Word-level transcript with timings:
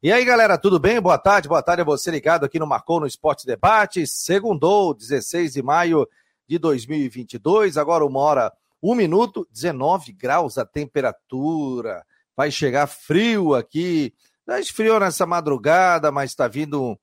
E 0.00 0.12
aí, 0.12 0.24
galera, 0.24 0.56
tudo 0.56 0.78
bem? 0.78 1.00
Boa 1.00 1.18
tarde, 1.18 1.48
boa 1.48 1.60
tarde 1.60 1.82
a 1.82 1.84
você 1.84 2.08
ligado 2.08 2.44
aqui 2.44 2.56
no 2.56 2.68
Marcou 2.68 3.00
no 3.00 3.06
Esporte 3.06 3.44
Debate. 3.44 4.06
Segundou, 4.06 4.94
16 4.94 5.54
de 5.54 5.60
maio 5.60 6.06
de 6.46 6.56
2022, 6.56 7.76
agora 7.76 8.06
uma 8.06 8.20
hora, 8.20 8.52
um 8.80 8.94
minuto, 8.94 9.44
19 9.50 10.12
graus 10.12 10.56
a 10.56 10.64
temperatura. 10.64 12.04
Vai 12.36 12.48
chegar 12.52 12.86
frio 12.86 13.56
aqui. 13.56 14.14
Já 14.46 14.60
esfriou 14.60 15.00
nessa 15.00 15.26
madrugada, 15.26 16.12
mas 16.12 16.30
está 16.30 16.46
vindo 16.46 16.96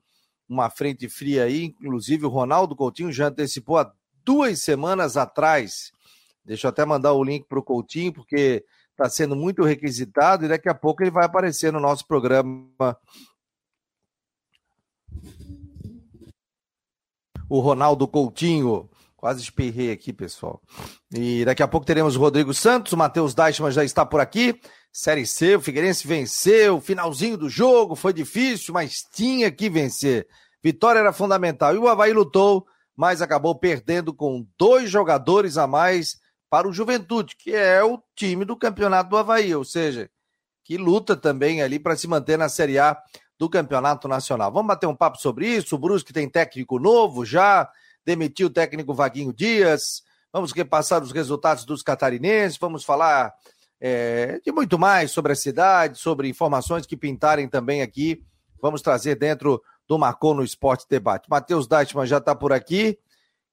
uma 0.47 0.69
frente 0.69 1.09
fria 1.09 1.43
aí. 1.43 1.75
Inclusive, 1.81 2.25
o 2.25 2.29
Ronaldo 2.29 2.77
Coutinho 2.77 3.11
já 3.11 3.27
antecipou 3.27 3.77
há 3.77 3.91
duas 4.23 4.61
semanas 4.61 5.17
atrás. 5.17 5.91
Deixa 6.45 6.67
eu 6.67 6.69
até 6.69 6.85
mandar 6.85 7.11
o 7.11 7.25
link 7.25 7.45
para 7.45 7.59
o 7.59 7.63
Coutinho, 7.63 8.13
porque 8.13 8.63
está 8.95 9.09
sendo 9.09 9.35
muito 9.35 9.61
requisitado 9.63 10.45
e 10.45 10.47
daqui 10.47 10.69
a 10.69 10.73
pouco 10.73 11.03
ele 11.03 11.11
vai 11.11 11.25
aparecer 11.25 11.71
no 11.71 11.79
nosso 11.79 12.07
programa. 12.07 12.97
O 17.49 17.59
Ronaldo 17.59 18.07
Coutinho. 18.07 18.89
Quase 19.17 19.41
espirrei 19.41 19.91
aqui, 19.91 20.13
pessoal. 20.13 20.61
E 21.11 21.43
daqui 21.45 21.63
a 21.63 21.67
pouco 21.67 21.85
teremos 21.85 22.15
o 22.15 22.19
Rodrigo 22.19 22.53
Santos, 22.53 22.93
o 22.93 22.97
Matheus 22.97 23.33
Deichmann 23.33 23.71
já 23.71 23.83
está 23.83 24.05
por 24.05 24.19
aqui. 24.19 24.59
Série 24.93 25.25
C, 25.25 25.55
o 25.55 25.61
Figueirense 25.61 26.07
venceu, 26.07 26.79
finalzinho 26.79 27.35
do 27.35 27.49
jogo, 27.49 27.95
foi 27.95 28.13
difícil, 28.13 28.73
mas 28.73 29.01
tinha 29.01 29.51
que 29.51 29.67
vencer. 29.67 30.27
Vitória 30.63 30.99
era 30.99 31.11
fundamental. 31.11 31.73
E 31.73 31.77
o 31.79 31.87
Havaí 31.87 32.13
lutou, 32.13 32.67
mas 32.95 33.21
acabou 33.21 33.55
perdendo 33.55 34.13
com 34.13 34.45
dois 34.57 34.89
jogadores 34.89 35.57
a 35.57 35.65
mais 35.65 36.17
para 36.49 36.67
o 36.67 36.73
Juventude, 36.73 37.35
que 37.35 37.53
é 37.53 37.83
o 37.83 38.01
time 38.15 38.45
do 38.45 38.55
campeonato 38.55 39.09
do 39.09 39.17
Havaí, 39.17 39.53
ou 39.55 39.65
seja, 39.65 40.09
que 40.63 40.77
luta 40.77 41.15
também 41.15 41.61
ali 41.61 41.79
para 41.79 41.95
se 41.95 42.07
manter 42.07 42.37
na 42.37 42.49
Série 42.49 42.79
A 42.79 42.97
do 43.37 43.49
Campeonato 43.49 44.07
Nacional. 44.07 44.51
Vamos 44.51 44.67
bater 44.67 44.87
um 44.87 44.95
papo 44.95 45.19
sobre 45.19 45.47
isso. 45.47 45.75
O 45.75 45.79
Brusque 45.79 46.13
tem 46.13 46.29
técnico 46.29 46.79
novo 46.79 47.25
já, 47.25 47.69
demitiu 48.05 48.47
o 48.47 48.49
técnico 48.49 48.93
Vaguinho 48.93 49.33
Dias. 49.33 50.03
Vamos 50.31 50.51
repassar 50.51 51.01
os 51.01 51.11
resultados 51.11 51.65
dos 51.65 51.81
catarinenses, 51.81 52.57
vamos 52.57 52.83
falar 52.83 53.33
é, 53.79 54.39
de 54.43 54.51
muito 54.51 54.77
mais 54.77 55.11
sobre 55.11 55.31
a 55.31 55.35
cidade, 55.35 55.97
sobre 55.97 56.27
informações 56.27 56.85
que 56.85 56.97
pintarem 56.97 57.47
também 57.47 57.81
aqui. 57.81 58.23
Vamos 58.61 58.81
trazer 58.81 59.15
dentro 59.15 59.61
do 59.87 59.97
Marcou 59.97 60.33
no 60.33 60.43
Esporte 60.43 60.85
Debate. 60.89 61.29
Matheus 61.29 61.67
Deichmann 61.67 62.05
já 62.05 62.17
está 62.17 62.33
por 62.33 62.51
aqui. 62.51 62.97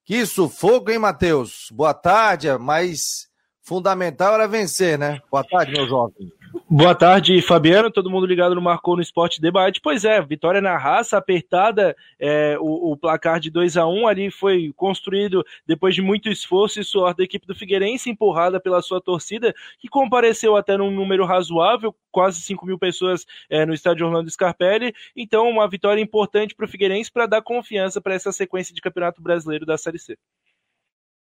Que 0.05 0.27
sufoco, 0.27 0.91
hein, 0.91 0.99
Matheus? 0.99 1.69
Boa 1.71 1.95
tarde, 1.95 2.49
mas 2.59 3.29
fundamental 3.63 4.35
era 4.35 4.49
vencer, 4.49 4.99
né? 4.99 5.21
Boa 5.31 5.45
tarde, 5.45 5.73
meu 5.73 5.87
jovem. 5.87 6.31
Boa 6.69 6.95
tarde, 6.95 7.41
Fabiano. 7.41 7.91
Todo 7.91 8.11
mundo 8.11 8.27
ligado 8.27 8.55
no 8.55 8.61
Marcou 8.61 8.97
no 8.97 9.03
Esporte 9.03 9.41
Debate. 9.41 9.81
Pois 9.81 10.05
é, 10.05 10.21
vitória 10.21 10.61
na 10.61 10.77
raça, 10.77 11.17
apertada. 11.17 11.97
É, 12.19 12.57
o, 12.59 12.93
o, 12.93 12.97
placar 12.97 13.41
de 13.41 13.51
2 13.51 13.77
a 13.77 13.87
1 13.87 14.01
um 14.01 14.07
ali 14.07 14.31
foi 14.31 14.73
construído 14.77 15.45
depois 15.67 15.95
de 15.95 16.03
muito 16.03 16.29
esforço 16.29 16.81
e 16.81 16.85
suor 16.85 17.15
da 17.15 17.25
equipe 17.25 17.47
do 17.47 17.55
Figueirense, 17.55 18.11
empurrada 18.11 18.61
pela 18.61 18.83
sua 18.83 19.01
torcida, 19.01 19.55
que 19.79 19.89
compareceu 19.89 20.57
até 20.57 20.77
num 20.77 20.91
número 20.91 21.25
razoável, 21.25 21.95
quase 22.11 22.41
5 22.41 22.67
mil 22.67 22.79
pessoas 22.79 23.25
é, 23.49 23.65
no 23.65 23.73
estádio 23.73 24.07
Orlando 24.07 24.31
Scarpelli. 24.31 24.95
Então, 25.17 25.49
uma 25.49 25.69
vitória 25.69 26.01
importante 26.01 26.55
para 26.55 26.67
o 26.67 26.69
Figueirense 26.69 27.11
para 27.11 27.27
dar 27.27 27.43
confiança 27.43 28.01
para 28.01 28.15
essa 28.15 28.33
sequência 28.33 28.75
de 28.75 28.81
Campeonato 28.81 29.23
Brasileiro 29.23 29.65
da 29.65 29.79
Série 29.79 29.99
C. 29.99 30.19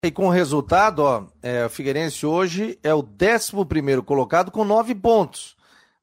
E 0.01 0.11
com 0.11 0.27
o 0.27 0.31
resultado, 0.31 0.99
ó, 0.99 1.25
é, 1.43 1.65
o 1.65 1.69
Figueirense 1.69 2.25
hoje 2.25 2.79
é 2.81 2.93
o 2.93 2.99
11 2.99 4.01
colocado 4.05 4.49
com 4.49 4.63
nove 4.63 4.95
pontos. 4.95 5.57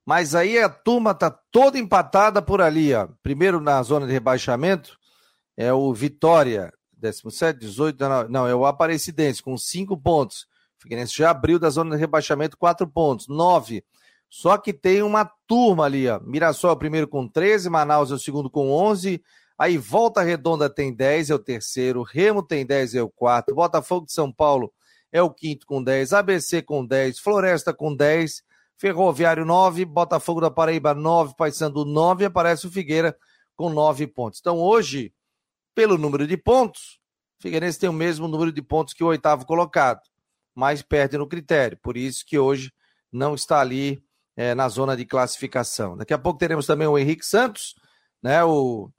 Mas 0.04 0.34
aí 0.34 0.58
a 0.58 0.68
turma 0.68 1.14
tá 1.14 1.30
toda 1.30 1.78
empatada 1.78 2.42
por 2.42 2.60
ali, 2.60 2.92
ó. 2.92 3.08
Primeiro 3.22 3.58
na 3.58 3.82
zona 3.82 4.06
de 4.06 4.12
rebaixamento 4.12 4.98
é 5.56 5.72
o 5.72 5.94
Vitória, 5.94 6.70
17, 6.98 7.58
18, 7.58 7.96
19, 7.96 8.30
não, 8.30 8.46
é 8.46 8.54
o 8.54 8.66
Aparecidense 8.66 9.42
com 9.42 9.56
cinco 9.56 9.96
pontos. 9.96 10.42
O 10.78 10.82
Figueirense 10.82 11.16
já 11.16 11.30
abriu 11.30 11.58
da 11.58 11.70
zona 11.70 11.96
de 11.96 12.00
rebaixamento 12.00 12.58
quatro 12.58 12.86
pontos, 12.86 13.26
nove. 13.28 13.82
Só 14.28 14.58
que 14.58 14.74
tem 14.74 15.02
uma 15.02 15.24
turma 15.46 15.86
ali, 15.86 16.06
ó. 16.06 16.20
Mirassol 16.20 16.70
é 16.70 16.74
o 16.74 16.78
primeiro 16.78 17.08
com 17.08 17.26
13, 17.26 17.70
Manaus 17.70 18.10
é 18.10 18.14
o 18.14 18.18
segundo 18.18 18.50
com 18.50 18.70
11, 18.70 19.22
Aí 19.58 19.78
Volta 19.78 20.22
Redonda 20.22 20.68
tem 20.68 20.92
10, 20.94 21.30
é 21.30 21.34
o 21.34 21.38
terceiro. 21.38 22.02
Remo 22.02 22.42
tem 22.42 22.66
10, 22.66 22.94
é 22.94 23.02
o 23.02 23.08
quarto. 23.08 23.54
Botafogo 23.54 24.06
de 24.06 24.12
São 24.12 24.30
Paulo 24.30 24.72
é 25.10 25.22
o 25.22 25.30
quinto 25.30 25.66
com 25.66 25.82
10. 25.82 26.12
ABC 26.12 26.62
com 26.62 26.84
10. 26.84 27.18
Floresta 27.18 27.72
com 27.72 27.94
10. 27.94 28.42
Ferroviário 28.76 29.44
9. 29.46 29.84
Botafogo 29.86 30.40
da 30.40 30.50
Paraíba 30.50 30.94
9. 30.94 31.34
Paysandu 31.36 31.84
9. 31.84 32.26
Aparece 32.26 32.66
o 32.66 32.70
Figueira 32.70 33.16
com 33.56 33.70
9 33.70 34.06
pontos. 34.08 34.40
Então 34.40 34.58
hoje, 34.58 35.14
pelo 35.74 35.96
número 35.96 36.26
de 36.26 36.36
pontos, 36.36 37.00
o 37.38 37.42
Figueirense 37.42 37.78
tem 37.78 37.88
o 37.88 37.94
mesmo 37.94 38.28
número 38.28 38.52
de 38.52 38.60
pontos 38.60 38.92
que 38.92 39.02
o 39.02 39.08
oitavo 39.08 39.46
colocado, 39.46 40.02
mas 40.54 40.82
perde 40.82 41.16
no 41.16 41.26
critério. 41.26 41.78
Por 41.82 41.96
isso 41.96 42.24
que 42.26 42.38
hoje 42.38 42.70
não 43.10 43.34
está 43.34 43.60
ali 43.60 44.02
é, 44.36 44.54
na 44.54 44.68
zona 44.68 44.94
de 44.94 45.06
classificação. 45.06 45.96
Daqui 45.96 46.12
a 46.12 46.18
pouco 46.18 46.38
teremos 46.38 46.66
também 46.66 46.86
o 46.86 46.98
Henrique 46.98 47.24
Santos, 47.24 47.74
né? 48.22 48.44
O 48.44 48.90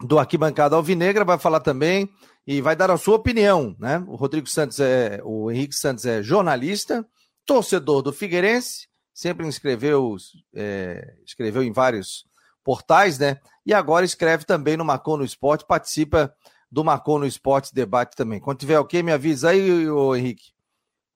do 0.00 0.18
Arquibancada 0.18 0.76
Alvinegra, 0.76 1.24
vai 1.24 1.38
falar 1.38 1.60
também 1.60 2.10
e 2.46 2.60
vai 2.60 2.76
dar 2.76 2.90
a 2.90 2.98
sua 2.98 3.16
opinião, 3.16 3.74
né? 3.78 4.04
O 4.06 4.14
Rodrigo 4.14 4.46
Santos 4.46 4.78
é, 4.78 5.20
o 5.24 5.50
Henrique 5.50 5.74
Santos 5.74 6.04
é 6.04 6.22
jornalista, 6.22 7.06
torcedor 7.44 8.02
do 8.02 8.12
Figueirense, 8.12 8.88
sempre 9.12 9.48
escreveu, 9.48 10.16
é, 10.54 11.16
escreveu 11.24 11.62
em 11.62 11.72
vários 11.72 12.26
portais, 12.62 13.18
né? 13.18 13.40
E 13.64 13.72
agora 13.72 14.04
escreve 14.04 14.44
também 14.44 14.76
no 14.76 14.84
Marcou 14.84 15.16
no 15.16 15.24
Esporte, 15.24 15.64
participa 15.66 16.34
do 16.70 16.84
Marcou 16.84 17.18
no 17.18 17.26
Esporte 17.26 17.74
debate 17.74 18.14
também. 18.14 18.40
Quando 18.40 18.58
tiver 18.58 18.78
ok, 18.78 19.02
me 19.02 19.12
avisa 19.12 19.50
aí, 19.50 19.88
ô 19.88 20.14
Henrique, 20.14 20.52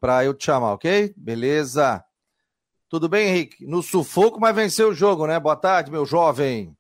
para 0.00 0.24
eu 0.24 0.32
te 0.32 0.46
chamar, 0.46 0.72
ok? 0.72 1.12
Beleza. 1.16 2.02
Tudo 2.88 3.08
bem, 3.08 3.28
Henrique? 3.28 3.66
No 3.66 3.82
sufoco, 3.82 4.40
mas 4.40 4.54
venceu 4.54 4.88
o 4.88 4.94
jogo, 4.94 5.26
né? 5.26 5.38
Boa 5.38 5.54
tarde, 5.54 5.90
meu 5.90 6.06
jovem. 6.06 6.76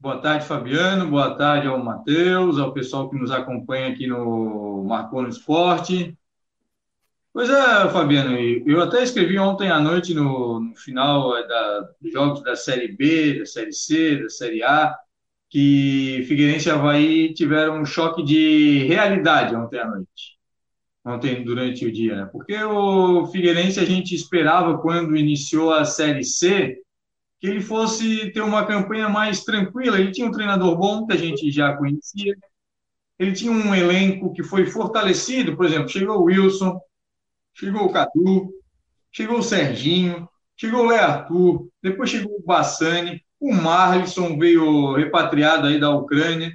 Boa 0.00 0.20
tarde, 0.20 0.46
Fabiano. 0.46 1.10
Boa 1.10 1.34
tarde 1.36 1.66
ao 1.66 1.82
Matheus, 1.82 2.56
ao 2.58 2.72
pessoal 2.72 3.10
que 3.10 3.16
nos 3.16 3.32
acompanha 3.32 3.88
aqui 3.88 4.06
no 4.06 4.84
Marcou 4.84 5.22
no 5.22 5.28
Esporte. 5.28 6.16
Pois 7.32 7.50
é, 7.50 7.88
Fabiano, 7.90 8.36
eu 8.38 8.80
até 8.80 9.02
escrevi 9.02 9.38
ontem 9.38 9.68
à 9.70 9.80
noite, 9.80 10.14
no, 10.14 10.60
no 10.60 10.76
final 10.76 11.36
é, 11.36 11.46
da, 11.46 11.80
dos 12.00 12.12
jogos 12.12 12.42
da 12.44 12.54
Série 12.54 12.92
B, 12.96 13.40
da 13.40 13.46
Série 13.46 13.72
C, 13.72 14.22
da 14.22 14.28
Série 14.28 14.62
A, 14.62 14.94
que 15.50 16.24
Figueirense 16.28 16.68
e 16.68 16.72
Havaí 16.72 17.34
tiveram 17.34 17.80
um 17.80 17.84
choque 17.84 18.22
de 18.22 18.84
realidade 18.84 19.56
ontem 19.56 19.80
à 19.80 19.86
noite. 19.86 20.38
Ontem, 21.04 21.42
durante 21.42 21.84
o 21.84 21.92
dia, 21.92 22.14
né? 22.16 22.28
Porque 22.30 22.54
o 22.62 23.26
Figueirense 23.26 23.80
a 23.80 23.84
gente 23.84 24.14
esperava, 24.14 24.78
quando 24.78 25.16
iniciou 25.16 25.72
a 25.72 25.84
Série 25.84 26.22
C, 26.22 26.78
que 27.40 27.46
ele 27.46 27.60
fosse 27.60 28.30
ter 28.32 28.40
uma 28.40 28.66
campanha 28.66 29.08
mais 29.08 29.44
tranquila. 29.44 29.98
Ele 29.98 30.10
tinha 30.10 30.26
um 30.26 30.32
treinador 30.32 30.76
bom, 30.76 31.06
que 31.06 31.12
a 31.12 31.16
gente 31.16 31.50
já 31.50 31.76
conhecia. 31.76 32.36
Ele 33.18 33.32
tinha 33.32 33.52
um 33.52 33.74
elenco 33.74 34.32
que 34.32 34.42
foi 34.42 34.66
fortalecido, 34.66 35.56
por 35.56 35.66
exemplo, 35.66 35.88
chegou 35.88 36.18
o 36.18 36.24
Wilson, 36.24 36.80
chegou 37.54 37.84
o 37.84 37.92
Cadu, 37.92 38.52
chegou 39.10 39.38
o 39.38 39.42
Serginho, 39.42 40.28
chegou 40.56 40.84
o 40.84 40.86
Lé 40.86 40.98
Arthur, 40.98 41.68
depois 41.82 42.10
chegou 42.10 42.36
o 42.36 42.44
Bassani, 42.44 43.22
o 43.40 43.52
Marlisson 43.52 44.38
veio 44.38 44.94
repatriado 44.94 45.66
aí 45.66 45.78
da 45.78 45.90
Ucrânia, 45.90 46.52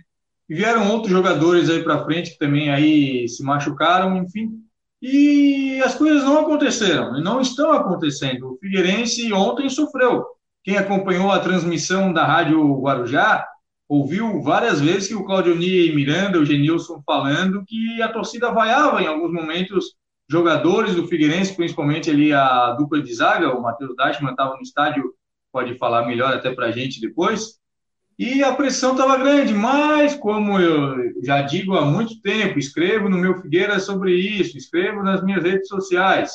vieram 0.47 0.91
outros 0.91 1.11
jogadores 1.11 1.69
aí 1.69 1.83
para 1.83 2.03
frente 2.03 2.31
que 2.31 2.37
também 2.37 2.69
aí 2.69 3.27
se 3.27 3.43
machucaram, 3.43 4.17
enfim. 4.17 4.61
E 5.01 5.81
as 5.83 5.95
coisas 5.95 6.23
não 6.23 6.39
aconteceram, 6.39 7.21
não 7.21 7.41
estão 7.41 7.73
acontecendo. 7.73 8.53
O 8.53 8.57
Figueirense 8.57 9.33
ontem 9.33 9.69
sofreu. 9.69 10.25
Quem 10.63 10.77
acompanhou 10.77 11.31
a 11.31 11.39
transmissão 11.39 12.13
da 12.13 12.25
Rádio 12.25 12.79
Guarujá 12.79 13.45
ouviu 13.87 14.41
várias 14.41 14.79
vezes 14.79 15.09
que 15.09 15.15
o 15.15 15.25
Claudio 15.25 15.61
e 15.61 15.93
Miranda, 15.93 16.39
o 16.39 16.45
Genilson 16.45 17.01
falando 17.05 17.63
que 17.67 18.01
a 18.01 18.07
torcida 18.07 18.51
vaiava 18.51 19.01
em 19.01 19.07
alguns 19.07 19.31
momentos 19.31 19.93
jogadores 20.29 20.95
do 20.95 21.05
Figueirense, 21.05 21.55
principalmente 21.55 22.09
ali 22.09 22.31
a 22.31 22.71
dupla 22.71 23.01
de 23.01 23.13
zaga, 23.13 23.53
o 23.53 23.61
Matheus 23.61 23.93
Dashman 23.95 24.31
estava 24.31 24.55
no 24.55 24.61
estádio, 24.61 25.13
pode 25.51 25.77
falar 25.77 26.07
melhor 26.07 26.33
até 26.33 26.51
para 26.51 26.67
a 26.67 26.71
gente 26.71 27.01
depois, 27.01 27.59
e 28.17 28.41
a 28.41 28.53
pressão 28.53 28.93
estava 28.93 29.17
grande, 29.17 29.53
mas 29.53 30.15
como 30.15 30.59
eu 30.59 30.95
já 31.23 31.41
digo 31.41 31.75
há 31.75 31.85
muito 31.85 32.21
tempo, 32.21 32.57
escrevo 32.57 33.09
no 33.09 33.17
meu 33.17 33.41
Figueira 33.41 33.79
sobre 33.79 34.15
isso, 34.15 34.57
escrevo 34.57 35.03
nas 35.03 35.21
minhas 35.23 35.43
redes 35.43 35.67
sociais, 35.67 36.31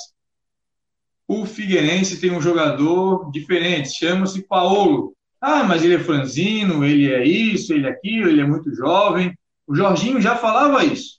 o 1.28 1.44
Figueirense 1.44 2.18
tem 2.18 2.32
um 2.32 2.40
jogador 2.40 3.30
diferente, 3.30 3.90
chama-se 3.98 4.42
Paulo. 4.48 5.14
Ah, 5.40 5.62
mas 5.62 5.84
ele 5.84 5.94
é 5.96 5.98
franzino, 6.00 6.82
ele 6.84 7.12
é 7.12 7.22
isso, 7.22 7.72
ele 7.74 7.86
é 7.86 7.90
aquilo, 7.90 8.30
ele 8.30 8.40
é 8.40 8.46
muito 8.46 8.74
jovem. 8.74 9.36
O 9.66 9.74
Jorginho 9.74 10.20
já 10.20 10.34
falava 10.34 10.82
isso. 10.82 11.18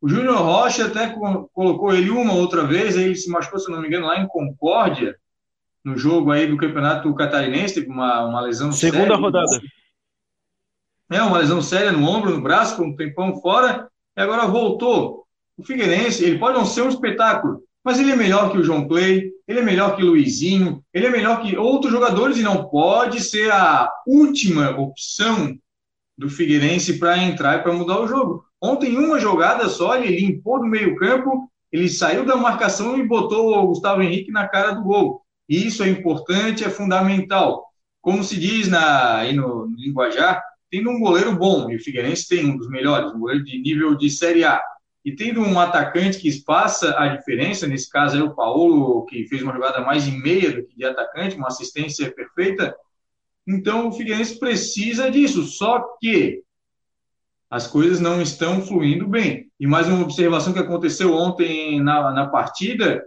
O 0.00 0.08
Júnior 0.08 0.36
Rocha 0.36 0.86
até 0.86 1.08
colocou 1.52 1.92
ele 1.92 2.10
uma 2.10 2.32
outra 2.34 2.64
vez, 2.64 2.96
ele 2.96 3.16
se 3.16 3.28
machucou, 3.28 3.58
se 3.58 3.70
não 3.70 3.80
me 3.80 3.88
engano, 3.88 4.06
lá 4.06 4.20
em 4.20 4.28
Concórdia. 4.28 5.16
no 5.84 5.98
jogo 5.98 6.30
aí 6.30 6.46
do 6.46 6.56
Campeonato 6.56 7.12
Catarinense, 7.14 7.74
teve 7.74 7.88
uma, 7.88 8.24
uma 8.24 8.40
lesão 8.40 8.72
Segunda 8.72 9.02
séria. 9.02 9.16
rodada. 9.16 9.60
É, 11.10 11.20
uma 11.20 11.38
lesão 11.38 11.60
séria 11.60 11.92
no 11.92 12.08
ombro, 12.08 12.30
no 12.30 12.40
braço, 12.40 12.76
com 12.76 12.84
um 12.86 12.96
tempão 12.96 13.38
fora, 13.40 13.88
e 14.16 14.20
agora 14.20 14.46
voltou. 14.46 15.26
O 15.56 15.64
Figueirense, 15.64 16.24
ele 16.24 16.38
pode 16.38 16.56
não 16.56 16.64
ser 16.64 16.82
um 16.82 16.88
espetáculo, 16.88 17.62
mas 17.84 17.98
ele 18.00 18.12
é 18.12 18.16
melhor 18.16 18.50
que 18.50 18.58
o 18.58 18.64
João 18.64 18.88
Clay, 18.88 19.30
ele 19.46 19.58
é 19.58 19.62
melhor 19.62 19.94
que 19.94 20.02
o 20.02 20.06
Luizinho, 20.06 20.82
ele 20.92 21.06
é 21.06 21.10
melhor 21.10 21.42
que 21.42 21.56
outros 21.56 21.92
jogadores 21.92 22.38
e 22.38 22.42
não 22.42 22.64
pode 22.68 23.20
ser 23.20 23.52
a 23.52 23.90
última 24.06 24.70
opção 24.70 25.54
do 26.16 26.30
Figueirense 26.30 26.98
para 26.98 27.18
entrar 27.18 27.58
e 27.58 27.62
para 27.62 27.72
mudar 27.72 28.00
o 28.00 28.06
jogo. 28.08 28.44
Ontem, 28.60 28.96
uma 28.96 29.20
jogada 29.20 29.68
só, 29.68 29.96
ele 29.96 30.18
limpou 30.18 30.58
do 30.58 30.66
meio-campo, 30.66 31.50
ele 31.70 31.88
saiu 31.88 32.24
da 32.24 32.36
marcação 32.36 32.96
e 32.96 33.06
botou 33.06 33.54
o 33.54 33.66
Gustavo 33.66 34.00
Henrique 34.00 34.30
na 34.30 34.48
cara 34.48 34.72
do 34.72 34.82
gol. 34.82 35.22
Isso 35.46 35.82
é 35.82 35.88
importante, 35.88 36.64
é 36.64 36.70
fundamental. 36.70 37.66
Como 38.00 38.24
se 38.24 38.38
diz 38.38 38.68
na, 38.68 39.18
aí 39.18 39.34
no, 39.34 39.66
no 39.66 39.76
linguajar, 39.76 40.42
tendo 40.70 40.88
um 40.88 41.00
goleiro 41.00 41.36
bom, 41.36 41.70
e 41.70 41.76
o 41.76 41.82
Figueirense 41.82 42.28
tem 42.28 42.46
um 42.46 42.56
dos 42.56 42.68
melhores, 42.70 43.12
um 43.12 43.18
goleiro 43.18 43.44
de 43.44 43.58
nível 43.58 43.94
de 43.94 44.08
Série 44.08 44.44
A, 44.44 44.62
e 45.04 45.14
tendo 45.14 45.42
um 45.42 45.60
atacante 45.60 46.18
que 46.18 46.32
faça 46.42 46.98
a 46.98 47.08
diferença, 47.08 47.66
nesse 47.66 47.90
caso 47.90 48.16
aí 48.16 48.22
o 48.22 48.34
Paulo, 48.34 49.04
que 49.04 49.26
fez 49.26 49.42
uma 49.42 49.52
jogada 49.52 49.80
mais 49.82 50.08
em 50.08 50.18
meia 50.18 50.50
do 50.50 50.64
que 50.64 50.76
de 50.76 50.84
atacante, 50.84 51.36
uma 51.36 51.48
assistência 51.48 52.10
perfeita, 52.10 52.74
então 53.46 53.88
o 53.88 53.92
Figueirense 53.92 54.38
precisa 54.38 55.10
disso, 55.10 55.44
só 55.44 55.96
que 56.00 56.42
as 57.50 57.66
coisas 57.66 58.00
não 58.00 58.22
estão 58.22 58.62
fluindo 58.62 59.06
bem. 59.06 59.50
E 59.60 59.66
mais 59.66 59.86
uma 59.86 60.02
observação 60.02 60.52
que 60.52 60.58
aconteceu 60.58 61.12
ontem 61.12 61.80
na, 61.82 62.10
na 62.10 62.26
partida, 62.26 63.04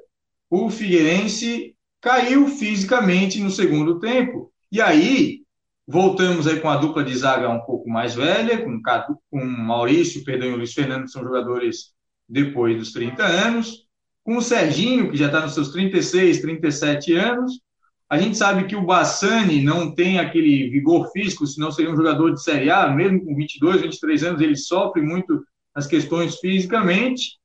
o 0.50 0.69
Figueirense 0.69 1.75
caiu 2.00 2.47
fisicamente 2.47 3.39
no 3.39 3.50
segundo 3.50 4.00
tempo. 4.00 4.51
E 4.71 4.79
aí, 4.79 5.41
voltamos 5.88 6.48
aí 6.48 6.60
com 6.60 6.69
a 6.69 6.75
dupla 6.75 7.04
de 7.04 7.16
zaga 7.16 7.50
um 7.50 7.62
pouco 7.62 7.89
mais 7.89 8.13
velha, 8.13 8.62
com, 8.62 8.81
com 9.31 9.45
Maurício, 9.45 10.24
perdão, 10.24 10.50
e 10.50 10.54
o 10.54 10.57
Luiz 10.57 10.74
Fernando, 10.74 11.06
que 11.06 11.12
são 11.12 11.24
jogadores 11.24 11.94
depois 12.28 12.78
dos 12.78 12.92
30 12.92 13.24
anos, 13.24 13.88
com 14.24 14.38
o 14.38 14.42
Serginho, 14.42 15.10
que 15.10 15.18
já 15.18 15.28
está 15.28 15.39
nos 15.39 15.54
seus 15.54 15.72
36, 15.72 16.42
37 16.42 17.13
anos, 17.13 17.62
a 18.10 18.18
gente 18.18 18.38
sabe 18.38 18.66
que 18.66 18.75
o 18.75 18.86
Bassani 18.86 19.62
não 19.62 19.94
tem 19.94 20.19
aquele 20.19 20.69
vigor 20.69 21.10
físico, 21.12 21.48
senão 21.48 21.72
seria 21.72 21.92
um 21.92 21.95
jogador 21.95 22.34
de 22.34 22.44
Série 22.44 22.69
A, 22.69 22.89
mesmo 22.89 23.24
com 23.24 23.36
22, 23.36 23.81
23 23.81 24.24
anos, 24.24 24.42
ele 24.42 24.56
sofre 24.57 25.01
muito 25.01 25.42
as 25.74 25.88
questões 25.88 26.38
fisicamente, 26.39 27.38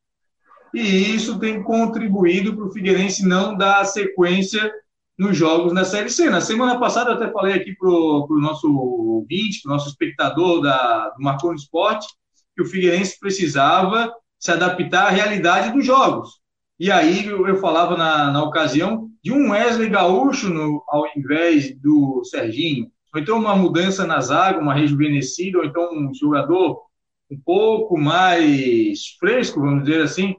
e 0.74 0.80
isso 0.80 1.38
tem 1.38 1.62
contribuído 1.62 2.56
para 2.56 2.64
o 2.64 2.72
Figueirense 2.72 3.26
não 3.26 3.56
dar 3.56 3.84
sequência 3.84 4.72
nos 5.22 5.36
jogos 5.36 5.72
na 5.72 5.84
Série 5.84 6.10
C. 6.10 6.28
Na 6.28 6.40
semana 6.40 6.78
passada 6.78 7.10
eu 7.10 7.14
até 7.14 7.30
falei 7.30 7.54
aqui 7.54 7.74
para 7.74 7.88
o 7.88 8.40
nosso 8.40 8.68
ouvinte, 8.76 9.62
para 9.62 9.70
o 9.70 9.72
nosso 9.74 9.88
espectador 9.88 10.60
da, 10.60 11.10
do 11.10 11.22
Marconi 11.22 11.56
Esporte, 11.56 12.08
que 12.54 12.62
o 12.62 12.66
Figueirense 12.66 13.18
precisava 13.18 14.12
se 14.38 14.50
adaptar 14.50 15.06
à 15.06 15.10
realidade 15.10 15.72
dos 15.72 15.86
jogos. 15.86 16.40
E 16.78 16.90
aí 16.90 17.26
eu, 17.26 17.46
eu 17.46 17.56
falava 17.58 17.96
na, 17.96 18.32
na 18.32 18.42
ocasião 18.42 19.08
de 19.22 19.32
um 19.32 19.52
Wesley 19.52 19.88
Gaúcho 19.88 20.50
no, 20.50 20.82
ao 20.88 21.04
invés 21.16 21.72
do 21.80 22.22
Serginho, 22.24 22.90
ou 23.14 23.20
então 23.20 23.38
uma 23.38 23.54
mudança 23.54 24.04
na 24.04 24.20
zaga, 24.20 24.58
uma 24.58 24.74
rejuvenescida, 24.74 25.58
ou 25.58 25.64
então 25.64 25.94
um 25.94 26.12
jogador 26.12 26.82
um 27.30 27.38
pouco 27.44 27.96
mais 27.96 29.16
fresco, 29.20 29.60
vamos 29.60 29.84
dizer 29.84 30.02
assim, 30.02 30.34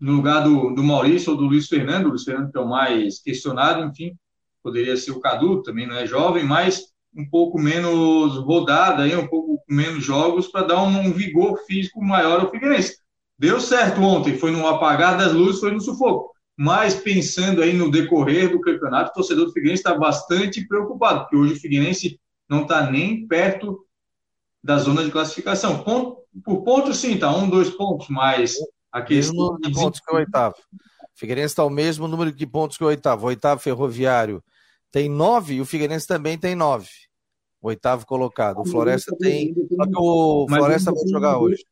no 0.00 0.12
lugar 0.12 0.42
do, 0.42 0.74
do 0.74 0.82
Maurício 0.82 1.32
ou 1.32 1.38
do 1.38 1.44
Luiz 1.44 1.66
Fernando, 1.66 2.06
o 2.06 2.08
Luiz 2.10 2.24
Fernando 2.24 2.50
que 2.50 2.58
é 2.58 2.60
o 2.60 2.68
mais 2.68 3.20
questionado, 3.20 3.84
enfim, 3.84 4.16
poderia 4.62 4.96
ser 4.96 5.12
o 5.12 5.20
Cadu, 5.20 5.62
também 5.62 5.86
não 5.86 5.96
é 5.96 6.06
jovem, 6.06 6.44
mas 6.44 6.86
um 7.14 7.28
pouco 7.28 7.58
menos 7.58 8.36
rodada, 8.36 9.02
aí, 9.02 9.16
um 9.16 9.26
pouco 9.26 9.62
menos 9.68 10.04
jogos, 10.04 10.48
para 10.48 10.66
dar 10.66 10.82
um, 10.82 11.00
um, 11.00 11.12
vigor 11.12 11.58
físico 11.66 12.02
maior 12.02 12.40
ao 12.40 12.50
Figueirense. 12.50 12.98
Deu 13.38 13.60
certo 13.60 14.00
ontem, 14.00 14.38
foi 14.38 14.50
no 14.50 14.66
apagar 14.66 15.18
das 15.18 15.32
luzes, 15.32 15.60
foi 15.60 15.72
no 15.72 15.80
sufoco 15.80 16.30
mas 16.62 16.94
pensando 16.94 17.62
aí 17.62 17.72
no 17.72 17.90
decorrer 17.90 18.52
do 18.52 18.60
campeonato, 18.60 19.08
o 19.08 19.14
torcedor 19.14 19.46
do 19.46 19.52
Figueirense 19.54 19.80
está 19.80 19.94
bastante 19.94 20.68
preocupado, 20.68 21.20
porque 21.20 21.36
hoje 21.36 21.54
o 21.54 21.58
Figueirense 21.58 22.20
não 22.46 22.64
está 22.64 22.90
nem 22.90 23.26
perto 23.26 23.86
da 24.62 24.76
zona 24.76 25.02
de 25.02 25.10
classificação. 25.10 25.82
Ponto, 25.82 26.18
por 26.44 26.62
pontos, 26.62 26.98
sim, 26.98 27.14
está 27.14 27.34
um, 27.34 27.48
dois 27.48 27.70
pontos, 27.70 28.08
mas 28.10 28.56
Mesmo 29.08 29.34
número 29.34 29.60
de 29.60 29.72
pontos 29.72 30.00
que 30.00 30.12
o 30.12 30.16
oitavo. 30.16 30.56
Figueirense 31.14 31.52
está 31.52 31.64
o 31.64 31.70
mesmo 31.70 32.08
número 32.08 32.32
de 32.32 32.46
pontos 32.46 32.76
que 32.76 32.84
o 32.84 32.86
oitavo. 32.86 33.24
O 33.24 33.28
oitavo 33.28 33.60
ferroviário 33.60 34.42
tem 34.90 35.08
nove 35.08 35.54
e 35.54 35.60
o 35.60 35.66
Figueirense 35.66 36.06
também 36.06 36.38
tem 36.38 36.54
nove. 36.54 36.88
O 37.60 37.68
oitavo 37.68 38.06
colocado. 38.06 38.60
O 38.60 38.64
Floresta 38.64 39.14
tem. 39.18 39.54
Só 39.54 39.84
que 39.84 39.96
o 39.96 40.46
Floresta 40.48 40.92
vai 40.92 41.06
jogar 41.08 41.38
hoje. 41.38 41.62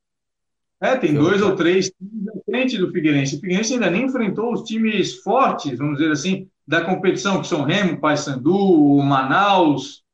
É, 0.80 0.96
tem 0.96 1.14
dois 1.14 1.42
ou 1.42 1.56
três 1.56 1.90
times 1.90 2.28
à 2.28 2.44
frente 2.44 2.78
do 2.78 2.92
Figueirense. 2.92 3.36
O 3.36 3.40
Figueirense 3.40 3.72
ainda 3.72 3.90
nem 3.90 4.04
enfrentou 4.04 4.52
os 4.52 4.62
times 4.62 5.16
fortes, 5.22 5.76
vamos 5.76 5.98
dizer 5.98 6.12
assim, 6.12 6.48
da 6.66 6.84
competição, 6.84 7.40
que 7.40 7.48
são 7.48 7.64
Remo, 7.64 7.98
Paysandu, 7.98 9.02
Manaus, 9.02 10.04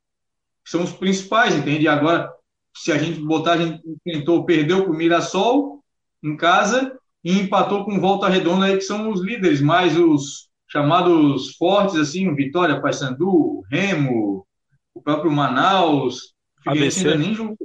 que 0.64 0.70
são 0.70 0.84
os 0.84 0.92
principais, 0.92 1.54
entende? 1.54 1.86
Agora, 1.86 2.32
se 2.74 2.90
a 2.92 2.96
gente 2.96 3.20
botar, 3.20 3.52
a 3.52 3.56
gente 3.58 3.82
enfrentou, 3.86 4.44
perdeu 4.46 4.84
para 4.84 4.92
o 4.92 4.96
Mirassol 4.96 5.83
em 6.24 6.36
casa 6.36 6.96
e 7.22 7.38
empatou 7.38 7.84
com 7.84 8.00
Volta 8.00 8.28
Redonda 8.28 8.66
aí, 8.66 8.76
que 8.76 8.82
são 8.82 9.10
os 9.10 9.22
líderes, 9.22 9.60
mais 9.60 9.96
os 9.96 10.48
chamados 10.68 11.54
fortes, 11.56 11.96
assim, 11.96 12.34
Vitória, 12.34 12.80
Paysandu, 12.80 13.62
Remo, 13.70 14.46
o 14.94 15.00
próprio 15.00 15.30
Manaus. 15.30 16.34
O 16.58 16.62
Figueirense 16.64 17.06
ainda 17.06 17.18
nem 17.18 17.34
jogou. 17.34 17.56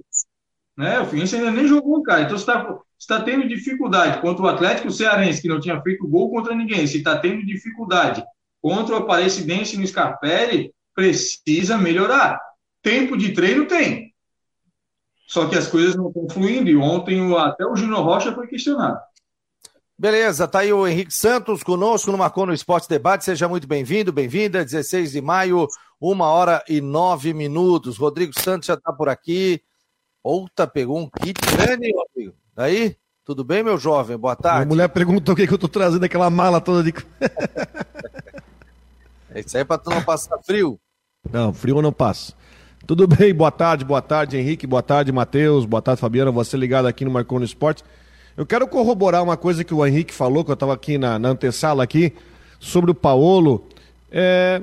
Né? 0.78 1.00
O 1.00 1.06
Figueirense 1.06 1.36
ainda 1.36 1.52
nem 1.52 1.68
jogou, 1.68 2.04
cara. 2.04 2.22
Então, 2.22 2.38
você 2.38 2.44
está 2.44 2.80
está 3.00 3.22
tendo 3.22 3.48
dificuldade 3.48 4.20
contra 4.22 4.44
o 4.44 4.48
Atlético 4.48 4.92
Cearense, 4.92 5.42
que 5.42 5.48
não 5.48 5.60
tinha 5.60 5.82
feito 5.82 6.08
gol 6.08 6.30
contra 6.30 6.54
ninguém, 6.54 6.86
se 6.86 6.98
está 6.98 7.18
tendo 7.18 7.46
dificuldade 7.46 8.22
contra 8.62 8.94
o 8.94 8.98
Aparecidense 8.98 9.78
no 9.78 9.88
Scarpelli, 9.88 10.74
precisa 10.94 11.78
melhorar. 11.78 12.38
Tempo 12.84 13.16
de 13.16 13.32
treino 13.32 13.66
tem. 13.66 14.09
Só 15.30 15.48
que 15.48 15.56
as 15.56 15.68
coisas 15.68 15.96
não 15.96 16.08
estão 16.08 16.28
fluindo, 16.28 16.72
e 16.72 16.76
ontem 16.76 17.31
até 17.38 17.64
o 17.64 17.76
Júnior 17.76 18.04
Rocha 18.04 18.34
foi 18.34 18.48
questionado. 18.48 19.00
Beleza, 19.96 20.48
tá 20.48 20.60
aí 20.60 20.74
o 20.74 20.88
Henrique 20.88 21.14
Santos 21.14 21.62
conosco 21.62 22.12
no 22.12 22.18
Marcou 22.18 22.48
no 22.48 22.54
Esporte 22.54 22.90
Debate. 22.90 23.26
Seja 23.26 23.48
muito 23.48 23.68
bem-vindo, 23.68 24.12
bem-vinda. 24.12 24.66
16 24.66 25.12
de 25.12 25.22
maio, 25.22 25.68
uma 26.02 26.26
hora 26.26 26.64
e 26.68 26.81
nove 26.81 27.31
minutos. 27.31 27.98
Rodrigo 27.98 28.34
Santos 28.40 28.66
já 28.66 28.74
está 28.74 28.92
por 28.92 29.08
aqui. 29.08 29.62
Outra 30.24 30.65
pegou 30.65 30.98
um 30.98 31.08
kit 31.08 31.39
grande, 31.56 31.94
Rodrigo. 31.94 32.34
Aí, 32.58 32.96
tudo 33.24 33.44
bem, 33.44 33.62
meu 33.62 33.77
jovem? 33.77 34.18
Boa 34.18 34.36
tarde. 34.36 34.63
A 34.63 34.65
mulher 34.65 34.89
perguntou 34.89 35.34
o 35.34 35.36
que, 35.36 35.46
que 35.46 35.53
eu 35.53 35.60
tô 35.60 35.68
trazendo 35.68 36.06
aquela 36.06 36.32
mala 36.32 36.60
toda 36.60 36.82
de. 36.82 36.92
Isso 39.36 39.56
aí 39.56 39.62
é 39.62 39.63
pra 39.63 39.77
tu 39.77 39.92
não 39.92 40.01
passar 40.01 40.39
frio. 40.39 40.80
Não, 41.32 41.53
frio 41.53 41.77
eu 41.77 41.82
não 41.84 41.94
passo. 41.94 42.36
Tudo 42.88 43.05
bem, 43.05 43.33
boa 43.33 43.51
tarde, 43.51 43.86
boa 43.86 44.01
tarde, 44.01 44.38
Henrique, 44.38 44.65
boa 44.65 44.81
tarde, 44.81 45.12
Matheus, 45.12 45.65
boa 45.65 45.81
tarde, 45.81 46.01
Fabiana, 46.01 46.31
você 46.31 46.57
ligado 46.57 46.88
aqui 46.88 47.05
no 47.05 47.12
Marconi 47.12 47.45
Esporte. 47.45 47.83
Eu 48.36 48.45
quero 48.45 48.67
corroborar 48.67 49.21
uma 49.21 49.38
coisa 49.38 49.63
que 49.63 49.74
o 49.74 49.86
Henrique 49.86 50.13
falou, 50.13 50.43
que 50.43 50.50
eu 50.50 50.53
estava 50.53 50.74
aqui 50.74 50.98
na, 50.98 51.19
na 51.19 51.29
antessala 51.29 51.83
aqui, 51.83 52.13
sobre 52.59 52.89
o 52.89 52.95
Paulo. 52.95 53.67
É, 54.12 54.62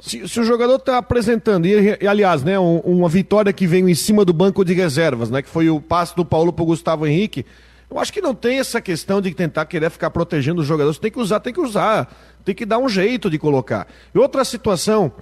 se, 0.00 0.26
se, 0.26 0.40
o 0.40 0.44
jogador 0.44 0.76
está 0.76 0.98
apresentando, 0.98 1.66
e, 1.66 1.98
e, 2.00 2.06
aliás, 2.06 2.42
né, 2.42 2.58
um, 2.58 2.78
uma 2.78 3.08
vitória 3.08 3.52
que 3.52 3.66
veio 3.66 3.88
em 3.88 3.94
cima 3.94 4.24
do 4.24 4.32
banco 4.32 4.64
de 4.64 4.72
reservas, 4.72 5.28
né, 5.28 5.42
que 5.42 5.48
foi 5.48 5.68
o 5.68 5.80
passe 5.80 6.16
do 6.16 6.24
Paulo 6.24 6.52
para 6.52 6.62
o 6.62 6.66
Gustavo 6.66 7.06
Henrique, 7.06 7.44
eu 7.90 7.98
acho 7.98 8.12
que 8.12 8.20
não 8.20 8.34
tem 8.34 8.58
essa 8.58 8.80
questão 8.80 9.20
de 9.20 9.32
tentar 9.34 9.66
querer 9.66 9.90
ficar 9.90 10.10
protegendo 10.10 10.62
os 10.62 10.66
jogadores. 10.66 10.98
Tem 10.98 11.10
que 11.10 11.18
usar, 11.18 11.40
tem 11.40 11.52
que 11.52 11.60
usar, 11.60 12.12
tem 12.44 12.54
que 12.54 12.64
dar 12.64 12.78
um 12.78 12.88
jeito 12.88 13.28
de 13.28 13.38
colocar. 13.38 13.86
E 14.14 14.18
outra 14.18 14.44
situação, 14.44 15.12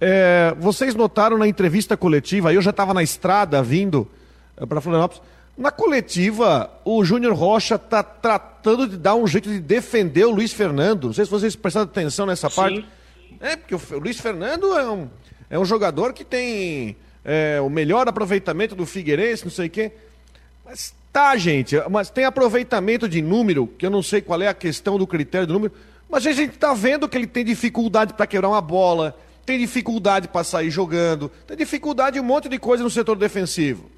é, 0.00 0.54
vocês 0.58 0.94
notaram 0.94 1.38
na 1.38 1.48
entrevista 1.48 1.96
coletiva, 1.96 2.52
eu 2.52 2.62
já 2.62 2.70
estava 2.70 2.94
na 2.94 3.02
estrada 3.02 3.62
vindo 3.62 4.08
é, 4.56 4.64
para 4.64 4.80
Florianópolis, 4.80 5.22
na 5.58 5.72
coletiva, 5.72 6.70
o 6.84 7.04
Júnior 7.04 7.34
Rocha 7.34 7.74
está 7.74 8.00
tratando 8.00 8.86
de 8.86 8.96
dar 8.96 9.16
um 9.16 9.26
jeito 9.26 9.48
de 9.48 9.58
defender 9.58 10.24
o 10.24 10.30
Luiz 10.30 10.52
Fernando. 10.52 11.08
Não 11.08 11.12
sei 11.12 11.24
se 11.24 11.30
vocês 11.32 11.56
prestaram 11.56 11.84
atenção 11.84 12.26
nessa 12.26 12.48
Sim. 12.48 12.54
parte. 12.54 12.86
É, 13.40 13.56
porque 13.56 13.74
o 13.74 13.98
Luiz 13.98 14.20
Fernando 14.20 14.72
é 14.78 14.88
um, 14.88 15.08
é 15.50 15.58
um 15.58 15.64
jogador 15.64 16.12
que 16.12 16.24
tem 16.24 16.96
é, 17.24 17.60
o 17.60 17.68
melhor 17.68 18.06
aproveitamento 18.08 18.76
do 18.76 18.86
Figueirense, 18.86 19.44
não 19.44 19.50
sei 19.50 19.66
o 19.66 19.70
quê. 19.70 19.92
Mas 20.64 20.94
tá, 21.12 21.36
gente, 21.36 21.76
mas 21.90 22.08
tem 22.08 22.24
aproveitamento 22.24 23.08
de 23.08 23.20
número, 23.20 23.66
que 23.66 23.84
eu 23.84 23.90
não 23.90 24.02
sei 24.02 24.20
qual 24.20 24.40
é 24.40 24.46
a 24.46 24.54
questão 24.54 24.96
do 24.96 25.08
critério 25.08 25.46
do 25.46 25.54
número, 25.54 25.72
mas 26.08 26.24
a 26.24 26.32
gente 26.32 26.56
tá 26.56 26.72
vendo 26.72 27.08
que 27.08 27.16
ele 27.16 27.26
tem 27.26 27.44
dificuldade 27.44 28.14
para 28.14 28.28
quebrar 28.28 28.48
uma 28.48 28.60
bola, 28.60 29.16
tem 29.48 29.58
dificuldade 29.58 30.28
para 30.28 30.44
sair 30.44 30.70
jogando, 30.70 31.30
tem 31.46 31.56
dificuldade 31.56 32.18
em 32.18 32.20
um 32.20 32.24
monte 32.24 32.50
de 32.50 32.58
coisa 32.58 32.84
no 32.84 32.90
setor 32.90 33.16
defensivo, 33.16 33.90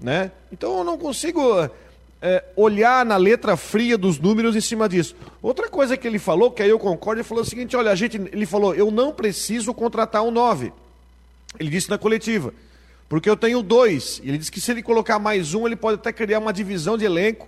né? 0.00 0.32
Então 0.50 0.78
eu 0.78 0.82
não 0.82 0.98
consigo 0.98 1.40
é, 2.20 2.42
olhar 2.56 3.06
na 3.06 3.16
letra 3.16 3.56
fria 3.56 3.96
dos 3.96 4.18
números 4.18 4.56
em 4.56 4.60
cima 4.60 4.88
disso. 4.88 5.14
Outra 5.40 5.68
coisa 5.68 5.96
que 5.96 6.08
ele 6.08 6.18
falou, 6.18 6.50
que 6.50 6.60
aí 6.60 6.70
eu 6.70 6.78
concordo, 6.78 7.20
ele 7.20 7.28
falou 7.28 7.44
o 7.44 7.46
seguinte: 7.46 7.76
olha, 7.76 7.92
a 7.92 7.94
gente, 7.94 8.16
ele 8.16 8.44
falou, 8.46 8.74
eu 8.74 8.90
não 8.90 9.12
preciso 9.12 9.72
contratar 9.72 10.24
um 10.24 10.32
9. 10.32 10.72
Ele 11.60 11.70
disse 11.70 11.88
na 11.88 11.98
coletiva, 11.98 12.52
porque 13.08 13.30
eu 13.30 13.36
tenho 13.36 13.62
dois. 13.62 14.20
Ele 14.24 14.36
disse 14.36 14.50
que 14.50 14.60
se 14.60 14.72
ele 14.72 14.82
colocar 14.82 15.20
mais 15.20 15.54
um, 15.54 15.68
ele 15.68 15.76
pode 15.76 16.00
até 16.00 16.12
criar 16.12 16.40
uma 16.40 16.52
divisão 16.52 16.98
de 16.98 17.04
elenco, 17.04 17.46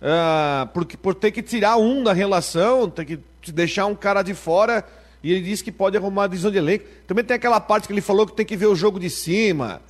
uh, 0.00 0.66
porque, 0.72 0.96
por 0.96 1.14
ter 1.14 1.30
que 1.30 1.42
tirar 1.42 1.76
um 1.76 2.02
da 2.02 2.14
relação, 2.14 2.88
ter 2.88 3.04
que 3.04 3.20
deixar 3.52 3.84
um 3.84 3.94
cara 3.94 4.22
de 4.22 4.32
fora. 4.32 4.82
E 5.22 5.32
ele 5.32 5.42
disse 5.42 5.64
que 5.64 5.72
pode 5.72 5.96
arrumar 5.96 6.24
a 6.24 6.26
divisão 6.28 6.50
de 6.50 6.58
elenco. 6.58 6.84
Também 7.06 7.24
tem 7.24 7.36
aquela 7.36 7.60
parte 7.60 7.86
que 7.86 7.92
ele 7.92 8.00
falou 8.00 8.26
que 8.26 8.34
tem 8.34 8.46
que 8.46 8.56
ver 8.56 8.66
o 8.66 8.76
jogo 8.76 9.00
de 9.00 9.10
cima. 9.10 9.80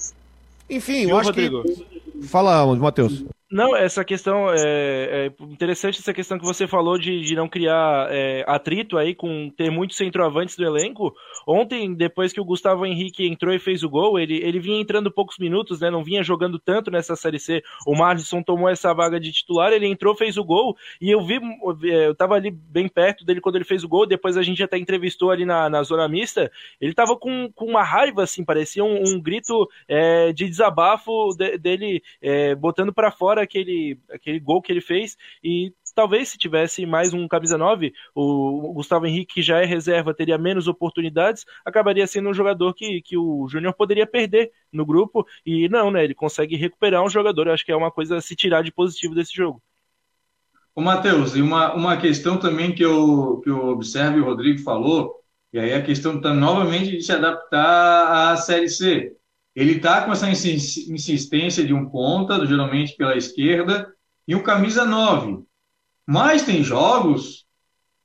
Enfim, 0.68 1.10
eu 1.10 1.18
acho 1.18 1.30
Rodrigo? 1.30 1.62
que. 1.62 2.26
Fala, 2.26 2.74
Matheus. 2.76 3.24
Não, 3.50 3.76
essa 3.76 4.04
questão 4.04 4.50
é, 4.50 4.56
é, 4.58 5.32
interessante 5.44 6.00
essa 6.00 6.12
questão 6.12 6.38
que 6.38 6.44
você 6.44 6.66
falou 6.66 6.98
de, 6.98 7.20
de 7.20 7.36
não 7.36 7.48
criar 7.48 8.08
é, 8.10 8.44
atrito 8.46 8.98
aí 8.98 9.14
com 9.14 9.50
ter 9.56 9.70
muitos 9.70 9.96
centroavantes 9.96 10.56
do 10.56 10.64
elenco. 10.64 11.14
Ontem, 11.46 11.94
depois 11.94 12.32
que 12.32 12.40
o 12.40 12.44
Gustavo 12.44 12.86
Henrique 12.86 13.26
entrou 13.26 13.54
e 13.54 13.58
fez 13.58 13.82
o 13.82 13.90
gol, 13.90 14.18
ele, 14.18 14.36
ele 14.42 14.58
vinha 14.58 14.80
entrando 14.80 15.10
poucos 15.12 15.38
minutos, 15.38 15.80
né? 15.80 15.90
Não 15.90 16.02
vinha 16.02 16.22
jogando 16.22 16.58
tanto 16.58 16.90
nessa 16.90 17.14
série 17.14 17.38
C. 17.38 17.62
O 17.86 17.94
Marlison 17.94 18.42
tomou 18.42 18.68
essa 18.68 18.92
vaga 18.92 19.20
de 19.20 19.30
titular, 19.30 19.72
ele 19.72 19.86
entrou, 19.86 20.14
fez 20.16 20.36
o 20.36 20.44
gol, 20.44 20.76
e 21.00 21.10
eu 21.10 21.20
vi, 21.24 21.38
eu 21.84 22.14
tava 22.14 22.34
ali 22.34 22.50
bem 22.50 22.88
perto 22.88 23.24
dele 23.24 23.40
quando 23.40 23.56
ele 23.56 23.64
fez 23.64 23.84
o 23.84 23.88
gol, 23.88 24.06
depois 24.06 24.36
a 24.36 24.42
gente 24.42 24.62
até 24.62 24.78
entrevistou 24.78 25.30
ali 25.30 25.44
na, 25.44 25.68
na 25.68 25.82
zona 25.82 26.08
mista. 26.08 26.50
Ele 26.80 26.94
tava 26.94 27.16
com, 27.16 27.50
com 27.54 27.66
uma 27.66 27.84
raiva, 27.84 28.22
assim, 28.22 28.44
parecia 28.44 28.82
um, 28.82 29.02
um 29.06 29.20
grito 29.20 29.68
é, 29.86 30.32
de 30.32 30.48
desabafo 30.48 31.34
de, 31.36 31.58
dele 31.58 32.02
é, 32.20 32.54
botando 32.54 32.92
para 32.92 33.10
fora 33.10 33.26
fora 33.36 33.42
aquele, 33.42 33.98
aquele 34.10 34.38
gol 34.38 34.62
que 34.62 34.72
ele 34.72 34.80
fez 34.80 35.16
e 35.42 35.72
talvez 35.96 36.28
se 36.28 36.36
tivesse 36.36 36.84
mais 36.84 37.14
um 37.14 37.26
camisa 37.26 37.56
9, 37.56 37.92
o 38.14 38.74
Gustavo 38.74 39.06
Henrique, 39.06 39.34
que 39.34 39.42
já 39.42 39.62
é 39.62 39.64
reserva, 39.64 40.14
teria 40.14 40.36
menos 40.36 40.68
oportunidades, 40.68 41.46
acabaria 41.64 42.06
sendo 42.06 42.28
um 42.28 42.34
jogador 42.34 42.74
que, 42.74 43.00
que 43.00 43.16
o 43.16 43.48
Júnior 43.48 43.72
poderia 43.72 44.06
perder 44.06 44.52
no 44.70 44.84
grupo, 44.84 45.26
e 45.44 45.68
não, 45.70 45.90
né, 45.90 46.04
ele 46.04 46.14
consegue 46.14 46.54
recuperar 46.54 47.02
um 47.02 47.08
jogador, 47.08 47.46
eu 47.46 47.54
acho 47.54 47.64
que 47.64 47.72
é 47.72 47.76
uma 47.76 47.90
coisa 47.90 48.18
a 48.18 48.20
se 48.20 48.36
tirar 48.36 48.62
de 48.62 48.70
positivo 48.70 49.14
desse 49.14 49.34
jogo. 49.34 49.62
Ô, 50.74 50.82
Matheus, 50.82 51.34
e 51.34 51.40
uma, 51.40 51.74
uma 51.74 51.96
questão 51.96 52.36
também 52.36 52.74
que 52.74 52.84
eu, 52.84 53.40
que 53.42 53.48
eu 53.48 53.68
observo 53.68 54.18
e 54.18 54.20
o 54.20 54.26
Rodrigo 54.26 54.58
falou, 54.58 55.14
e 55.50 55.58
aí 55.58 55.72
a 55.72 55.82
questão 55.82 56.16
está 56.16 56.34
novamente 56.34 56.90
de 56.90 57.02
se 57.02 57.12
adaptar 57.12 58.32
à 58.32 58.36
Série 58.36 58.68
C. 58.68 59.16
Ele 59.54 59.76
está 59.76 60.02
com 60.02 60.12
essa 60.12 60.28
insistência 60.28 61.64
de 61.64 61.72
um 61.72 61.88
ponta, 61.88 62.44
geralmente 62.44 62.94
pela 62.94 63.16
esquerda, 63.16 63.90
e 64.28 64.36
um 64.36 64.42
camisa 64.42 64.84
9. 64.84 65.45
Mas 66.06 66.42
tem 66.42 66.62
jogos, 66.62 67.44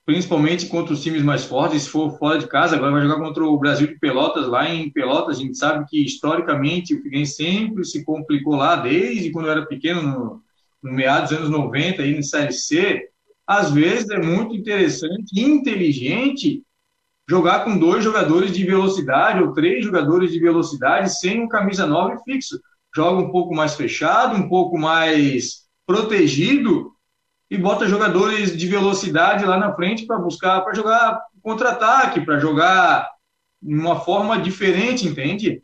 principalmente 0.04 0.66
contra 0.66 0.92
os 0.92 1.02
times 1.02 1.22
mais 1.22 1.44
fortes, 1.44 1.82
se 1.82 1.88
for 1.88 2.18
fora 2.18 2.38
de 2.38 2.48
casa, 2.48 2.74
agora 2.74 2.92
vai 2.92 3.02
jogar 3.02 3.20
contra 3.20 3.44
o 3.44 3.58
Brasil 3.58 3.86
de 3.86 3.98
Pelotas, 3.98 4.48
lá 4.48 4.68
em 4.68 4.90
Pelotas, 4.90 5.38
a 5.38 5.40
gente 5.40 5.56
sabe 5.56 5.86
que 5.88 6.04
historicamente 6.04 6.94
o 6.94 7.02
Figueirense 7.02 7.34
sempre 7.34 7.84
se 7.84 8.04
complicou 8.04 8.56
lá, 8.56 8.76
desde 8.76 9.30
quando 9.30 9.46
eu 9.46 9.52
era 9.52 9.66
pequeno, 9.66 10.02
no, 10.02 10.42
no 10.82 10.92
meados 10.92 11.30
dos 11.30 11.38
anos 11.38 11.50
90, 11.50 12.02
aí 12.02 12.16
na 12.16 12.22
Série 12.22 12.52
C, 12.52 13.08
às 13.46 13.70
vezes 13.70 14.10
é 14.10 14.18
muito 14.18 14.56
interessante, 14.56 15.40
inteligente, 15.40 16.62
jogar 17.28 17.64
com 17.64 17.78
dois 17.78 18.02
jogadores 18.02 18.52
de 18.52 18.64
velocidade 18.64 19.42
ou 19.42 19.52
três 19.52 19.84
jogadores 19.84 20.32
de 20.32 20.40
velocidade 20.40 21.18
sem 21.18 21.40
um 21.40 21.48
camisa 21.48 21.86
9 21.86 22.22
fixo. 22.24 22.60
Joga 22.94 23.22
um 23.22 23.30
pouco 23.30 23.54
mais 23.54 23.74
fechado, 23.74 24.36
um 24.36 24.48
pouco 24.48 24.76
mais 24.76 25.62
protegido 25.86 26.91
e 27.52 27.58
bota 27.58 27.86
jogadores 27.86 28.56
de 28.56 28.66
velocidade 28.66 29.44
lá 29.44 29.58
na 29.58 29.74
frente 29.74 30.06
para 30.06 30.16
buscar, 30.16 30.62
para 30.62 30.72
jogar 30.72 31.20
contra-ataque, 31.42 32.22
para 32.22 32.38
jogar 32.38 33.06
de 33.60 33.74
uma 33.74 34.00
forma 34.00 34.40
diferente, 34.40 35.06
entende? 35.06 35.62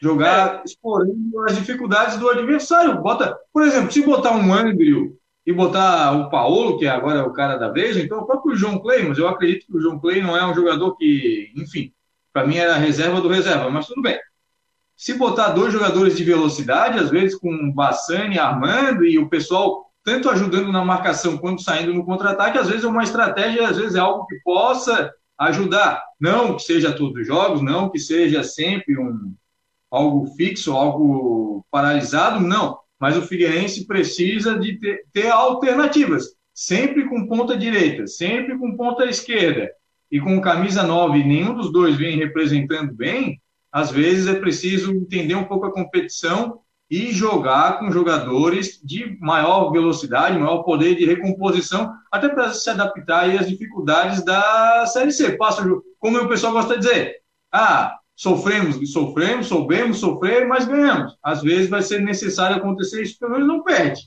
Jogar 0.00 0.62
explorando 0.64 1.44
as 1.46 1.54
dificuldades 1.54 2.16
do 2.16 2.30
adversário. 2.30 3.02
Bota, 3.02 3.36
por 3.52 3.62
exemplo, 3.62 3.92
se 3.92 4.02
botar 4.06 4.30
um 4.30 4.54
Andrew 4.54 5.18
e 5.44 5.52
botar 5.52 6.12
o 6.12 6.30
Paulo, 6.30 6.78
que 6.78 6.86
agora 6.86 7.18
é 7.18 7.22
o 7.22 7.32
cara 7.34 7.58
da 7.58 7.68
vez, 7.68 7.98
então 7.98 8.20
o 8.20 8.26
próprio 8.26 8.56
João 8.56 8.78
Clay, 8.78 9.06
mas 9.06 9.18
eu 9.18 9.28
acredito 9.28 9.66
que 9.66 9.76
o 9.76 9.80
João 9.82 10.00
Clay 10.00 10.22
não 10.22 10.34
é 10.34 10.46
um 10.46 10.54
jogador 10.54 10.96
que, 10.96 11.52
enfim, 11.54 11.92
para 12.32 12.46
mim 12.46 12.56
era 12.56 12.78
reserva 12.78 13.20
do 13.20 13.28
reserva, 13.28 13.68
mas 13.68 13.86
tudo 13.86 14.00
bem. 14.00 14.18
Se 14.96 15.12
botar 15.12 15.50
dois 15.50 15.74
jogadores 15.74 16.16
de 16.16 16.24
velocidade, 16.24 16.98
às 16.98 17.10
vezes 17.10 17.38
com 17.38 17.52
o 17.52 17.70
Bassani 17.70 18.38
armando 18.38 19.04
e 19.04 19.18
o 19.18 19.28
pessoal 19.28 19.87
tanto 20.08 20.30
ajudando 20.30 20.72
na 20.72 20.82
marcação 20.82 21.36
quanto 21.36 21.60
saindo 21.60 21.92
no 21.92 22.02
contra-ataque, 22.02 22.56
às 22.56 22.66
vezes 22.66 22.82
é 22.82 22.88
uma 22.88 23.02
estratégia, 23.02 23.68
às 23.68 23.76
vezes 23.76 23.94
é 23.94 23.98
algo 23.98 24.24
que 24.24 24.36
possa 24.42 25.12
ajudar. 25.36 26.02
Não 26.18 26.56
que 26.56 26.62
seja 26.62 26.94
todos 26.94 27.20
os 27.20 27.26
jogos, 27.26 27.60
não 27.60 27.90
que 27.90 27.98
seja 27.98 28.42
sempre 28.42 28.98
um 28.98 29.34
algo 29.90 30.26
fixo, 30.34 30.72
algo 30.72 31.62
paralisado, 31.70 32.40
não. 32.40 32.78
Mas 32.98 33.18
o 33.18 33.22
Figueirense 33.22 33.86
precisa 33.86 34.58
de 34.58 34.78
ter, 34.78 35.04
ter 35.12 35.28
alternativas, 35.28 36.34
sempre 36.54 37.06
com 37.06 37.26
ponta 37.26 37.54
direita, 37.54 38.06
sempre 38.06 38.56
com 38.56 38.78
ponta 38.78 39.04
esquerda. 39.04 39.70
E 40.10 40.18
com 40.18 40.40
camisa 40.40 40.84
9, 40.84 41.22
nenhum 41.22 41.52
dos 41.52 41.70
dois 41.70 41.96
vem 41.96 42.16
representando 42.16 42.94
bem, 42.94 43.38
às 43.70 43.90
vezes 43.90 44.26
é 44.26 44.40
preciso 44.40 44.90
entender 44.90 45.34
um 45.34 45.44
pouco 45.44 45.66
a 45.66 45.72
competição 45.72 46.60
e 46.90 47.12
jogar 47.12 47.78
com 47.78 47.90
jogadores 47.90 48.80
de 48.82 49.18
maior 49.20 49.70
velocidade, 49.70 50.38
maior 50.38 50.62
poder 50.62 50.94
de 50.94 51.04
recomposição, 51.04 51.92
até 52.10 52.28
para 52.28 52.52
se 52.52 52.68
adaptar 52.70 53.28
às 53.30 53.48
dificuldades 53.48 54.24
da 54.24 54.86
Série 54.86 55.12
C. 55.12 55.36
Passa, 55.36 55.62
como 55.98 56.18
o 56.18 56.28
pessoal 56.28 56.54
gosta 56.54 56.74
de 56.78 56.80
dizer, 56.80 57.16
ah, 57.52 57.94
sofremos, 58.16 58.92
sofremos, 58.92 59.46
soubemos 59.46 59.98
sofrer, 59.98 60.48
mas 60.48 60.66
ganhamos. 60.66 61.16
Às 61.22 61.42
vezes 61.42 61.68
vai 61.68 61.82
ser 61.82 62.00
necessário 62.00 62.56
acontecer 62.56 63.02
isso, 63.02 63.18
pelo 63.18 63.32
menos 63.32 63.46
não 63.48 63.62
perde. 63.62 64.02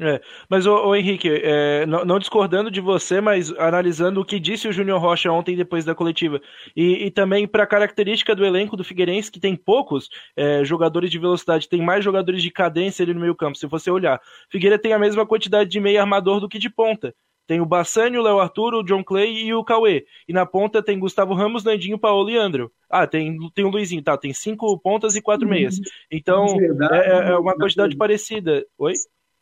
É, 0.00 0.20
mas 0.48 0.64
o, 0.64 0.94
Henrique, 0.94 1.28
é, 1.28 1.84
não, 1.84 2.04
não, 2.04 2.18
discordando 2.20 2.70
de 2.70 2.80
você, 2.80 3.20
mas 3.20 3.52
analisando 3.58 4.20
o 4.20 4.24
que 4.24 4.38
disse 4.38 4.68
o 4.68 4.72
Júnior 4.72 5.00
Rocha 5.00 5.32
ontem 5.32 5.56
depois 5.56 5.84
da 5.84 5.94
coletiva, 5.94 6.40
e, 6.76 7.06
e 7.06 7.10
também 7.10 7.48
para 7.48 7.64
a 7.64 7.66
característica 7.66 8.32
do 8.34 8.44
elenco 8.44 8.76
do 8.76 8.84
Figueirense, 8.84 9.30
que 9.30 9.40
tem 9.40 9.56
poucos 9.56 10.08
é, 10.36 10.64
jogadores 10.64 11.10
de 11.10 11.18
velocidade, 11.18 11.68
tem 11.68 11.82
mais 11.82 12.04
jogadores 12.04 12.42
de 12.42 12.50
cadência 12.50 13.02
ali 13.02 13.12
no 13.12 13.20
meio 13.20 13.34
campo, 13.34 13.58
se 13.58 13.66
você 13.66 13.90
olhar. 13.90 14.20
Figueira 14.48 14.78
tem 14.78 14.92
a 14.92 14.98
mesma 15.00 15.26
quantidade 15.26 15.68
de 15.68 15.80
meio 15.80 16.00
armador 16.00 16.38
do 16.38 16.48
que 16.48 16.60
de 16.60 16.70
ponta. 16.70 17.12
Tem 17.48 17.62
o 17.62 17.66
Bassani, 17.66 18.18
o 18.18 18.22
Léo 18.22 18.38
Arthur, 18.38 18.74
o 18.74 18.82
John 18.82 19.02
Clay 19.02 19.46
e 19.46 19.54
o 19.54 19.64
Cauê. 19.64 20.04
E 20.28 20.34
na 20.34 20.44
ponta 20.44 20.82
tem 20.82 20.98
Gustavo 20.98 21.32
Ramos, 21.32 21.64
Nandinho, 21.64 21.98
Paulo 21.98 22.28
e 22.28 22.36
Andro. 22.36 22.70
Ah, 22.90 23.06
tem, 23.06 23.38
tem 23.54 23.64
o 23.64 23.70
Luizinho, 23.70 24.02
tá? 24.02 24.18
Tem 24.18 24.34
cinco 24.34 24.78
pontas 24.78 25.16
e 25.16 25.22
quatro 25.22 25.48
meias. 25.48 25.80
Então, 26.12 26.46
verdade, 26.58 26.94
é, 26.94 27.30
é, 27.30 27.38
uma 27.38 27.54
quantidade 27.56 27.96
parecida. 27.96 28.66
Oi? 28.76 28.92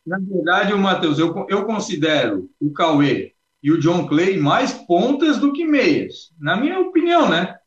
Na 0.07 0.17
verdade, 0.19 0.73
Matheus, 0.73 1.19
eu, 1.19 1.45
eu 1.49 1.65
considero 1.65 2.49
o 2.61 2.71
Cauê 2.71 3.33
e 3.61 3.69
o 3.69 3.77
John 3.77 4.07
Clay 4.07 4.37
mais 4.37 4.71
pontas 4.71 5.37
do 5.37 5.51
que 5.51 5.65
meias. 5.65 6.31
Na 6.39 6.55
minha 6.55 6.79
opinião, 6.79 7.29
né? 7.29 7.57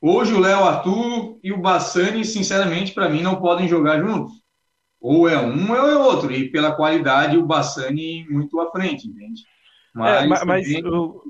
Hoje 0.00 0.32
o 0.32 0.38
Léo 0.38 0.62
Arthur 0.62 1.40
e 1.42 1.52
o 1.52 1.60
Bassani, 1.60 2.24
sinceramente, 2.24 2.92
para 2.94 3.08
mim, 3.08 3.22
não 3.22 3.40
podem 3.40 3.66
jogar 3.66 4.00
juntos. 4.00 4.32
Ou 5.00 5.28
é 5.28 5.36
um 5.36 5.68
ou 5.68 5.76
é 5.76 5.96
outro. 5.98 6.30
E 6.30 6.48
pela 6.48 6.76
qualidade, 6.76 7.36
o 7.36 7.44
Bassani 7.44 8.24
muito 8.30 8.60
à 8.60 8.70
frente, 8.70 9.08
entende? 9.08 9.42
Mas, 9.92 10.22
é, 10.22 10.26
mas, 10.28 10.44
mas 10.44 10.84
o, 10.84 11.22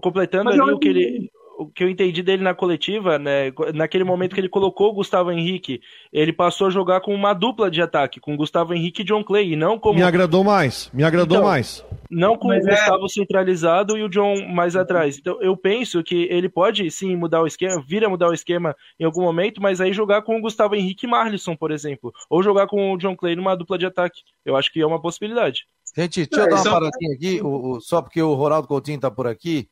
completando 0.00 0.46
mas 0.46 0.58
ali 0.58 0.72
o 0.72 0.78
que 0.78 0.88
ele 0.88 1.30
o 1.58 1.66
que 1.66 1.82
eu 1.82 1.88
entendi 1.88 2.22
dele 2.22 2.42
na 2.42 2.54
coletiva, 2.54 3.18
né, 3.18 3.52
naquele 3.74 4.04
momento 4.04 4.32
que 4.32 4.40
ele 4.40 4.48
colocou 4.48 4.90
o 4.90 4.94
Gustavo 4.94 5.32
Henrique, 5.32 5.80
ele 6.12 6.32
passou 6.32 6.68
a 6.68 6.70
jogar 6.70 7.00
com 7.00 7.12
uma 7.12 7.34
dupla 7.34 7.68
de 7.68 7.82
ataque, 7.82 8.20
com 8.20 8.36
Gustavo 8.36 8.72
Henrique 8.72 9.02
e 9.02 9.04
John 9.04 9.24
Clay, 9.24 9.52
e 9.52 9.56
não 9.56 9.76
como... 9.76 9.98
Me 9.98 10.04
agradou 10.04 10.44
mais, 10.44 10.88
me 10.94 11.02
agradou 11.02 11.38
então, 11.38 11.48
mais. 11.48 11.84
Não 12.08 12.36
com 12.36 12.48
Mas 12.48 12.64
o 12.64 12.68
é- 12.68 12.70
Gustavo 12.70 13.04
é... 13.04 13.08
centralizado 13.08 13.98
e 13.98 14.02
o 14.02 14.08
John 14.08 14.46
mais 14.48 14.76
atrás. 14.76 15.18
Então 15.18 15.42
eu 15.42 15.56
penso 15.56 16.02
que 16.02 16.28
ele 16.30 16.48
pode 16.48 16.90
sim 16.90 17.16
mudar 17.16 17.42
o 17.42 17.46
esquema, 17.46 17.84
vir 17.86 18.04
a 18.04 18.08
mudar 18.08 18.28
o 18.28 18.34
esquema 18.34 18.74
em 18.98 19.04
algum 19.04 19.22
momento, 19.22 19.60
mas 19.60 19.80
aí 19.80 19.92
jogar 19.92 20.22
com 20.22 20.38
o 20.38 20.40
Gustavo 20.40 20.74
Henrique 20.76 21.06
e 21.06 21.10
Marlisson, 21.10 21.56
por 21.56 21.70
exemplo, 21.70 22.12
ou 22.30 22.42
jogar 22.42 22.66
com 22.66 22.92
o 22.92 22.96
John 22.96 23.16
Clay 23.16 23.34
numa 23.34 23.56
dupla 23.56 23.76
de 23.76 23.84
ataque. 23.84 24.22
Eu 24.44 24.56
acho 24.56 24.72
que 24.72 24.80
é 24.80 24.86
uma 24.86 25.00
possibilidade. 25.00 25.66
Gente, 25.96 26.26
deixa 26.26 26.46
eu 26.46 26.50
dar 26.50 26.62
uma 26.62 26.80
paradinha 26.80 27.14
aqui, 27.14 27.40
o, 27.42 27.72
o, 27.72 27.80
só 27.80 28.00
porque 28.00 28.22
o 28.22 28.34
Ronaldo 28.34 28.68
Coutinho 28.68 29.00
tá 29.00 29.10
por 29.10 29.26
aqui. 29.26 29.68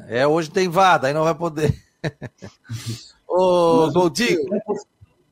É, 0.07 0.27
hoje 0.27 0.51
tem 0.51 0.69
vada, 0.69 1.07
aí 1.07 1.15
não 1.15 1.25
vai 1.25 1.35
poder. 1.35 1.75
Ô, 3.27 3.91
Goldinho. 3.91 4.43
O 4.43 4.51
tempo, 4.51 4.75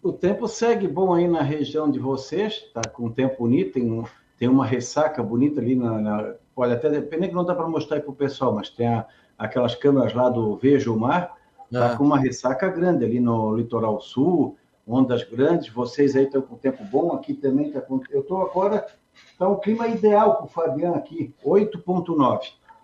o 0.02 0.12
tempo, 0.12 0.48
segue 0.48 0.88
bom 0.88 1.12
aí 1.12 1.28
na 1.28 1.42
região 1.42 1.90
de 1.90 1.98
vocês, 1.98 2.64
tá 2.72 2.80
com 2.88 3.10
tempo 3.10 3.36
bonito, 3.40 3.74
tem, 3.74 3.92
um, 3.92 4.04
tem 4.38 4.48
uma 4.48 4.64
ressaca 4.64 5.22
bonita 5.22 5.60
ali 5.60 5.76
na. 5.76 5.98
na 5.98 6.34
olha, 6.56 6.74
até 6.74 7.00
pena 7.02 7.28
que 7.28 7.34
não 7.34 7.44
dá 7.44 7.54
para 7.54 7.68
mostrar 7.68 7.98
aí 7.98 8.02
para 8.02 8.12
o 8.12 8.16
pessoal, 8.16 8.54
mas 8.54 8.70
tem 8.70 8.86
a, 8.86 9.06
aquelas 9.38 9.74
câmeras 9.74 10.14
lá 10.14 10.30
do 10.30 10.56
Vejo 10.56 10.94
o 10.94 10.98
Mar, 10.98 11.36
tá 11.70 11.92
é. 11.92 11.96
com 11.96 12.04
uma 12.04 12.18
ressaca 12.18 12.68
grande 12.68 13.04
ali 13.04 13.20
no 13.20 13.54
litoral 13.54 14.00
sul, 14.00 14.56
ondas 14.86 15.22
grandes, 15.22 15.68
vocês 15.68 16.16
aí 16.16 16.24
estão 16.24 16.42
com 16.42 16.56
tempo 16.56 16.84
bom, 16.84 17.12
aqui 17.12 17.34
também 17.34 17.70
tá 17.70 17.80
com. 17.80 18.00
Eu 18.10 18.20
estou 18.20 18.42
agora, 18.42 18.86
está 19.32 19.48
um 19.48 19.56
clima 19.56 19.86
ideal 19.88 20.36
para 20.36 20.44
o 20.46 20.48
Fabiano 20.48 20.96
aqui, 20.96 21.34
8,9. 21.44 22.40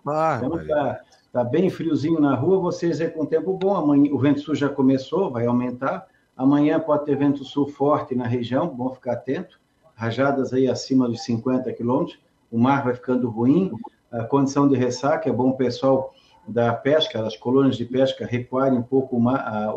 Ah, 0.07 0.39
então, 0.41 0.65
tá, 0.65 1.01
Está 1.37 1.43
bem 1.43 1.69
friozinho 1.69 2.19
na 2.19 2.33
rua, 2.33 2.57
vocês 2.57 3.01
é 3.01 3.07
com 3.07 3.25
tempo 3.25 3.53
bom. 3.53 3.75
Amanhã, 3.75 4.11
o 4.13 4.17
vento 4.17 4.39
sul 4.39 4.55
já 4.55 4.69
começou, 4.69 5.29
vai 5.29 5.45
aumentar. 5.45 6.07
Amanhã 6.35 6.79
pode 6.79 7.05
ter 7.05 7.15
vento 7.15 7.43
sul 7.43 7.67
forte 7.67 8.15
na 8.15 8.25
região, 8.25 8.67
bom 8.67 8.93
ficar 8.93 9.13
atento. 9.13 9.59
Rajadas 9.93 10.53
aí 10.53 10.67
acima 10.67 11.07
dos 11.07 11.23
50 11.23 11.71
quilômetros. 11.73 12.17
O 12.49 12.57
mar 12.57 12.83
vai 12.83 12.93
ficando 12.93 13.29
ruim. 13.29 13.71
A 14.11 14.23
condição 14.23 14.67
de 14.67 14.75
ressaca 14.75 15.29
é 15.29 15.31
bom 15.31 15.49
o 15.49 15.57
pessoal 15.57 16.13
da 16.47 16.73
pesca, 16.73 17.21
das 17.21 17.35
colônias 17.35 17.75
de 17.75 17.85
pesca, 17.85 18.25
recuarem 18.25 18.79
um 18.79 18.83
pouco 18.83 19.19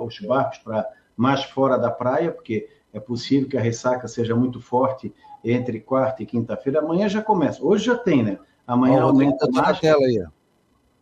os 0.05 0.21
barcos 0.21 0.59
para 0.59 0.87
mais 1.17 1.45
fora 1.45 1.77
da 1.77 1.91
praia, 1.91 2.31
porque 2.31 2.69
é 2.93 3.01
possível 3.01 3.49
que 3.49 3.57
a 3.57 3.61
ressaca 3.61 4.07
seja 4.09 4.35
muito 4.35 4.61
forte 4.61 5.13
entre 5.45 5.81
quarta 5.81 6.23
e 6.23 6.27
quinta-feira. 6.27 6.81
Amanhã 6.81 7.09
já 7.09 7.23
começa. 7.23 7.63
Hoje 7.65 7.87
já 7.87 7.97
tem, 7.97 8.23
né? 8.23 8.39
Amanhã 8.67 9.03
aumenta 9.03 9.49
mais. 9.51 9.81
Tela 9.81 10.05
aí. 10.05 10.25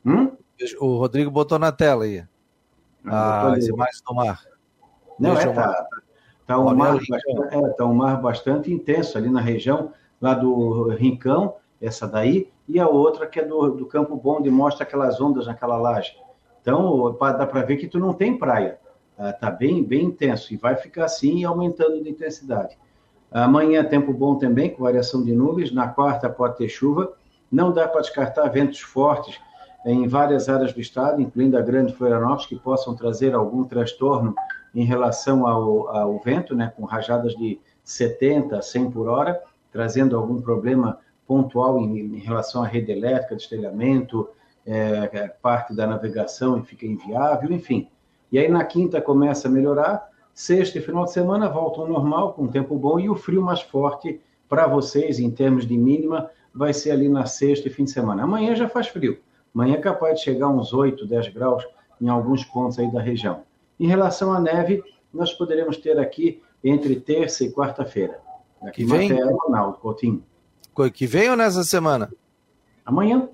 Hum? 0.04 0.32
O 0.80 0.96
Rodrigo 0.96 1.30
botou 1.30 1.58
na 1.58 1.70
tela 1.70 2.04
aí. 2.04 2.24
Ah, 3.04 3.52
as 3.52 3.66
imagens 3.66 4.02
do 4.02 4.14
mar. 4.14 4.40
Não, 5.18 5.36
é, 5.36 5.52
tá, 5.52 5.86
tá, 6.46 6.58
um 6.58 6.74
mar 6.74 6.94
bastante, 6.94 7.54
é, 7.54 7.68
tá 7.70 7.84
um 7.84 7.94
mar 7.94 8.20
bastante 8.20 8.72
intenso 8.72 9.18
ali 9.18 9.28
na 9.28 9.40
região, 9.40 9.92
lá 10.20 10.34
do 10.34 10.90
Rincão, 10.90 11.56
essa 11.80 12.06
daí, 12.06 12.50
e 12.68 12.78
a 12.78 12.88
outra 12.88 13.26
que 13.26 13.40
é 13.40 13.44
do, 13.44 13.70
do 13.70 13.86
Campo 13.86 14.16
Bom, 14.16 14.38
onde 14.38 14.50
mostra 14.50 14.84
aquelas 14.84 15.20
ondas 15.20 15.46
naquela 15.46 15.76
laje. 15.76 16.16
Então, 16.60 17.16
dá 17.18 17.46
para 17.46 17.62
ver 17.62 17.76
que 17.76 17.88
tu 17.88 17.98
não 17.98 18.12
tem 18.12 18.36
praia. 18.36 18.78
Ah, 19.16 19.32
tá 19.32 19.50
bem, 19.50 19.82
bem 19.82 20.04
intenso, 20.04 20.52
e 20.54 20.56
vai 20.56 20.76
ficar 20.76 21.06
assim, 21.06 21.44
aumentando 21.44 22.02
de 22.02 22.08
intensidade. 22.08 22.78
Amanhã, 23.30 23.84
tempo 23.84 24.12
bom 24.12 24.36
também, 24.36 24.70
com 24.70 24.84
variação 24.84 25.22
de 25.22 25.32
nuvens. 25.32 25.72
Na 25.72 25.88
quarta, 25.88 26.30
pode 26.30 26.56
ter 26.56 26.68
chuva. 26.68 27.12
Não 27.50 27.72
dá 27.72 27.86
para 27.88 28.00
descartar 28.00 28.48
ventos 28.48 28.80
fortes 28.80 29.38
em 29.84 30.06
várias 30.06 30.48
áreas 30.48 30.72
do 30.72 30.80
estado, 30.80 31.20
incluindo 31.20 31.56
a 31.56 31.62
Grande 31.62 31.94
Florianópolis, 31.94 32.46
que 32.46 32.56
possam 32.56 32.94
trazer 32.94 33.34
algum 33.34 33.64
transtorno 33.64 34.34
em 34.74 34.84
relação 34.84 35.46
ao, 35.46 35.88
ao 35.88 36.18
vento, 36.20 36.54
né, 36.54 36.72
com 36.76 36.84
rajadas 36.84 37.34
de 37.34 37.58
70 37.84 38.58
a 38.58 38.62
100 38.62 38.90
por 38.90 39.08
hora, 39.08 39.42
trazendo 39.72 40.16
algum 40.16 40.40
problema 40.40 40.98
pontual 41.28 41.78
em, 41.78 42.16
em 42.16 42.18
relação 42.18 42.62
à 42.64 42.66
rede 42.66 42.90
elétrica, 42.90 43.36
destelhamento, 43.36 44.28
é, 44.66 45.10
é, 45.12 45.28
parte 45.28 45.74
da 45.74 45.86
navegação 45.86 46.58
e 46.58 46.62
fica 46.62 46.86
inviável, 46.86 47.52
enfim. 47.52 47.88
E 48.32 48.38
aí 48.38 48.48
na 48.48 48.64
quinta 48.64 49.00
começa 49.00 49.46
a 49.46 49.50
melhorar, 49.50 50.08
sexta 50.34 50.78
e 50.78 50.80
final 50.80 51.04
de 51.04 51.12
semana 51.12 51.48
voltam 51.48 51.84
ao 51.84 51.88
normal, 51.88 52.32
com 52.32 52.48
tempo 52.48 52.76
bom, 52.76 52.98
e 52.98 53.08
o 53.08 53.14
frio 53.14 53.42
mais 53.42 53.60
forte 53.60 54.20
para 54.48 54.66
vocês, 54.66 55.18
em 55.20 55.30
termos 55.30 55.66
de 55.66 55.76
mínima, 55.76 56.30
vai 56.54 56.72
ser 56.72 56.90
ali 56.90 57.08
na 57.08 57.26
sexta 57.26 57.68
e 57.68 57.70
fim 57.70 57.84
de 57.84 57.90
semana. 57.90 58.24
Amanhã 58.24 58.56
já 58.56 58.68
faz 58.68 58.88
frio, 58.88 59.18
Amanhã 59.54 59.74
é 59.74 59.80
capaz 59.80 60.18
de 60.18 60.24
chegar 60.24 60.46
a 60.46 60.50
uns 60.50 60.72
8, 60.72 61.06
10 61.06 61.28
graus 61.28 61.66
em 62.00 62.08
alguns 62.08 62.44
pontos 62.44 62.78
aí 62.78 62.90
da 62.92 63.00
região. 63.00 63.42
Em 63.78 63.86
relação 63.86 64.32
à 64.32 64.40
neve, 64.40 64.82
nós 65.12 65.32
poderemos 65.32 65.76
ter 65.76 65.98
aqui 65.98 66.42
entre 66.62 66.96
terça 67.00 67.44
e 67.44 67.52
quarta-feira. 67.52 68.20
Aqui 68.62 68.84
que 68.84 68.90
vem? 68.90 69.12
Ronaldo 69.12 69.78
Coutinho. 69.78 70.22
Que 70.94 71.06
vem 71.06 71.30
ou 71.30 71.36
nessa 71.36 71.64
semana? 71.64 72.10
Amanhã. 72.84 73.28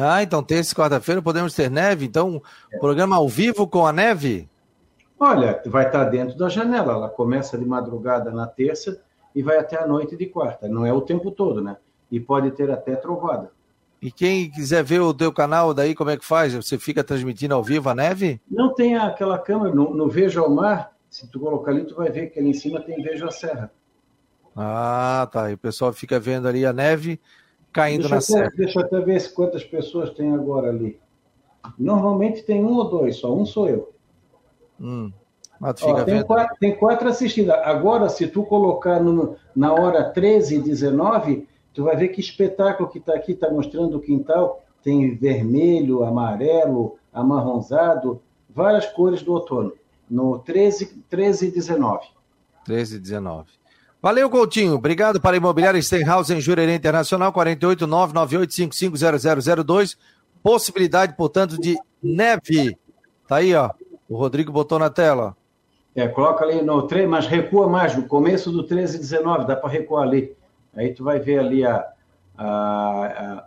Ah, 0.00 0.22
então 0.22 0.42
terça 0.42 0.72
e 0.72 0.76
quarta-feira 0.76 1.20
podemos 1.20 1.54
ter 1.54 1.70
neve? 1.70 2.06
Então, 2.06 2.40
é. 2.72 2.78
programa 2.78 3.16
ao 3.16 3.28
vivo 3.28 3.66
com 3.66 3.86
a 3.86 3.92
neve? 3.92 4.48
Olha, 5.18 5.62
vai 5.66 5.86
estar 5.86 6.04
dentro 6.04 6.36
da 6.36 6.48
janela. 6.48 6.94
Ela 6.94 7.08
começa 7.08 7.58
de 7.58 7.64
madrugada 7.64 8.30
na 8.30 8.46
terça 8.46 9.00
e 9.34 9.42
vai 9.42 9.58
até 9.58 9.80
a 9.80 9.86
noite 9.86 10.16
de 10.16 10.26
quarta. 10.26 10.68
Não 10.68 10.84
é 10.84 10.92
o 10.92 11.00
tempo 11.00 11.30
todo, 11.30 11.60
né? 11.60 11.76
E 12.10 12.18
pode 12.18 12.50
ter 12.52 12.70
até 12.70 12.96
trovada. 12.96 13.50
E 14.00 14.10
quem 14.10 14.50
quiser 14.50 14.82
ver 14.82 15.00
o 15.00 15.14
teu 15.14 15.32
canal 15.32 15.72
daí, 15.72 15.94
como 15.94 16.10
é 16.10 16.16
que 16.16 16.24
faz? 16.24 16.52
Você 16.54 16.76
fica 16.76 17.04
transmitindo 17.04 17.54
ao 17.54 17.62
vivo 17.62 17.88
a 17.88 17.94
neve? 17.94 18.40
Não 18.50 18.74
tem 18.74 18.96
aquela 18.96 19.38
câmera, 19.38 19.72
no, 19.72 19.94
no 19.94 20.08
Veja 20.08 20.40
ao 20.40 20.50
Mar, 20.50 20.92
se 21.08 21.28
tu 21.28 21.38
colocar 21.38 21.70
ali, 21.70 21.84
tu 21.84 21.94
vai 21.94 22.10
ver 22.10 22.28
que 22.28 22.40
ali 22.40 22.50
em 22.50 22.54
cima 22.54 22.80
tem 22.80 23.00
Veja 23.00 23.28
a 23.28 23.30
Serra. 23.30 23.70
Ah, 24.56 25.28
tá. 25.32 25.50
E 25.50 25.54
o 25.54 25.58
pessoal 25.58 25.92
fica 25.92 26.20
vendo 26.20 26.46
ali 26.46 26.64
a 26.64 26.72
neve 26.72 27.20
caindo 27.72 28.00
deixa 28.00 28.14
na 28.14 28.20
serra. 28.20 28.52
Deixa 28.56 28.78
eu 28.78 28.84
até 28.84 29.00
ver 29.00 29.32
quantas 29.32 29.64
pessoas 29.64 30.10
tem 30.10 30.32
agora 30.32 30.68
ali. 30.68 31.00
Normalmente 31.78 32.42
tem 32.42 32.62
um 32.62 32.74
ou 32.74 32.88
dois, 32.88 33.16
só 33.16 33.34
um 33.34 33.46
sou 33.46 33.68
eu. 33.68 33.92
Hum. 34.80 35.12
Ó, 35.60 35.72
tem, 35.72 36.24
quatro, 36.24 36.56
tem, 36.58 36.76
quatro, 36.76 37.08
assistindo. 37.08 37.52
Agora, 37.52 38.08
se 38.08 38.26
tu 38.26 38.42
colocar 38.42 39.00
no, 39.00 39.36
na 39.54 39.72
hora 39.72 40.10
13 40.10 40.56
e 40.56 40.60
19, 40.60 41.46
tu 41.72 41.84
vai 41.84 41.96
ver 41.96 42.08
que 42.08 42.20
espetáculo 42.20 42.88
que 42.88 42.98
está 42.98 43.14
aqui, 43.14 43.30
está 43.30 43.48
mostrando 43.48 43.96
o 43.96 44.00
quintal, 44.00 44.64
tem 44.82 45.14
vermelho, 45.14 46.02
amarelo, 46.02 46.98
amarronzado, 47.12 48.20
várias 48.50 48.86
cores 48.86 49.22
do 49.22 49.32
outono, 49.34 49.72
no 50.10 50.40
13, 50.40 51.04
13 51.08 51.46
e 51.46 51.50
19. 51.52 52.08
13 52.64 52.96
e 52.96 52.98
19. 52.98 53.61
Valeu, 54.02 54.28
Coutinho. 54.28 54.74
Obrigado 54.74 55.18
para 55.20 55.36
a 55.36 55.38
Imobiliária 55.38 55.80
Stenhouse 55.80 56.34
em 56.34 56.40
Jurerê 56.40 56.74
Internacional, 56.74 57.32
48998550002. 57.34 59.96
Possibilidade, 60.42 61.14
portanto, 61.16 61.56
de 61.56 61.78
neve. 62.02 62.76
Tá 63.28 63.36
aí, 63.36 63.54
ó. 63.54 63.70
O 64.08 64.16
Rodrigo 64.16 64.50
botou 64.50 64.76
na 64.76 64.90
tela. 64.90 65.36
É, 65.94 66.08
coloca 66.08 66.44
ali 66.44 66.60
no 66.62 66.82
3, 66.82 67.08
mas 67.08 67.28
recua 67.28 67.68
mais, 67.68 67.96
no 67.96 68.08
começo 68.08 68.50
do 68.50 68.64
13 68.64 68.96
e 68.96 68.98
19, 68.98 69.46
dá 69.46 69.54
para 69.54 69.70
recuar 69.70 70.02
ali. 70.02 70.36
Aí 70.74 70.92
tu 70.92 71.04
vai 71.04 71.20
ver 71.20 71.38
ali 71.38 71.64
a. 71.64 71.86
a, 72.36 72.46
a... 72.46 73.46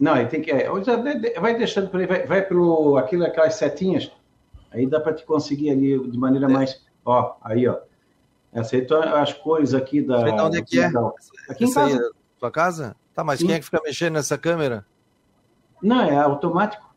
Não, 0.00 0.14
aí 0.14 0.26
tem 0.26 0.42
que. 0.42 0.50
É, 0.50 0.68
vai 1.40 1.56
deixando 1.56 1.88
por 1.88 2.00
aí, 2.00 2.06
vai, 2.06 2.26
vai 2.26 2.42
pelo 2.42 2.96
aquilo, 2.96 3.24
aquelas 3.24 3.54
setinhas. 3.54 4.10
Aí 4.72 4.88
dá 4.88 4.98
para 4.98 5.14
te 5.14 5.24
conseguir 5.24 5.70
ali 5.70 6.10
de 6.10 6.18
maneira 6.18 6.46
é. 6.46 6.52
mais. 6.52 6.84
Ó, 7.04 7.36
aí, 7.42 7.68
ó. 7.68 7.76
Então, 8.52 9.02
as 9.02 9.32
cores 9.32 9.74
aqui 9.74 10.02
da. 10.02 10.22
Sei 10.22 10.32
onde 10.32 10.58
é 10.58 10.62
que 10.62 10.80
é? 10.80 10.90
Aqui 11.48 11.64
em 11.64 11.72
casa. 11.72 11.96
É 11.96 12.10
tua 12.38 12.50
casa? 12.50 12.96
Tá, 13.14 13.22
mas 13.22 13.38
Sim. 13.38 13.46
quem 13.46 13.54
é 13.54 13.58
que 13.58 13.64
fica 13.64 13.80
mexendo 13.84 14.14
nessa 14.14 14.36
câmera? 14.36 14.84
Não, 15.82 16.00
é 16.00 16.16
automático. 16.16 16.88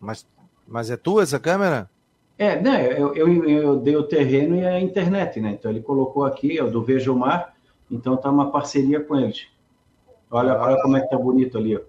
Mas, 0.00 0.26
mas 0.66 0.90
é 0.90 0.96
tua 0.96 1.22
essa 1.22 1.38
câmera? 1.38 1.90
É, 2.38 2.60
não, 2.60 2.74
eu, 2.74 3.14
eu, 3.16 3.44
eu, 3.48 3.76
dei 3.76 3.96
o 3.96 4.04
terreno 4.04 4.54
e 4.54 4.64
a 4.64 4.80
internet, 4.80 5.40
né? 5.40 5.50
Então 5.58 5.70
ele 5.70 5.80
colocou 5.80 6.24
aqui, 6.24 6.60
ó, 6.60 6.68
do 6.68 6.84
Vejo 6.84 7.14
Mar, 7.14 7.54
então 7.90 8.16
tá 8.16 8.30
uma 8.30 8.52
parceria 8.52 9.00
com 9.00 9.16
eles. 9.16 9.48
Olha, 10.30 10.52
ah, 10.52 10.62
olha 10.62 10.82
como 10.82 10.96
é 10.96 11.00
que 11.00 11.10
tá 11.10 11.18
bonito 11.18 11.58
ali, 11.58 11.76
ó. 11.76 11.80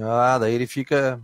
Ah, 0.00 0.38
daí 0.38 0.54
ele 0.54 0.66
fica. 0.66 1.20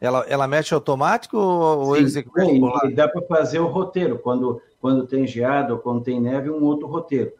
Ela, 0.00 0.24
ela 0.26 0.48
mexe 0.48 0.74
automático 0.74 1.36
ou 1.36 1.94
Sim, 1.94 2.02
executa? 2.02 2.86
e 2.86 2.94
dá 2.94 3.06
para 3.06 3.22
fazer 3.22 3.60
o 3.60 3.66
roteiro. 3.66 4.18
Quando, 4.18 4.60
quando 4.80 5.06
tem 5.06 5.26
geada 5.26 5.74
ou 5.74 5.78
quando 5.78 6.02
tem 6.02 6.20
neve, 6.20 6.50
um 6.50 6.64
outro 6.64 6.88
roteiro. 6.88 7.32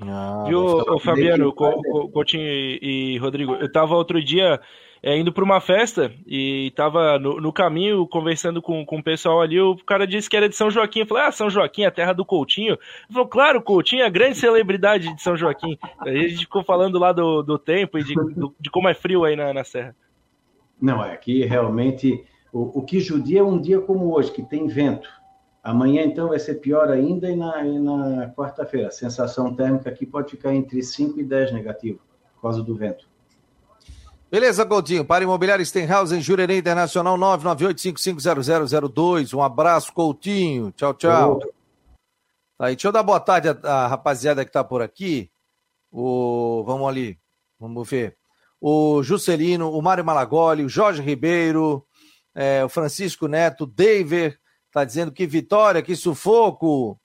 Ah, 0.00 0.44
Viu, 0.46 0.60
ô, 0.60 0.98
Fabiano, 0.98 1.52
Coutinho 1.52 2.42
e, 2.42 3.14
e 3.14 3.18
Rodrigo? 3.18 3.54
Eu 3.54 3.70
tava 3.70 3.94
outro 3.94 4.22
dia 4.24 4.58
é, 5.02 5.16
indo 5.18 5.32
para 5.32 5.44
uma 5.44 5.60
festa 5.60 6.12
e 6.26 6.72
tava 6.74 7.18
no, 7.18 7.40
no, 7.40 7.52
caminho 7.52 8.06
conversando 8.06 8.62
com, 8.62 8.84
com 8.84 8.98
o 8.98 9.02
pessoal 9.02 9.42
ali. 9.42 9.60
O 9.60 9.76
cara 9.84 10.06
disse 10.06 10.30
que 10.30 10.36
era 10.36 10.48
de 10.48 10.56
São 10.56 10.70
Joaquim. 10.70 11.00
Eu 11.00 11.06
falei, 11.06 11.24
ah, 11.24 11.32
São 11.32 11.50
Joaquim, 11.50 11.84
a 11.84 11.90
terra 11.90 12.14
do 12.14 12.24
Coutinho. 12.24 12.74
Ele 12.74 13.12
falou, 13.12 13.28
claro, 13.28 13.62
Coutinho 13.62 14.02
é 14.02 14.06
a 14.06 14.10
grande 14.10 14.38
celebridade 14.38 15.14
de 15.14 15.22
São 15.22 15.36
Joaquim. 15.36 15.76
Aí 15.98 16.24
a 16.24 16.28
gente 16.28 16.40
ficou 16.40 16.64
falando 16.64 16.98
lá 16.98 17.12
do, 17.12 17.42
do 17.42 17.58
tempo 17.58 17.98
e 17.98 18.04
de, 18.04 18.14
do, 18.14 18.54
de 18.58 18.70
como 18.70 18.88
é 18.88 18.94
frio 18.94 19.24
aí 19.24 19.36
na, 19.36 19.52
na 19.52 19.64
Serra. 19.64 19.94
Não, 20.80 21.04
é 21.04 21.12
aqui 21.12 21.44
realmente 21.44 22.24
o, 22.50 22.78
o 22.78 22.82
que 22.82 23.00
judia 23.00 23.40
é 23.40 23.44
um 23.44 23.60
dia 23.60 23.80
como 23.80 24.14
hoje, 24.14 24.32
que 24.32 24.42
tem 24.42 24.66
vento. 24.66 25.08
Amanhã, 25.62 26.02
então, 26.02 26.28
vai 26.28 26.38
ser 26.38 26.54
pior 26.54 26.90
ainda 26.90 27.30
e 27.30 27.36
na, 27.36 27.62
na 27.62 28.30
quarta-feira. 28.30 28.88
A 28.88 28.92
sensação 28.92 29.54
térmica 29.54 29.90
aqui 29.90 30.06
pode 30.06 30.30
ficar 30.30 30.54
entre 30.54 30.82
5 30.82 31.20
e 31.20 31.22
10 31.22 31.52
negativo, 31.52 32.00
por 32.34 32.42
causa 32.42 32.62
do 32.62 32.74
vento. 32.74 33.10
Beleza, 34.30 34.64
Coutinho. 34.64 35.04
Para 35.04 35.24
Imobiliário 35.24 35.66
Stenhouse, 35.66 36.18
Jurerê 36.20 36.56
Internacional 36.56 37.18
998-550002. 37.18 39.36
Um 39.36 39.42
abraço, 39.42 39.92
Coutinho. 39.92 40.70
Tchau, 40.70 40.94
tchau. 40.94 41.40
Tá 42.56 42.66
aí, 42.66 42.76
deixa 42.76 42.88
eu 42.88 42.92
dar 42.92 43.02
boa 43.02 43.18
tarde 43.18 43.48
à, 43.48 43.88
rapaziada 43.88 44.44
que 44.44 44.52
tá 44.52 44.62
por 44.62 44.82
aqui. 44.82 45.28
O, 45.90 46.62
vamos 46.64 46.88
ali, 46.88 47.18
vamos 47.58 47.88
ver. 47.88 48.16
O 48.60 49.02
Juscelino, 49.02 49.72
o 49.72 49.82
Mário 49.82 50.04
Malagoli, 50.04 50.62
o 50.62 50.68
Jorge 50.68 51.02
Ribeiro, 51.02 51.84
é, 52.32 52.64
o 52.64 52.68
Francisco 52.68 53.26
Neto, 53.26 53.64
o 53.64 53.66
David, 53.66 54.38
tá 54.72 54.84
dizendo 54.84 55.12
que 55.12 55.26
vitória, 55.26 55.82
que 55.82 55.96
sufoco. 55.96 57.00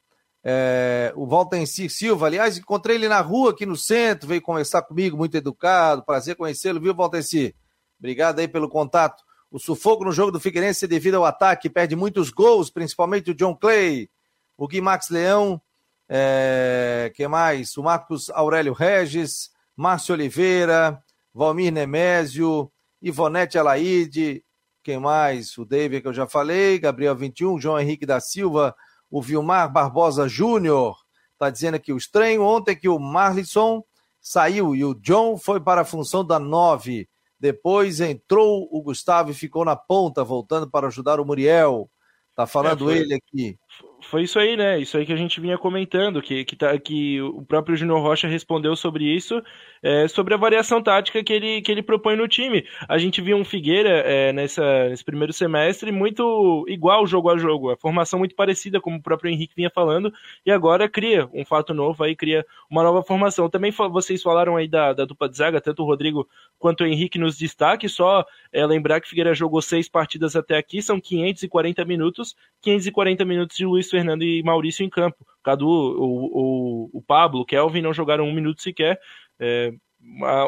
É, 0.47 1.11
o 1.15 1.25
Valtenci 1.25 1.89
Silva, 1.89 2.27
aliás, 2.27 2.55
encontrei 2.57 2.97
ele 2.97 3.09
na 3.09 3.19
rua 3.19 3.49
aqui 3.49 3.65
no 3.65 3.75
centro, 3.75 4.27
veio 4.27 4.41
conversar 4.41 4.83
comigo, 4.83 5.17
muito 5.17 5.35
educado, 5.35 6.05
prazer 6.05 6.35
conhecê-lo, 6.35 6.79
viu, 6.79 6.93
Valtenci? 6.93 7.55
Obrigado 7.97 8.39
aí 8.39 8.47
pelo 8.47 8.69
contato. 8.69 9.23
O 9.49 9.57
sufoco 9.57 10.05
no 10.05 10.11
jogo 10.11 10.31
do 10.31 10.39
Figueirense 10.39 10.85
devido 10.85 11.15
ao 11.15 11.25
ataque, 11.25 11.67
perde 11.69 11.95
muitos 11.95 12.29
gols, 12.29 12.69
principalmente 12.69 13.31
o 13.31 13.33
John 13.33 13.55
Clay, 13.55 14.07
o 14.55 14.67
Gui 14.67 14.81
Max 14.81 15.09
Leão, 15.09 15.59
é, 16.07 17.11
que 17.15 17.27
mais? 17.27 17.75
O 17.77 17.83
Marcos 17.83 18.29
Aurélio 18.29 18.73
Regis, 18.73 19.49
Márcio 19.75 20.13
Oliveira, 20.13 21.01
Valmir 21.33 21.71
Nemésio, 21.71 22.71
Ivonete 23.01 23.57
Alaide, 23.57 24.43
quem 24.85 24.99
mais? 24.99 25.57
O 25.57 25.65
David 25.65 26.03
que 26.03 26.07
eu 26.07 26.13
já 26.13 26.27
falei, 26.27 26.77
Gabriel 26.77 27.15
21, 27.15 27.59
João 27.59 27.79
Henrique 27.79 28.05
da 28.05 28.19
Silva, 28.19 28.75
o 29.09 29.19
Vilmar 29.19 29.71
Barbosa 29.71 30.29
Júnior 30.29 30.95
está 31.33 31.49
dizendo 31.49 31.73
aqui 31.73 31.91
o 31.91 31.97
estranho 31.97 32.43
ontem 32.43 32.75
que 32.75 32.87
o 32.87 32.99
Marlisson 32.99 33.83
saiu 34.21 34.75
e 34.75 34.85
o 34.85 34.93
John 34.93 35.37
foi 35.37 35.59
para 35.59 35.81
a 35.81 35.85
função 35.85 36.23
da 36.23 36.37
9. 36.37 37.09
Depois 37.39 37.99
entrou 37.99 38.67
o 38.71 38.81
Gustavo 38.83 39.31
e 39.31 39.33
ficou 39.33 39.65
na 39.65 39.75
ponta, 39.75 40.23
voltando 40.23 40.69
para 40.69 40.87
ajudar 40.87 41.19
o 41.19 41.25
Muriel. 41.25 41.89
Tá 42.35 42.45
falando 42.45 42.91
é, 42.91 42.93
foi, 42.93 43.03
ele 43.03 43.13
aqui. 43.15 43.57
Foi 44.03 44.23
isso 44.23 44.37
aí, 44.37 44.55
né? 44.55 44.77
Isso 44.77 44.97
aí 44.97 45.05
que 45.05 45.13
a 45.13 45.17
gente 45.17 45.41
vinha 45.41 45.57
comentando, 45.57 46.21
que, 46.21 46.45
que, 46.45 46.55
tá, 46.55 46.77
que 46.77 47.19
o 47.21 47.43
próprio 47.43 47.75
Júnior 47.75 48.01
Rocha 48.01 48.27
respondeu 48.27 48.75
sobre 48.75 49.05
isso 49.05 49.41
é, 49.85 50.07
sobre 50.07 50.33
a 50.33 50.37
variação 50.37 50.81
tática 50.81 51.23
que 51.23 51.31
ele, 51.31 51.61
que 51.61 51.71
ele 51.71 51.83
propõe 51.83 52.15
no 52.15 52.27
time. 52.27 52.65
A 52.89 52.97
gente 52.97 53.21
viu 53.21 53.37
um 53.37 53.45
Figueira 53.45 54.01
é, 54.03 54.33
nessa, 54.33 54.89
nesse 54.89 55.05
primeiro 55.05 55.31
semestre 55.31 55.91
muito 55.91 56.65
igual 56.67 57.05
jogo 57.05 57.29
a 57.29 57.37
jogo, 57.37 57.69
a 57.69 57.77
formação 57.77 58.17
muito 58.17 58.33
parecida, 58.33 58.81
como 58.81 58.97
o 58.97 59.01
próprio 59.01 59.29
Henrique 59.31 59.53
vinha 59.55 59.69
falando, 59.69 60.11
e 60.43 60.51
agora 60.51 60.89
cria 60.89 61.29
um 61.31 61.45
fato 61.45 61.71
novo 61.71 62.03
aí, 62.03 62.15
cria 62.15 62.43
uma 62.67 62.81
nova 62.81 63.03
formação. 63.03 63.47
Também 63.47 63.71
vocês 63.91 64.23
falaram 64.23 64.55
aí 64.57 64.67
da, 64.67 64.91
da 64.91 65.05
dupla 65.05 65.29
de 65.29 65.37
zaga, 65.37 65.61
tanto 65.61 65.83
o 65.83 65.85
Rodrigo 65.85 66.27
quanto 66.57 66.83
o 66.83 66.87
Henrique 66.87 67.19
nos 67.19 67.37
destaques, 67.37 67.91
só 67.91 68.25
é, 68.51 68.65
lembrar 68.65 68.99
que 68.99 69.07
Figueira 69.07 69.35
jogou 69.35 69.61
seis 69.61 69.87
partidas 69.87 70.35
até 70.35 70.57
aqui, 70.57 70.81
são 70.81 70.99
540 70.99 71.85
minutos, 71.85 72.35
540 72.63 73.23
minutos 73.23 73.55
de 73.55 73.67
Luiz 73.67 73.87
Fernando 73.87 74.23
e 74.23 74.41
Maurício 74.41 74.83
em 74.83 74.89
campo. 74.89 75.23
Cadu, 75.45 75.67
o, 75.67 76.89
o, 76.89 76.89
o 76.91 77.01
Pablo, 77.03 77.45
Kelvin 77.45 77.81
não 77.81 77.93
jogaram 77.93 78.27
um 78.27 78.33
minuto 78.33 78.63
sequer, 78.63 78.99
é, 79.39 79.71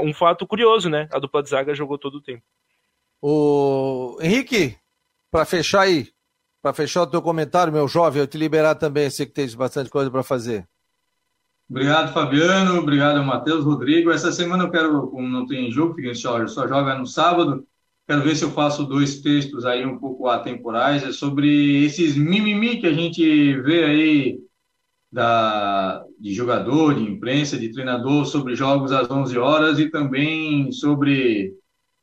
um 0.04 0.14
fato 0.14 0.46
curioso, 0.46 0.90
né? 0.90 1.08
A 1.12 1.20
dupla 1.20 1.44
de 1.44 1.50
zaga 1.50 1.74
jogou 1.74 1.98
todo 1.98 2.16
o 2.16 2.22
tempo. 2.22 2.44
O 3.22 4.18
Henrique, 4.22 4.78
para 5.32 5.46
fechar 5.46 5.82
aí, 5.82 6.10
para 6.62 6.74
fechar 6.74 7.04
o 7.04 7.08
teu 7.08 7.22
comentário, 7.22 7.74
meu 7.74 7.88
jovem, 7.88 8.22
eu 8.22 8.28
te 8.28 8.38
liberar 8.38 8.76
também, 8.76 9.10
sei 9.10 9.26
que 9.26 9.34
tens 9.34 9.56
bastante 9.56 9.90
coisa 9.90 10.12
para 10.12 10.24
fazer. 10.24 10.68
Obrigado, 11.70 12.14
Fabiano. 12.14 12.80
Obrigado, 12.80 13.24
Matheus, 13.24 13.66
Rodrigo. 13.66 14.12
Essa 14.12 14.32
semana 14.32 14.64
eu 14.64 14.72
quero, 14.72 15.08
como 15.08 15.28
não 15.28 15.46
tem 15.46 15.70
jogo, 15.70 15.96
só, 16.16 16.46
só 16.48 16.68
joga 16.68 16.96
no 16.96 17.06
sábado, 17.06 17.68
quero 18.08 18.22
ver 18.22 18.36
se 18.36 18.46
eu 18.46 18.52
faço 18.52 18.86
dois 18.86 19.20
textos 19.22 19.66
aí 19.66 19.86
um 19.86 19.98
pouco 19.98 20.28
atemporais, 20.28 21.04
é 21.04 21.12
sobre 21.12 21.84
esses 21.84 22.16
mimimi 22.16 22.80
que 22.80 22.88
a 22.88 22.94
gente 22.94 23.60
vê 23.62 23.84
aí 23.84 24.40
da, 25.18 26.06
de 26.20 26.32
jogador, 26.32 26.94
de 26.94 27.02
imprensa, 27.02 27.58
de 27.58 27.72
treinador 27.72 28.24
sobre 28.28 28.56
jogos 28.56 28.92
às 28.92 29.10
11 29.10 29.36
horas 29.40 29.80
e 29.80 29.90
também 29.90 30.72
sobre 30.72 31.56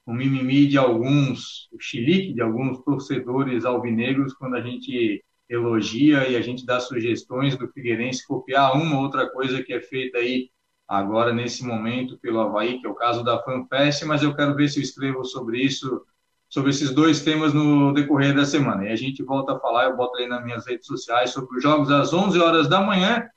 o 0.04 0.12
mimimi 0.12 0.66
de 0.66 0.76
alguns, 0.76 1.68
o 1.72 1.78
chilique 1.78 2.34
de 2.34 2.42
alguns 2.42 2.82
torcedores 2.82 3.64
alvinegros 3.64 4.34
quando 4.34 4.56
a 4.56 4.60
gente 4.60 5.22
elogia 5.48 6.28
e 6.28 6.34
a 6.34 6.40
gente 6.40 6.66
dá 6.66 6.80
sugestões 6.80 7.56
do 7.56 7.68
Figueirense 7.68 8.26
copiar 8.26 8.74
uma 8.74 8.96
ou 8.96 9.04
outra 9.04 9.30
coisa 9.30 9.62
que 9.62 9.72
é 9.72 9.80
feita 9.80 10.18
aí 10.18 10.50
agora 10.88 11.32
nesse 11.32 11.64
momento 11.64 12.18
pelo 12.18 12.40
Havaí, 12.40 12.80
que 12.80 12.86
é 12.86 12.90
o 12.90 12.96
caso 12.96 13.22
da 13.22 13.40
FanFest, 13.44 14.02
mas 14.06 14.24
eu 14.24 14.34
quero 14.34 14.56
ver 14.56 14.68
se 14.68 14.80
eu 14.80 14.82
escrevo 14.82 15.24
sobre 15.24 15.62
isso 15.62 16.04
sobre 16.54 16.70
esses 16.70 16.94
dois 16.94 17.20
temas 17.20 17.52
no 17.52 17.92
decorrer 17.92 18.32
da 18.32 18.44
semana. 18.44 18.84
E 18.84 18.92
a 18.92 18.94
gente 18.94 19.24
volta 19.24 19.54
a 19.54 19.58
falar, 19.58 19.86
eu 19.86 19.96
boto 19.96 20.18
aí 20.18 20.28
nas 20.28 20.44
minhas 20.44 20.64
redes 20.64 20.86
sociais, 20.86 21.30
sobre 21.30 21.56
os 21.56 21.60
jogos 21.60 21.90
às 21.90 22.12
11 22.12 22.38
horas 22.38 22.68
da 22.68 22.80
manhã 22.80 23.28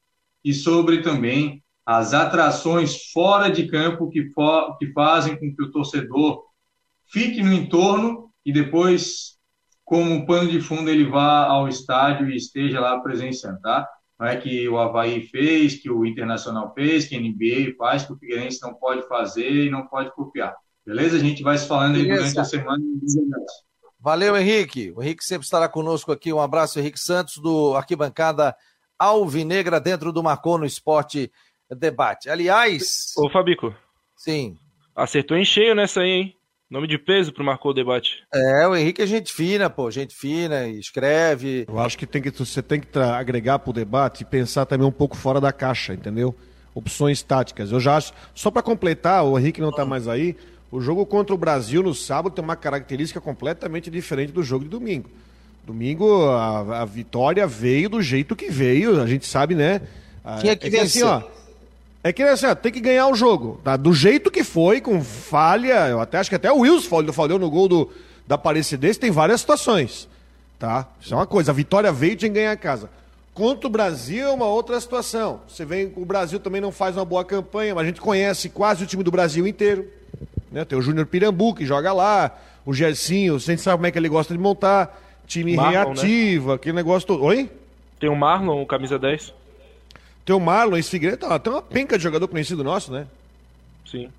e 0.46 0.54
sobre 0.54 1.02
também 1.02 1.64
as 1.84 2.14
atrações 2.14 3.12
fora 3.12 3.50
de 3.50 3.66
campo 3.66 4.08
que, 4.12 4.32
que 4.78 4.94
fazem 4.94 5.36
com 5.36 5.52
que 5.52 5.64
o 5.64 5.72
torcedor 5.72 6.44
fique 7.12 7.42
no 7.42 7.52
entorno 7.52 8.32
e 8.46 8.54
depois, 8.54 9.40
como 9.84 10.28
pano 10.28 10.52
de 10.52 10.62
fundo, 10.62 10.88
ele 10.88 11.10
vá 11.10 11.46
ao 11.46 11.68
estádio 11.68 12.30
e 12.30 12.36
esteja 12.36 12.80
lá 12.80 13.00
presenciando, 13.00 13.60
tá? 13.62 13.90
Não 14.20 14.28
é 14.28 14.38
que 14.38 14.70
o 14.70 14.78
Havaí 14.78 15.24
fez, 15.24 15.74
que 15.74 15.90
o 15.90 16.06
Internacional 16.06 16.72
fez, 16.76 17.08
que 17.08 17.16
a 17.16 17.20
NBA 17.20 17.74
faz, 17.80 18.06
que 18.06 18.14
o 18.14 18.18
Figueirense 18.18 18.62
não 18.62 18.76
pode 18.76 19.08
fazer 19.08 19.66
e 19.66 19.72
não 19.72 19.88
pode 19.88 20.14
copiar. 20.14 20.56
Beleza? 20.88 21.18
A 21.18 21.20
gente 21.20 21.44
vai 21.44 21.58
se 21.58 21.68
falando 21.68 21.98
aí 21.98 22.04
Beleza. 22.04 22.22
durante 22.22 22.40
a 22.40 22.44
semana. 22.46 22.84
Valeu, 24.00 24.38
Henrique. 24.38 24.94
O 24.96 25.04
Henrique 25.04 25.22
sempre 25.22 25.44
estará 25.44 25.68
conosco 25.68 26.14
aqui. 26.14 26.32
Um 26.32 26.40
abraço, 26.40 26.80
Henrique 26.80 26.98
Santos, 26.98 27.40
do 27.40 27.76
Arquibancada 27.76 28.56
Alvinegra, 28.98 29.82
dentro 29.82 30.14
do 30.14 30.24
Marcou 30.24 30.58
no 30.58 30.66
Esporte 30.66 31.30
Debate. 31.70 32.30
Aliás. 32.30 33.14
Ô, 33.18 33.30
Fabico. 33.30 33.76
Sim. 34.16 34.56
Acertou 34.96 35.36
em 35.36 35.44
cheio 35.44 35.76
nessa 35.76 36.00
aí, 36.00 36.10
hein? 36.10 36.34
Nome 36.70 36.88
de 36.88 36.98
peso 36.98 37.34
pro 37.34 37.44
Marcou 37.44 37.74
Debate. 37.74 38.24
É, 38.34 38.66
o 38.66 38.74
Henrique 38.74 39.02
é 39.02 39.06
gente 39.06 39.34
fina, 39.34 39.70
pô, 39.70 39.92
gente 39.92 40.16
fina, 40.16 40.68
escreve. 40.70 41.66
Eu 41.68 41.80
acho 41.80 41.98
que, 41.98 42.06
tem 42.06 42.22
que 42.22 42.30
você 42.32 42.62
tem 42.62 42.80
que 42.80 42.98
agregar 42.98 43.60
pro 43.60 43.74
debate 43.74 44.22
e 44.22 44.26
pensar 44.26 44.66
também 44.66 44.88
um 44.88 44.92
pouco 44.92 45.18
fora 45.18 45.42
da 45.42 45.52
caixa, 45.52 45.94
entendeu? 45.94 46.34
Opções 46.74 47.22
táticas. 47.22 47.74
Eu 47.74 47.80
já 47.80 47.98
acho. 47.98 48.14
Só 48.34 48.50
para 48.50 48.62
completar, 48.62 49.26
o 49.26 49.38
Henrique 49.38 49.60
não 49.60 49.72
tá 49.72 49.86
mais 49.86 50.08
aí. 50.08 50.36
O 50.72 50.82
jogo 50.82 51.06
contra 51.06 51.34
o 51.34 51.38
Brasil 51.38 51.82
no 51.82 51.94
sábado 51.94 52.34
tem 52.34 52.44
uma 52.44 52.56
característica 52.56 53.22
completamente 53.22 53.90
diferente 53.90 54.32
do 54.32 54.44
jogo 54.44 54.66
de 54.66 54.70
domingo. 54.70 55.10
Domingo 55.66 56.30
a, 56.30 56.82
a 56.82 56.86
vitória 56.86 57.46
veio 57.46 57.90
do 57.90 58.02
jeito 58.02 58.36
que 58.36 58.50
veio, 58.50 59.02
a 59.02 59.08
gente 59.08 59.26
sabe, 59.26 59.56
né? 59.56 59.82
Quem 60.42 60.50
é 60.50 60.56
que, 60.56 60.68
é 60.68 60.70
que 60.70 60.78
assim, 60.78 61.04
ó, 61.04 61.22
é 62.04 62.14
que 62.14 62.24
assim, 62.24 62.46
ó, 62.46 62.56
tem 62.56 62.72
que 62.72 62.82
ganhar 62.82 63.08
o 63.08 63.16
jogo, 63.16 63.60
tá? 63.64 63.78
Do 63.78 63.94
jeito 63.94 64.30
que 64.30 64.44
foi, 64.44 64.82
com 64.82 65.02
falha, 65.02 65.88
eu 65.88 66.02
até 66.02 66.18
acho 66.18 66.30
que 66.30 66.36
até 66.36 66.52
o 66.52 66.60
Wilson 66.60 67.12
falhou 67.14 67.40
no 67.40 67.50
gol 67.50 67.68
do, 67.68 67.90
da 68.26 68.36
Aparecidense, 68.36 69.00
tem 69.00 69.12
várias 69.12 69.42
situações, 69.42 70.08
tá? 70.60 70.88
Isso 71.02 71.14
é 71.14 71.18
uma 71.18 71.28
coisa, 71.28 71.52
a 71.52 71.54
vitória 71.54 71.92
veio 71.92 72.16
de 72.16 72.28
ganhar 72.28 72.52
a 72.52 72.58
casa. 72.58 72.90
Contra 73.34 73.68
o 73.68 73.70
Brasil 73.70 74.26
é 74.26 74.32
uma 74.32 74.48
outra 74.48 74.82
situação. 74.82 75.42
Você 75.48 75.64
vem, 75.64 75.94
o 75.96 76.04
Brasil 76.04 76.40
também 76.40 76.60
não 76.60 76.72
faz 76.72 76.98
uma 76.98 77.06
boa 77.06 77.24
campanha, 77.24 77.76
mas 77.76 77.84
a 77.84 77.88
gente 77.88 78.02
conhece 78.02 78.50
quase 78.50 78.84
o 78.84 78.88
time 78.88 79.04
do 79.04 79.12
Brasil 79.12 79.46
inteiro. 79.46 79.88
Né? 80.52 80.66
Tem 80.66 80.78
o 80.78 80.82
Júnior 80.82 81.06
Pirambu, 81.06 81.54
que 81.54 81.66
joga 81.66 81.94
lá, 81.94 82.38
o 82.66 82.74
Gersinho, 82.74 83.36
a 83.36 83.40
gente 83.40 83.62
sabe 83.62 83.78
como 83.78 83.88
é 83.88 83.92
que 83.92 83.98
ele 83.98 84.10
gosta 84.10 84.34
de 84.34 84.40
montar. 84.40 85.04
Time 85.26 85.56
Marlon, 85.56 85.72
né? 85.72 85.84
reativo, 85.84 86.50
né? 86.50 86.56
aquele 86.56 86.76
negócio 86.76 87.08
todo. 87.08 87.24
Oi? 87.24 87.50
Tem 88.00 88.10
o 88.10 88.16
Marlon, 88.16 88.62
o 88.62 88.66
camisa 88.66 88.98
10. 88.98 89.34
Tem 90.24 90.36
o 90.36 90.40
Marlon, 90.40 90.78
esse 90.78 90.90
Figueiredo, 90.90 91.28
tá, 91.28 91.40
tem 91.40 91.52
uma 91.52 91.62
penca 91.62 91.98
de 91.98 92.04
jogador 92.04 92.28
conhecido 92.28 92.64
nosso, 92.64 92.92
né? 92.92 93.08
Sim. 93.86 94.10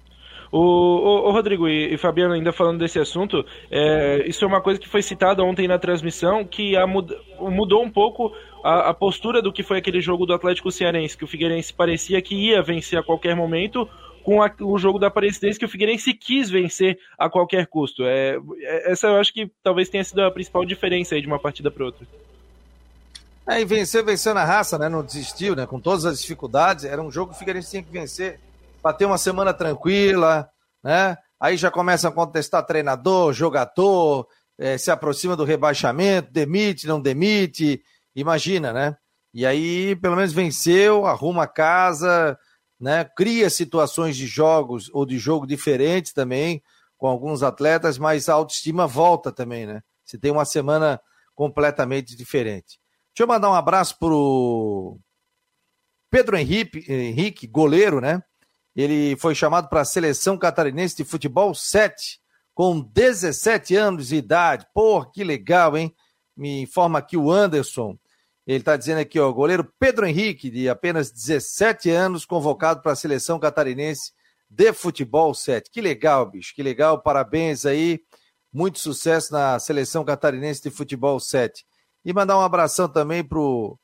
O, 0.51 0.59
o, 0.59 1.29
o 1.29 1.31
Rodrigo 1.31 1.69
e, 1.69 1.95
e, 1.95 1.99
Fabiano, 1.99 2.33
ainda 2.33 2.53
falando 2.53 2.79
desse 2.79 2.99
assunto, 2.99 3.45
é, 3.71 4.25
isso 4.27 4.45
é 4.45 4.49
uma 4.49 4.61
coisa 4.61 4.81
que 4.81 4.89
foi 4.89 5.03
citada 5.03 5.45
ontem 5.45 5.69
na 5.69 5.79
transmissão, 5.79 6.45
que 6.45 6.77
a, 6.77 6.87
mudou 6.87 7.83
um 7.83 7.91
pouco 7.91 8.35
a, 8.65 8.89
a, 8.89 8.95
postura 8.95 9.43
do 9.43 9.53
que 9.53 9.63
foi 9.63 9.79
aquele 9.79 10.01
jogo 10.01 10.25
do 10.25 10.33
Atlético 10.33 10.71
Cearense, 10.71 11.17
que 11.17 11.25
o 11.25 11.29
Figueirense 11.29 11.73
parecia 11.73 12.23
que 12.23 12.35
ia 12.35 12.63
vencer 12.63 12.99
a 12.99 13.03
qualquer 13.03 13.37
momento, 13.37 13.87
com 14.29 14.43
a, 14.43 14.53
o 14.61 14.77
jogo 14.77 14.99
da 14.99 15.07
Aparecidense, 15.07 15.59
que 15.59 15.65
o 15.65 15.69
Figueirense 15.71 16.13
quis 16.13 16.51
vencer 16.51 16.99
a 17.17 17.31
qualquer 17.31 17.67
custo. 17.67 18.03
É, 18.05 18.37
é, 18.61 18.93
essa 18.93 19.07
eu 19.07 19.17
acho 19.17 19.33
que 19.33 19.51
talvez 19.63 19.89
tenha 19.89 20.05
sido 20.05 20.21
a 20.21 20.31
principal 20.31 20.67
diferença 20.67 21.19
de 21.19 21.27
uma 21.27 21.39
partida 21.39 21.71
para 21.71 21.87
outra. 21.87 22.07
É, 23.49 23.59
e 23.59 23.65
vencer, 23.65 24.05
vencer 24.05 24.35
na 24.35 24.45
raça, 24.45 24.77
né? 24.77 24.87
Não 24.87 25.03
desistiu, 25.03 25.57
né? 25.57 25.65
Com 25.65 25.81
todas 25.81 26.05
as 26.05 26.21
dificuldades, 26.21 26.85
era 26.85 27.01
um 27.01 27.11
jogo 27.11 27.31
que 27.31 27.37
o 27.37 27.39
Figueirense 27.39 27.71
tinha 27.71 27.83
que 27.83 27.91
vencer 27.91 28.39
para 28.83 28.93
ter 28.93 29.07
uma 29.07 29.17
semana 29.17 29.55
tranquila, 29.55 30.47
né? 30.85 31.17
Aí 31.41 31.57
já 31.57 31.71
começa 31.71 32.09
a 32.09 32.13
contestar 32.13 32.67
treinador, 32.67 33.33
jogador, 33.33 34.29
é, 34.59 34.77
se 34.77 34.91
aproxima 34.91 35.37
do 35.37 35.45
rebaixamento, 35.45 36.31
demite, 36.31 36.87
não 36.87 37.01
demite, 37.01 37.81
imagina, 38.15 38.75
né? 38.75 38.95
E 39.33 39.47
aí, 39.47 39.97
pelo 39.97 40.17
menos 40.17 40.35
venceu, 40.35 41.07
arruma 41.07 41.45
a 41.45 41.49
casa, 41.49 42.39
né? 42.81 43.05
Cria 43.05 43.51
situações 43.51 44.17
de 44.17 44.27
jogos 44.27 44.91
ou 44.93 45.05
de 45.05 45.19
jogo 45.19 45.47
diferentes 45.47 46.13
também 46.13 46.63
com 46.97 47.07
alguns 47.07 47.43
atletas, 47.43 47.97
mas 47.99 48.29
a 48.29 48.35
autoestima 48.35 48.87
volta 48.87 49.31
também, 49.31 49.67
né? 49.67 49.83
Se 50.05 50.19
tem 50.19 50.31
uma 50.31 50.45
semana 50.45 51.01
completamente 51.35 52.17
diferente. 52.17 52.81
Deixa 53.15 53.23
eu 53.23 53.27
mandar 53.29 53.51
um 53.51 53.55
abraço 53.55 53.97
pro 53.99 54.99
Pedro 56.11 56.37
Henrique, 56.37 56.85
Henrique 56.91 57.47
goleiro, 57.47 58.01
né? 58.01 58.23
Ele 58.75 59.17
foi 59.17 59.35
chamado 59.35 59.69
para 59.69 59.81
a 59.81 59.85
seleção 59.85 60.39
catarinense 60.39 60.97
de 60.97 61.05
futebol 61.05 61.55
7, 61.55 62.21
com 62.55 62.81
17 62.81 63.77
anos 63.77 64.09
de 64.09 64.17
idade. 64.17 64.67
Pô, 64.73 65.05
que 65.05 65.23
legal, 65.23 65.77
hein? 65.77 65.95
Me 66.37 66.63
informa 66.63 67.01
aqui 67.01 67.17
o 67.17 67.31
Anderson. 67.31 67.99
Ele 68.49 68.61
está 68.61 68.79
dizendo 68.79 69.01
aqui, 69.01 69.21
ó, 69.21 69.31
goleiro 69.31 69.71
Pedro 69.79 70.07
Henrique, 70.07 70.49
de 70.49 70.71
apenas 70.71 71.11
17 71.11 71.91
anos, 71.91 72.25
convocado 72.25 72.81
para 72.81 72.93
a 72.93 72.97
seleção 72.97 73.39
catarinense 73.39 74.11
de 74.49 74.73
futebol 74.73 75.35
7. 75.35 75.71
Que 75.71 75.83
legal, 75.83 76.31
bicho, 76.31 76.55
que 76.55 76.63
legal. 76.63 77.03
Parabéns 77.03 77.67
aí. 77.67 78.01
Muito 78.51 78.79
sucesso 78.79 79.35
na 79.35 79.59
seleção 79.59 80.03
catarinense 80.03 80.63
de 80.63 80.71
futebol 80.71 81.21
7. 81.21 81.67
E 82.03 82.11
mandar 82.11 82.39
um 82.39 82.41
abração 82.41 82.89
também 82.89 83.23
pro 83.23 83.79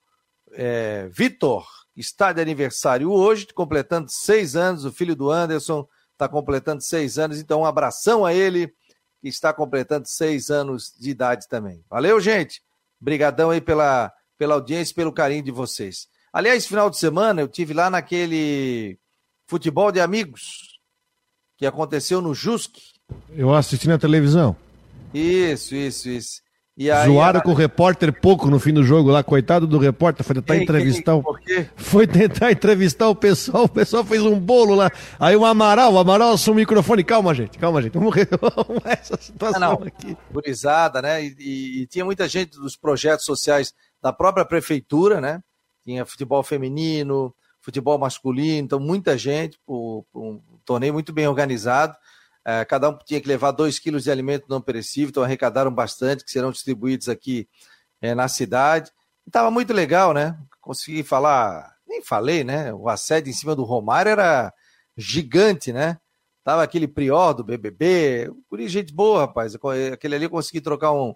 é, 0.52 1.10
Vitor, 1.12 1.66
que 1.94 2.00
está 2.00 2.32
de 2.32 2.40
aniversário 2.40 3.12
hoje, 3.12 3.46
completando 3.54 4.10
seis 4.10 4.56
anos, 4.56 4.86
o 4.86 4.92
filho 4.92 5.14
do 5.14 5.30
Anderson 5.30 5.86
está 6.12 6.26
completando 6.26 6.82
seis 6.82 7.18
anos, 7.18 7.38
então 7.38 7.60
um 7.60 7.66
abração 7.66 8.24
a 8.24 8.32
ele, 8.32 8.68
que 9.20 9.28
está 9.28 9.52
completando 9.52 10.08
seis 10.08 10.48
anos 10.48 10.90
de 10.98 11.10
idade 11.10 11.48
também. 11.50 11.84
Valeu, 11.90 12.18
gente! 12.18 12.62
Obrigadão 12.98 13.50
aí 13.50 13.60
pela, 13.60 14.10
pela 14.38 14.54
audiência 14.54 14.92
e 14.92 14.96
pelo 14.96 15.12
carinho 15.12 15.42
de 15.42 15.50
vocês. 15.50 16.08
Aliás, 16.32 16.66
final 16.66 16.90
de 16.90 16.98
semana 16.98 17.40
eu 17.40 17.48
tive 17.48 17.72
lá 17.72 17.88
naquele 17.88 18.98
futebol 19.46 19.92
de 19.92 20.00
amigos 20.00 20.78
que 21.56 21.66
aconteceu 21.66 22.20
no 22.20 22.34
JUSC. 22.34 22.72
Eu 23.30 23.54
assisti 23.54 23.86
na 23.86 23.98
televisão. 23.98 24.56
Isso, 25.12 25.74
isso, 25.74 26.08
isso. 26.08 26.44
E 26.76 26.90
aí, 26.90 27.06
Zoaram 27.06 27.40
com 27.40 27.52
o 27.52 27.54
repórter 27.54 28.12
pouco 28.12 28.50
no 28.50 28.58
fim 28.58 28.72
do 28.72 28.82
jogo 28.82 29.08
lá, 29.08 29.22
coitado 29.22 29.64
do 29.64 29.78
repórter, 29.78 30.26
foi 30.26 30.34
tentar 30.34 30.54
quem, 30.54 30.62
entrevistar 30.64 31.12
quem, 31.12 31.60
o... 31.60 31.68
Foi 31.76 32.04
tentar 32.04 32.50
entrevistar 32.50 33.08
o 33.08 33.14
pessoal, 33.14 33.64
o 33.64 33.68
pessoal 33.68 34.04
fez 34.04 34.20
um 34.22 34.36
bolo 34.36 34.74
lá. 34.74 34.90
Aí 35.20 35.36
o 35.36 35.44
Amaral, 35.44 35.92
o 35.92 35.98
Amaral 35.98 36.32
assume 36.32 36.56
o 36.56 36.60
microfone. 36.62 37.04
Calma, 37.04 37.32
gente, 37.32 37.58
calma, 37.58 37.80
gente. 37.80 37.96
Vamos 37.96 38.12
resolver 38.12 38.82
essa 38.90 39.16
situação 39.20 39.60
não, 39.60 39.78
não. 39.78 39.86
aqui. 39.86 40.16
Gurizada, 40.32 41.00
né? 41.00 41.24
E, 41.24 41.36
e, 41.38 41.82
e, 41.82 41.86
tinha 41.86 42.04
muita 42.04 42.26
gente 42.26 42.58
dos 42.58 42.74
projetos 42.74 43.24
sociais 43.24 43.72
da 44.04 44.12
própria 44.12 44.44
prefeitura, 44.44 45.18
né? 45.18 45.42
Tinha 45.82 46.04
futebol 46.04 46.42
feminino, 46.42 47.34
futebol 47.58 47.98
masculino, 47.98 48.66
então 48.66 48.78
muita 48.78 49.16
gente, 49.16 49.58
um 49.66 50.42
torneio 50.62 50.92
muito 50.92 51.10
bem 51.10 51.26
organizado. 51.26 51.96
É, 52.44 52.62
cada 52.66 52.90
um 52.90 52.98
tinha 52.98 53.18
que 53.18 53.26
levar 53.26 53.52
dois 53.52 53.78
quilos 53.78 54.04
de 54.04 54.10
alimento 54.10 54.44
não 54.46 54.60
perecível, 54.60 55.08
então 55.08 55.22
arrecadaram 55.22 55.72
bastante, 55.72 56.22
que 56.22 56.30
serão 56.30 56.52
distribuídos 56.52 57.08
aqui 57.08 57.48
é, 58.02 58.14
na 58.14 58.28
cidade. 58.28 58.92
Estava 59.26 59.50
muito 59.50 59.72
legal, 59.72 60.12
né? 60.12 60.38
Consegui 60.60 61.02
falar, 61.02 61.74
nem 61.88 62.02
falei, 62.02 62.44
né? 62.44 62.74
O 62.74 62.90
assédio 62.90 63.30
em 63.30 63.34
cima 63.34 63.56
do 63.56 63.64
Romário 63.64 64.10
era 64.10 64.52
gigante, 64.98 65.72
né? 65.72 65.98
Tava 66.44 66.62
aquele 66.62 66.86
prior 66.86 67.32
do 67.32 67.42
BBB, 67.42 68.30
guri 68.50 68.68
gente 68.68 68.92
boa, 68.92 69.20
rapaz. 69.20 69.56
Aquele 69.90 70.16
ali 70.16 70.24
eu 70.26 70.30
consegui 70.30 70.60
trocar 70.60 70.92
um, 70.92 71.14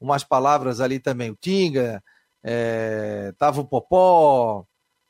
umas 0.00 0.24
palavras 0.24 0.80
ali 0.80 0.98
também. 0.98 1.30
O 1.30 1.36
Tinga, 1.38 2.02
é, 2.42 3.32
tava 3.38 3.60
o 3.60 3.66
Popó, 3.66 4.64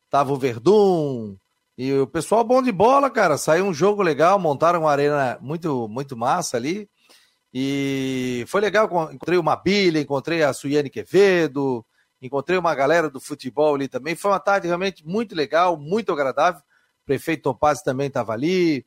tava 0.08 0.32
o 0.32 0.36
Verdun, 0.36 1.36
e 1.82 1.94
o 1.94 2.06
pessoal 2.06 2.44
bom 2.44 2.62
de 2.62 2.70
bola, 2.70 3.08
cara. 3.08 3.38
Saiu 3.38 3.64
um 3.64 3.72
jogo 3.72 4.02
legal, 4.02 4.38
montaram 4.38 4.80
uma 4.80 4.90
arena 4.90 5.38
muito, 5.40 5.88
muito 5.88 6.14
massa 6.14 6.58
ali. 6.58 6.90
E 7.54 8.44
foi 8.48 8.60
legal. 8.60 8.84
Encontrei 9.10 9.38
uma 9.38 9.56
Bilha, 9.56 9.98
encontrei 9.98 10.42
a 10.42 10.52
Suiane 10.52 10.90
Quevedo, 10.90 11.82
encontrei 12.20 12.58
uma 12.58 12.74
galera 12.74 13.08
do 13.08 13.18
futebol 13.18 13.76
ali 13.76 13.88
também. 13.88 14.14
Foi 14.14 14.30
uma 14.30 14.38
tarde 14.38 14.66
realmente 14.66 15.06
muito 15.06 15.34
legal, 15.34 15.74
muito 15.78 16.12
agradável. 16.12 16.60
O 16.60 17.06
prefeito 17.06 17.44
Topaz 17.44 17.80
também 17.80 18.08
estava 18.08 18.34
ali, 18.34 18.80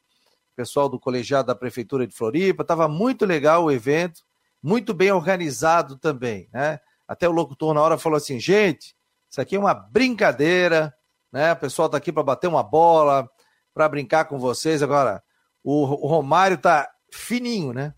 o 0.54 0.56
pessoal 0.56 0.88
do 0.88 1.00
colegiado 1.00 1.48
da 1.48 1.56
Prefeitura 1.56 2.06
de 2.06 2.14
Floripa. 2.14 2.62
Estava 2.62 2.88
muito 2.88 3.26
legal 3.26 3.64
o 3.64 3.72
evento, 3.72 4.22
muito 4.62 4.94
bem 4.94 5.12
organizado 5.12 5.98
também, 5.98 6.48
né? 6.54 6.80
Até 7.14 7.30
o 7.30 7.32
locutor 7.32 7.74
na 7.74 7.82
hora 7.82 7.98
falou 7.98 8.18
assim: 8.18 8.40
gente, 8.40 8.96
isso 9.30 9.40
aqui 9.40 9.56
é 9.56 9.60
uma 9.60 9.74
brincadeira 9.74 10.94
né? 11.34 11.52
O 11.52 11.56
pessoal 11.56 11.90
tá 11.90 11.98
aqui 11.98 12.12
para 12.12 12.22
bater 12.22 12.48
uma 12.48 12.62
bola, 12.62 13.28
para 13.74 13.90
brincar 13.90 14.26
com 14.26 14.38
vocês. 14.38 14.84
Agora, 14.84 15.24
o, 15.64 15.82
o 15.82 16.08
Romário 16.08 16.60
tá 16.60 16.88
fininho, 17.12 17.74
né? 17.74 17.96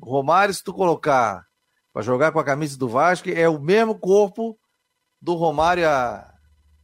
O 0.00 0.08
Romário, 0.08 0.54
se 0.54 0.62
tu 0.62 0.72
colocar 0.72 1.44
para 1.92 2.02
jogar 2.02 2.30
com 2.30 2.38
a 2.38 2.44
camisa 2.44 2.78
do 2.78 2.88
Vasco, 2.88 3.28
é 3.28 3.48
o 3.48 3.58
mesmo 3.58 3.98
corpo 3.98 4.56
do 5.20 5.34
Romário 5.34 5.88
há, 5.88 6.32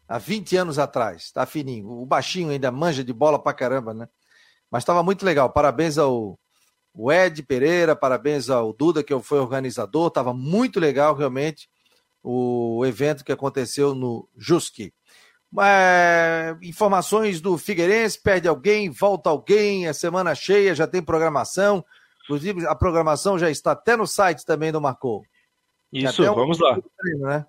há 0.09 0.19
20 0.19 0.57
anos 0.57 0.79
atrás. 0.81 1.31
Tá 1.31 1.47
fininho. 1.47 1.89
O 1.89 2.05
baixinho 2.05 2.51
ainda 2.51 2.73
manja 2.73 3.05
de 3.05 3.13
bola 3.13 3.39
pra 3.39 3.55
caramba, 3.55 3.95
né? 3.95 4.09
Mas 4.69 4.83
estava 4.83 5.03
muito 5.05 5.25
legal. 5.25 5.49
Parabéns 5.51 5.97
ao 5.97 6.37
o 7.01 7.13
Ed 7.13 7.45
Pereira, 7.45 7.95
parabéns 7.95 8.51
ao 8.51 8.73
Duda, 8.73 9.05
que 9.05 9.17
foi 9.21 9.39
organizador. 9.39 10.11
Tava 10.11 10.35
muito 10.35 10.81
legal, 10.81 11.15
realmente, 11.15 11.71
o 12.21 12.85
evento 12.85 13.25
que 13.25 13.31
aconteceu 13.31 13.95
no 13.95 14.29
Jusque. 14.37 14.93
É, 15.61 16.57
informações 16.61 17.41
do 17.41 17.57
Figueirense, 17.57 18.21
perde 18.21 18.49
alguém, 18.49 18.91
volta 18.91 19.31
alguém, 19.31 19.87
é 19.87 19.93
semana 19.93 20.35
cheia, 20.35 20.75
já 20.75 20.89
tem 20.89 21.01
programação. 21.01 21.85
Inclusive, 22.25 22.67
a 22.67 22.75
programação 22.75 23.39
já 23.39 23.49
está 23.49 23.71
até 23.71 23.97
no 23.97 24.05
site 24.05 24.45
também 24.45 24.73
do 24.73 24.81
Marcou. 24.81 25.23
Isso, 25.93 26.21
um 26.21 26.35
vamos 26.35 26.59
lá. 26.59 26.81
Treino, 26.99 27.27
né? 27.29 27.47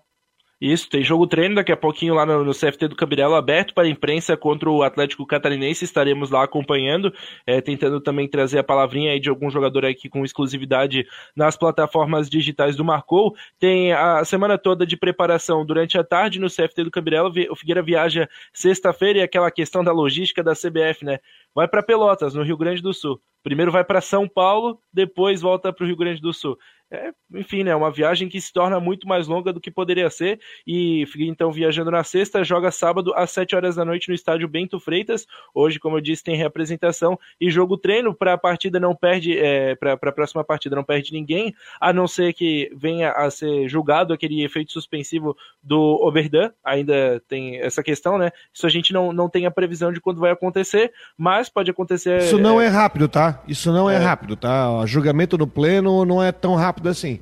Isso, 0.60 0.90
tem 0.90 1.02
jogo 1.02 1.26
treino 1.26 1.54
daqui 1.54 1.72
a 1.72 1.76
pouquinho 1.76 2.12
lá 2.12 2.26
no, 2.26 2.44
no, 2.44 2.52
CFT 2.52 2.88
do 2.88 2.94
Cabirelo 2.94 3.34
aberto 3.34 3.72
para 3.72 3.84
a 3.84 3.90
imprensa 3.90 4.36
contra 4.36 4.68
o 4.68 4.82
Atlético 4.82 5.24
Catarinense. 5.24 5.86
Estaremos 5.86 6.28
lá 6.28 6.44
acompanhando, 6.44 7.10
é, 7.46 7.62
tentando 7.62 7.98
também 7.98 8.28
trazer 8.28 8.58
a 8.58 8.64
palavrinha 8.64 9.12
aí 9.12 9.18
de 9.18 9.30
algum 9.30 9.48
jogador 9.48 9.86
aqui 9.86 10.06
com 10.06 10.22
exclusividade 10.22 11.06
nas 11.34 11.56
plataformas 11.56 12.28
digitais 12.28 12.76
do 12.76 12.84
Marcou. 12.84 13.34
Tem 13.58 13.94
a 13.94 14.22
semana 14.26 14.58
toda 14.58 14.84
de 14.84 14.98
preparação 14.98 15.64
durante 15.64 15.96
a 15.96 16.04
tarde 16.04 16.38
no 16.38 16.48
CFT 16.48 16.84
do 16.84 16.90
Cabirelo. 16.90 17.32
O 17.50 17.56
Figueira 17.56 17.80
viaja 17.80 18.28
sexta-feira 18.52 19.20
e 19.20 19.22
aquela 19.22 19.50
questão 19.50 19.82
da 19.82 19.92
logística 19.92 20.42
da 20.42 20.52
CBF, 20.52 21.06
né? 21.06 21.20
Vai 21.54 21.68
para 21.68 21.82
Pelotas, 21.82 22.34
no 22.34 22.42
Rio 22.42 22.58
Grande 22.58 22.82
do 22.82 22.92
Sul. 22.92 23.18
Primeiro 23.42 23.72
vai 23.72 23.82
para 23.82 24.02
São 24.02 24.28
Paulo, 24.28 24.78
depois 24.92 25.40
volta 25.40 25.72
para 25.72 25.84
o 25.84 25.86
Rio 25.86 25.96
Grande 25.96 26.20
do 26.20 26.34
Sul 26.34 26.58
é, 26.90 27.12
enfim, 27.32 27.62
né, 27.62 27.74
uma 27.74 27.90
viagem 27.90 28.28
que 28.28 28.40
se 28.40 28.52
torna 28.52 28.80
muito 28.80 29.06
mais 29.06 29.28
longa 29.28 29.52
do 29.52 29.60
que 29.60 29.70
poderia 29.70 30.10
ser. 30.10 30.40
E 30.66 31.06
então 31.20 31.52
viajando 31.52 31.90
na 31.90 32.02
sexta, 32.02 32.42
joga 32.42 32.72
sábado 32.72 33.12
às 33.14 33.30
7 33.30 33.54
horas 33.54 33.76
da 33.76 33.84
noite 33.84 34.08
no 34.08 34.14
estádio 34.14 34.48
Bento 34.48 34.80
Freitas. 34.80 35.24
Hoje, 35.54 35.78
como 35.78 35.96
eu 35.96 36.00
disse, 36.00 36.24
tem 36.24 36.34
representação 36.34 37.18
e 37.40 37.48
jogo 37.48 37.78
treino 37.78 38.12
para 38.12 38.32
a 38.32 38.38
partida 38.38 38.80
não 38.80 38.94
perde, 38.94 39.38
é, 39.38 39.76
para 39.76 39.92
a 39.92 40.12
próxima 40.12 40.42
partida 40.42 40.74
não 40.74 40.82
perde 40.82 41.12
ninguém, 41.12 41.54
a 41.80 41.92
não 41.92 42.08
ser 42.08 42.32
que 42.32 42.70
venha 42.74 43.12
a 43.12 43.30
ser 43.30 43.68
julgado 43.68 44.12
aquele 44.12 44.42
efeito 44.42 44.72
suspensivo 44.72 45.36
do 45.62 45.78
Oberdan. 46.02 46.50
Ainda 46.64 47.22
tem 47.28 47.60
essa 47.60 47.84
questão, 47.84 48.18
né? 48.18 48.32
Isso 48.52 48.66
a 48.66 48.70
gente 48.70 48.92
não, 48.92 49.12
não 49.12 49.28
tem 49.28 49.46
a 49.46 49.50
previsão 49.50 49.92
de 49.92 50.00
quando 50.00 50.18
vai 50.18 50.32
acontecer, 50.32 50.92
mas 51.16 51.48
pode 51.48 51.70
acontecer. 51.70 52.18
Isso 52.18 52.38
não 52.38 52.60
é, 52.60 52.66
é 52.66 52.68
rápido, 52.68 53.08
tá? 53.08 53.42
Isso 53.46 53.70
não 53.72 53.88
é, 53.88 53.94
é 53.94 53.98
rápido, 53.98 54.34
tá? 54.34 54.72
O 54.72 54.86
julgamento 54.86 55.38
no 55.38 55.46
pleno 55.46 56.04
não 56.04 56.20
é 56.20 56.32
tão 56.32 56.56
rápido 56.56 56.79
rápido 56.80 56.88
assim. 56.88 57.20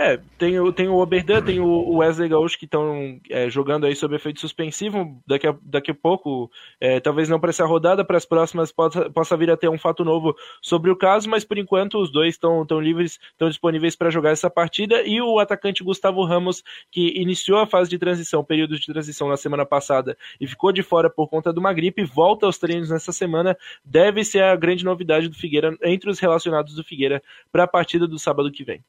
É, 0.00 0.16
tem, 0.38 0.60
o, 0.60 0.72
tem 0.72 0.86
o 0.86 0.94
Oberdan, 0.94 1.42
tem 1.42 1.58
o 1.58 1.96
Wesley 1.96 2.28
Gaúcho 2.28 2.56
que 2.56 2.66
estão 2.66 3.18
é, 3.28 3.50
jogando 3.50 3.84
aí 3.84 3.96
sob 3.96 4.14
efeito 4.14 4.38
suspensivo. 4.38 5.20
Daqui 5.26 5.48
a, 5.48 5.56
daqui 5.60 5.90
a 5.90 5.94
pouco, 5.94 6.48
é, 6.80 7.00
talvez 7.00 7.28
não 7.28 7.40
para 7.40 7.50
essa 7.50 7.66
rodada, 7.66 8.04
para 8.04 8.16
as 8.16 8.24
próximas 8.24 8.70
possa, 8.70 9.10
possa 9.10 9.36
vir 9.36 9.50
a 9.50 9.56
ter 9.56 9.68
um 9.68 9.76
fato 9.76 10.04
novo 10.04 10.36
sobre 10.62 10.92
o 10.92 10.94
caso, 10.94 11.28
mas 11.28 11.44
por 11.44 11.58
enquanto 11.58 11.98
os 11.98 12.12
dois 12.12 12.34
estão 12.34 12.64
livres, 12.80 13.18
estão 13.32 13.48
disponíveis 13.48 13.96
para 13.96 14.08
jogar 14.08 14.30
essa 14.30 14.48
partida. 14.48 15.02
E 15.02 15.20
o 15.20 15.40
atacante 15.40 15.82
Gustavo 15.82 16.24
Ramos, 16.24 16.62
que 16.92 17.20
iniciou 17.20 17.58
a 17.58 17.66
fase 17.66 17.90
de 17.90 17.98
transição, 17.98 18.44
período 18.44 18.78
de 18.78 18.86
transição 18.86 19.28
na 19.28 19.36
semana 19.36 19.66
passada 19.66 20.16
e 20.40 20.46
ficou 20.46 20.70
de 20.70 20.84
fora 20.84 21.10
por 21.10 21.26
conta 21.26 21.52
de 21.52 21.58
uma 21.58 21.72
gripe, 21.72 22.04
volta 22.04 22.46
aos 22.46 22.56
treinos 22.56 22.88
nessa 22.88 23.10
semana, 23.10 23.58
deve 23.84 24.24
ser 24.24 24.44
a 24.44 24.54
grande 24.54 24.84
novidade 24.84 25.28
do 25.28 25.34
Figueira 25.34 25.76
entre 25.82 26.08
os 26.08 26.20
relacionados 26.20 26.76
do 26.76 26.84
Figueira 26.84 27.20
para 27.50 27.64
a 27.64 27.68
partida 27.68 28.06
do 28.06 28.16
sábado 28.16 28.52
que 28.52 28.62
vem. 28.62 28.80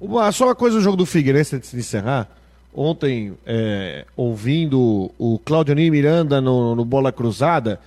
Uma, 0.00 0.30
só 0.32 0.46
uma 0.46 0.54
coisa 0.54 0.76
do 0.76 0.82
jogo 0.82 0.96
do 0.96 1.06
Figueirense 1.06 1.56
antes 1.56 1.70
de 1.70 1.78
encerrar. 1.78 2.28
Ontem, 2.72 3.34
é, 3.44 4.04
ouvindo 4.16 5.10
o 5.18 5.38
Claudionir 5.44 5.90
Miranda 5.90 6.40
no, 6.40 6.74
no 6.74 6.84
Bola 6.84 7.10
Cruzada, 7.10 7.80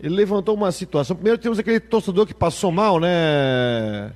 ele 0.00 0.14
levantou 0.14 0.54
uma 0.54 0.70
situação. 0.72 1.16
Primeiro 1.16 1.38
temos 1.38 1.58
aquele 1.58 1.80
torcedor 1.80 2.26
que 2.26 2.34
passou 2.34 2.70
mal, 2.70 3.00
né, 3.00 4.10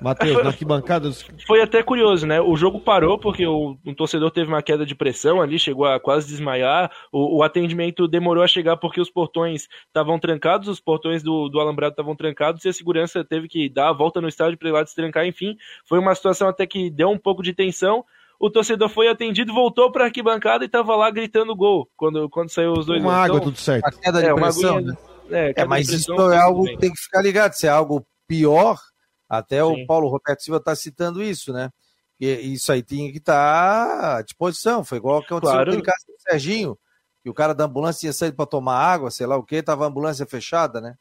Matheus, 0.00 0.42
na 0.42 0.50
arquibancada. 0.50 1.10
Foi 1.46 1.62
até 1.62 1.82
curioso, 1.82 2.26
né? 2.26 2.40
O 2.40 2.56
jogo 2.56 2.80
parou 2.80 3.18
porque 3.18 3.46
o, 3.46 3.76
um 3.84 3.94
torcedor 3.94 4.30
teve 4.30 4.48
uma 4.48 4.62
queda 4.62 4.84
de 4.84 4.94
pressão 4.94 5.40
ali, 5.40 5.58
chegou 5.58 5.86
a 5.86 5.98
quase 5.98 6.28
desmaiar. 6.28 6.90
O, 7.10 7.38
o 7.38 7.42
atendimento 7.42 8.06
demorou 8.06 8.42
a 8.42 8.48
chegar 8.48 8.76
porque 8.76 9.00
os 9.00 9.10
portões 9.10 9.68
estavam 9.86 10.18
trancados, 10.18 10.68
os 10.68 10.80
portões 10.80 11.22
do, 11.22 11.48
do 11.48 11.60
alambrado 11.60 11.92
estavam 11.92 12.14
trancados 12.14 12.64
e 12.64 12.68
a 12.68 12.72
segurança 12.72 13.24
teve 13.24 13.48
que 13.48 13.68
dar 13.68 13.88
a 13.88 13.92
volta 13.92 14.20
no 14.20 14.28
estádio 14.28 14.58
para 14.58 14.68
ir 14.68 14.72
lá 14.72 14.82
destrancar. 14.82 15.26
Enfim, 15.26 15.56
foi 15.84 15.98
uma 15.98 16.14
situação 16.14 16.48
até 16.48 16.66
que 16.66 16.90
deu 16.90 17.08
um 17.08 17.18
pouco 17.18 17.42
de 17.42 17.54
tensão. 17.54 18.04
O 18.38 18.50
torcedor 18.50 18.90
foi 18.90 19.08
atendido, 19.08 19.52
voltou 19.54 19.90
para 19.90 20.04
a 20.04 20.06
arquibancada 20.08 20.62
e 20.62 20.66
estava 20.66 20.94
lá 20.94 21.10
gritando 21.10 21.56
gol 21.56 21.88
quando, 21.96 22.28
quando 22.28 22.50
saiu 22.50 22.72
os 22.72 22.84
dois. 22.84 23.00
Uma 23.00 23.12
gols. 23.12 23.24
água, 23.24 23.36
então, 23.36 23.48
tudo 23.48 23.58
certo. 23.58 23.86
A 23.86 23.90
queda 23.90 24.20
de 24.20 24.28
é, 24.28 24.34
pressão, 24.34 24.76
aguinha, 24.76 24.92
né? 24.92 24.98
É, 25.30 25.62
é 25.62 25.64
mas 25.64 25.88
isso 25.88 26.12
é 26.30 26.38
algo 26.38 26.64
que 26.64 26.76
tem 26.76 26.92
que 26.92 27.00
ficar 27.00 27.22
ligado. 27.22 27.54
Se 27.54 27.66
é 27.66 27.70
algo 27.70 28.06
pior, 28.28 28.76
até 29.28 29.64
Sim. 29.64 29.82
o 29.82 29.86
Paulo 29.86 30.08
Roberto 30.08 30.42
Silva 30.42 30.58
está 30.58 30.74
citando 30.74 31.22
isso, 31.22 31.52
né? 31.52 31.70
E 32.18 32.54
isso 32.54 32.72
aí 32.72 32.82
tinha 32.82 33.10
que 33.12 33.18
estar 33.18 33.34
tá 33.86 34.16
à 34.16 34.22
disposição. 34.22 34.84
Foi 34.84 34.98
igual 34.98 35.20
que 35.20 35.26
aconteceu 35.26 35.54
claro. 35.54 35.82
caso 35.82 36.06
do 36.06 36.14
Serginho, 36.18 36.78
que 37.22 37.28
o 37.28 37.34
cara 37.34 37.54
da 37.54 37.64
ambulância 37.64 38.00
tinha 38.00 38.12
saído 38.12 38.36
para 38.36 38.46
tomar 38.46 38.78
água, 38.78 39.10
sei 39.10 39.26
lá 39.26 39.36
o 39.36 39.42
que, 39.42 39.62
tava 39.62 39.84
a 39.84 39.88
ambulância 39.88 40.24
fechada, 40.26 40.80
né? 40.80 40.96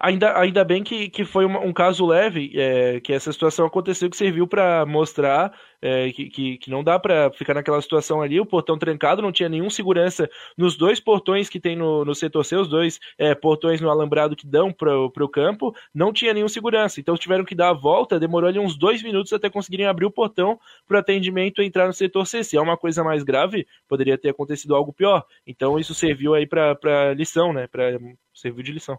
Ainda, 0.00 0.38
ainda 0.38 0.64
bem 0.64 0.82
que, 0.82 1.08
que 1.08 1.24
foi 1.24 1.44
um, 1.44 1.72
caso 1.72 2.06
leve, 2.06 2.52
é, 2.54 3.00
que 3.00 3.12
essa 3.12 3.32
situação 3.32 3.66
aconteceu, 3.66 4.10
que 4.10 4.16
serviu 4.16 4.46
para 4.46 4.84
mostrar 4.86 5.52
é, 5.82 6.12
que, 6.12 6.30
que, 6.30 6.58
que, 6.58 6.70
não 6.70 6.84
dá 6.84 6.98
para 6.98 7.30
ficar 7.32 7.54
naquela 7.54 7.82
situação 7.82 8.22
ali, 8.22 8.38
o 8.38 8.46
portão 8.46 8.78
trancado, 8.78 9.20
não 9.20 9.32
tinha 9.32 9.48
nenhum 9.48 9.68
segurança 9.68 10.30
nos 10.56 10.76
dois 10.76 11.00
portões 11.00 11.48
que 11.48 11.58
tem 11.58 11.74
no, 11.74 12.04
no 12.04 12.14
setor 12.14 12.44
C, 12.44 12.56
os 12.56 12.68
dois 12.68 13.00
é, 13.18 13.34
portões 13.34 13.80
no 13.80 13.90
alambrado 13.90 14.36
que 14.36 14.46
dão 14.46 14.72
para 14.72 14.96
o 14.96 15.28
campo, 15.28 15.74
não 15.92 16.12
tinha 16.12 16.32
nenhum 16.32 16.48
segurança. 16.48 17.00
Então 17.00 17.16
tiveram 17.16 17.44
que 17.44 17.54
dar 17.54 17.70
a 17.70 17.74
volta, 17.74 18.20
demorou 18.20 18.48
ali 18.48 18.60
uns 18.60 18.76
dois 18.76 19.02
minutos 19.02 19.32
até 19.32 19.50
conseguirem 19.50 19.86
abrir 19.86 20.06
o 20.06 20.10
portão 20.10 20.58
para 20.86 20.96
o 20.96 21.00
atendimento 21.00 21.62
entrar 21.62 21.86
no 21.86 21.92
setor 21.92 22.26
C. 22.26 22.44
Se 22.44 22.56
é 22.56 22.60
uma 22.60 22.76
coisa 22.76 23.02
mais 23.02 23.24
grave, 23.24 23.66
poderia 23.88 24.16
ter 24.16 24.30
acontecido 24.30 24.76
algo 24.76 24.92
pior. 24.92 25.24
Então 25.46 25.78
isso 25.78 25.94
serviu 25.94 26.34
aí 26.34 26.46
para 26.46 27.14
lição, 27.14 27.52
né? 27.52 27.66
Pra, 27.66 27.98
serviu 28.32 28.62
de 28.62 28.72
lição. 28.72 28.98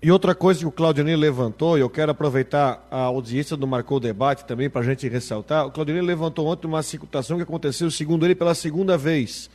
E 0.00 0.12
outra 0.12 0.32
coisa 0.32 0.60
que 0.60 0.66
o 0.66 0.70
Claudionir 0.70 1.18
levantou, 1.18 1.76
e 1.76 1.80
eu 1.80 1.90
quero 1.90 2.12
aproveitar 2.12 2.86
a 2.88 3.00
audiência 3.00 3.56
do 3.56 3.66
Marcou 3.66 3.98
Debate 3.98 4.44
também 4.44 4.70
para 4.70 4.80
a 4.80 4.84
gente 4.84 5.08
ressaltar, 5.08 5.66
o 5.66 5.72
Claudionir 5.72 6.04
levantou 6.04 6.46
ontem 6.46 6.68
uma 6.68 6.84
situação 6.84 7.36
que 7.36 7.42
aconteceu, 7.42 7.90
segundo 7.90 8.24
ele, 8.24 8.36
pela 8.36 8.54
segunda 8.54 8.96
vez, 8.96 9.50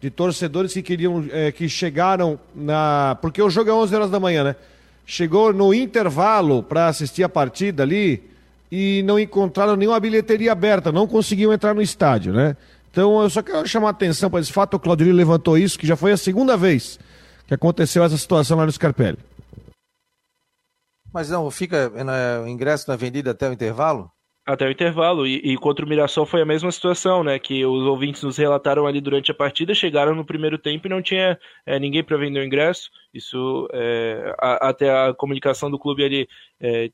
de 0.00 0.08
torcedores 0.08 0.72
que 0.72 0.80
queriam, 0.80 1.26
é, 1.32 1.50
que 1.50 1.68
chegaram 1.68 2.38
na... 2.54 3.18
porque 3.20 3.42
o 3.42 3.50
jogo 3.50 3.68
é 3.68 3.72
11 3.72 3.94
horas 3.96 4.10
da 4.10 4.20
manhã, 4.20 4.44
né? 4.44 4.56
Chegou 5.04 5.52
no 5.52 5.74
intervalo 5.74 6.62
para 6.62 6.86
assistir 6.86 7.24
a 7.24 7.28
partida 7.28 7.82
ali 7.82 8.22
e 8.70 9.02
não 9.04 9.18
encontraram 9.18 9.74
nenhuma 9.74 9.98
bilheteria 9.98 10.52
aberta, 10.52 10.92
não 10.92 11.08
conseguiam 11.08 11.52
entrar 11.52 11.74
no 11.74 11.82
estádio, 11.82 12.32
né? 12.32 12.56
Então 12.92 13.20
eu 13.22 13.28
só 13.28 13.42
quero 13.42 13.66
chamar 13.66 13.88
a 13.88 13.90
atenção 13.90 14.30
para 14.30 14.38
esse 14.38 14.52
fato, 14.52 14.74
o 14.74 14.78
Claudionir 14.78 15.16
levantou 15.16 15.58
isso, 15.58 15.76
que 15.76 15.86
já 15.86 15.96
foi 15.96 16.12
a 16.12 16.16
segunda 16.16 16.56
vez 16.56 16.96
que 17.50 17.54
aconteceu 17.54 18.04
essa 18.04 18.16
situação 18.16 18.56
lá 18.56 18.64
no 18.64 18.70
Scarpelli. 18.70 19.18
Mas 21.12 21.30
não, 21.30 21.50
fica 21.50 21.90
o 22.44 22.48
ingresso 22.48 22.88
na 22.88 22.96
vendida 22.96 23.32
até 23.32 23.48
o 23.48 23.52
intervalo? 23.52 24.10
Até 24.46 24.66
o 24.66 24.70
intervalo. 24.70 25.26
E, 25.26 25.36
e, 25.36 25.56
contra 25.56 25.84
o 25.84 25.88
Mirassol 25.88 26.26
foi 26.26 26.42
a 26.42 26.46
mesma 26.46 26.72
situação, 26.72 27.22
né? 27.22 27.38
Que 27.38 27.64
os 27.64 27.84
ouvintes 27.84 28.22
nos 28.22 28.36
relataram 28.36 28.86
ali 28.86 29.00
durante 29.00 29.30
a 29.30 29.34
partida, 29.34 29.74
chegaram 29.74 30.14
no 30.14 30.24
primeiro 30.24 30.58
tempo 30.58 30.86
e 30.86 30.90
não 30.90 31.02
tinha 31.02 31.38
é, 31.66 31.78
ninguém 31.78 32.02
para 32.02 32.16
vender 32.16 32.40
o 32.40 32.44
ingresso. 32.44 32.90
Isso, 33.12 33.68
é, 33.72 34.34
a, 34.38 34.70
até 34.70 34.90
a 34.90 35.14
comunicação 35.14 35.70
do 35.70 35.78
clube 35.78 36.04
ali 36.04 36.28
é, 36.60 36.90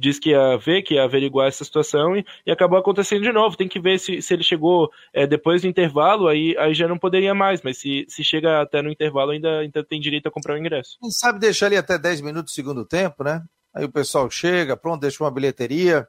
diz 0.00 0.18
que 0.18 0.30
ia 0.30 0.56
ver, 0.56 0.82
que 0.82 0.94
ia 0.94 1.04
averiguar 1.04 1.48
essa 1.48 1.64
situação 1.64 2.16
e, 2.16 2.24
e 2.46 2.50
acabou 2.50 2.78
acontecendo 2.78 3.22
de 3.22 3.32
novo. 3.32 3.56
Tem 3.56 3.68
que 3.68 3.78
ver 3.78 3.98
se, 3.98 4.22
se 4.22 4.32
ele 4.32 4.42
chegou 4.42 4.90
é, 5.12 5.26
depois 5.26 5.62
do 5.62 5.68
intervalo, 5.68 6.26
aí, 6.26 6.56
aí 6.58 6.74
já 6.74 6.88
não 6.88 6.98
poderia 6.98 7.34
mais, 7.34 7.60
mas 7.62 7.78
se, 7.78 8.06
se 8.08 8.24
chega 8.24 8.62
até 8.62 8.80
no 8.80 8.90
intervalo, 8.90 9.30
ainda, 9.32 9.60
ainda 9.60 9.84
tem 9.84 10.00
direito 10.00 10.26
a 10.26 10.30
comprar 10.30 10.54
o 10.54 10.58
ingresso. 10.58 10.96
Quem 11.00 11.10
sabe 11.10 11.38
deixar 11.38 11.66
ali 11.66 11.76
até 11.76 11.98
10 11.98 12.22
minutos 12.22 12.52
do 12.52 12.54
segundo 12.54 12.84
tempo, 12.84 13.22
né? 13.22 13.42
Aí 13.74 13.84
o 13.84 13.92
pessoal 13.92 14.28
chega, 14.30 14.76
pronto, 14.76 15.02
deixa 15.02 15.22
uma 15.22 15.30
bilheteria. 15.30 16.08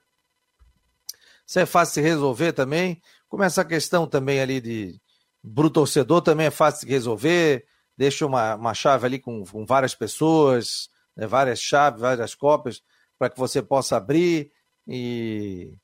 Isso 1.45 1.59
é 1.59 1.65
fácil 1.65 2.01
de 2.01 2.07
resolver 2.07 2.53
também. 2.53 3.01
Como 3.27 3.43
essa 3.43 3.65
questão 3.65 4.07
também 4.07 4.39
ali 4.39 4.61
de 4.61 4.99
pro 5.53 5.69
torcedor 5.69 6.21
também 6.21 6.47
é 6.47 6.51
fácil 6.51 6.87
de 6.87 6.93
resolver. 6.93 7.65
Deixa 7.97 8.25
uma, 8.25 8.55
uma 8.55 8.73
chave 8.73 9.05
ali 9.05 9.19
com, 9.19 9.43
com 9.43 9.65
várias 9.65 9.93
pessoas, 9.93 10.89
né, 11.15 11.27
várias 11.27 11.59
chaves, 11.59 12.01
várias 12.01 12.33
cópias 12.33 12.81
para 13.21 13.29
que 13.29 13.37
você 13.37 13.61
possa 13.61 13.97
abrir 13.97 14.51
e 14.87 15.77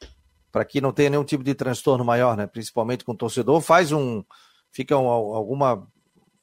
para 0.52 0.66
que 0.66 0.82
não 0.82 0.92
tenha 0.92 1.12
nenhum 1.12 1.24
tipo 1.24 1.44
de 1.44 1.54
transtorno 1.54 2.04
maior, 2.04 2.36
né? 2.36 2.48
Principalmente 2.48 3.06
com 3.06 3.12
o 3.12 3.16
torcedor, 3.16 3.62
faz 3.62 3.92
um 3.92 4.24
fica 4.72 4.98
um, 4.98 5.08
alguma 5.08 5.88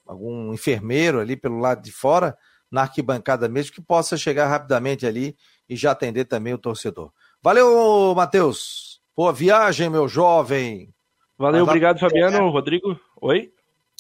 algum 0.07 0.55
enfermeiro 0.55 1.19
ali 1.19 1.37
pelo 1.37 1.59
lado 1.59 1.83
de 1.83 1.91
fora 1.91 2.39
na 2.71 2.83
arquibancada 2.83 3.49
mesmo 3.49 3.73
que 3.73 3.83
possa 3.83 4.17
chegar 4.17 4.47
rapidamente 4.47 5.05
ali 5.05 5.37
e 5.69 5.75
já 5.75 5.91
atender 5.91 6.27
também 6.27 6.55
o 6.55 6.59
torcedor. 6.59 7.11
Valeu, 7.43 8.15
Matheus. 8.15 9.01
Boa 9.17 9.33
viagem, 9.33 9.91
meu 9.91 10.07
jovem. 10.07 10.95
Valeu, 11.37 11.65
obrigado, 11.65 11.99
Fabiano. 11.99 12.51
Rodrigo, 12.51 12.97
oi? 13.21 13.53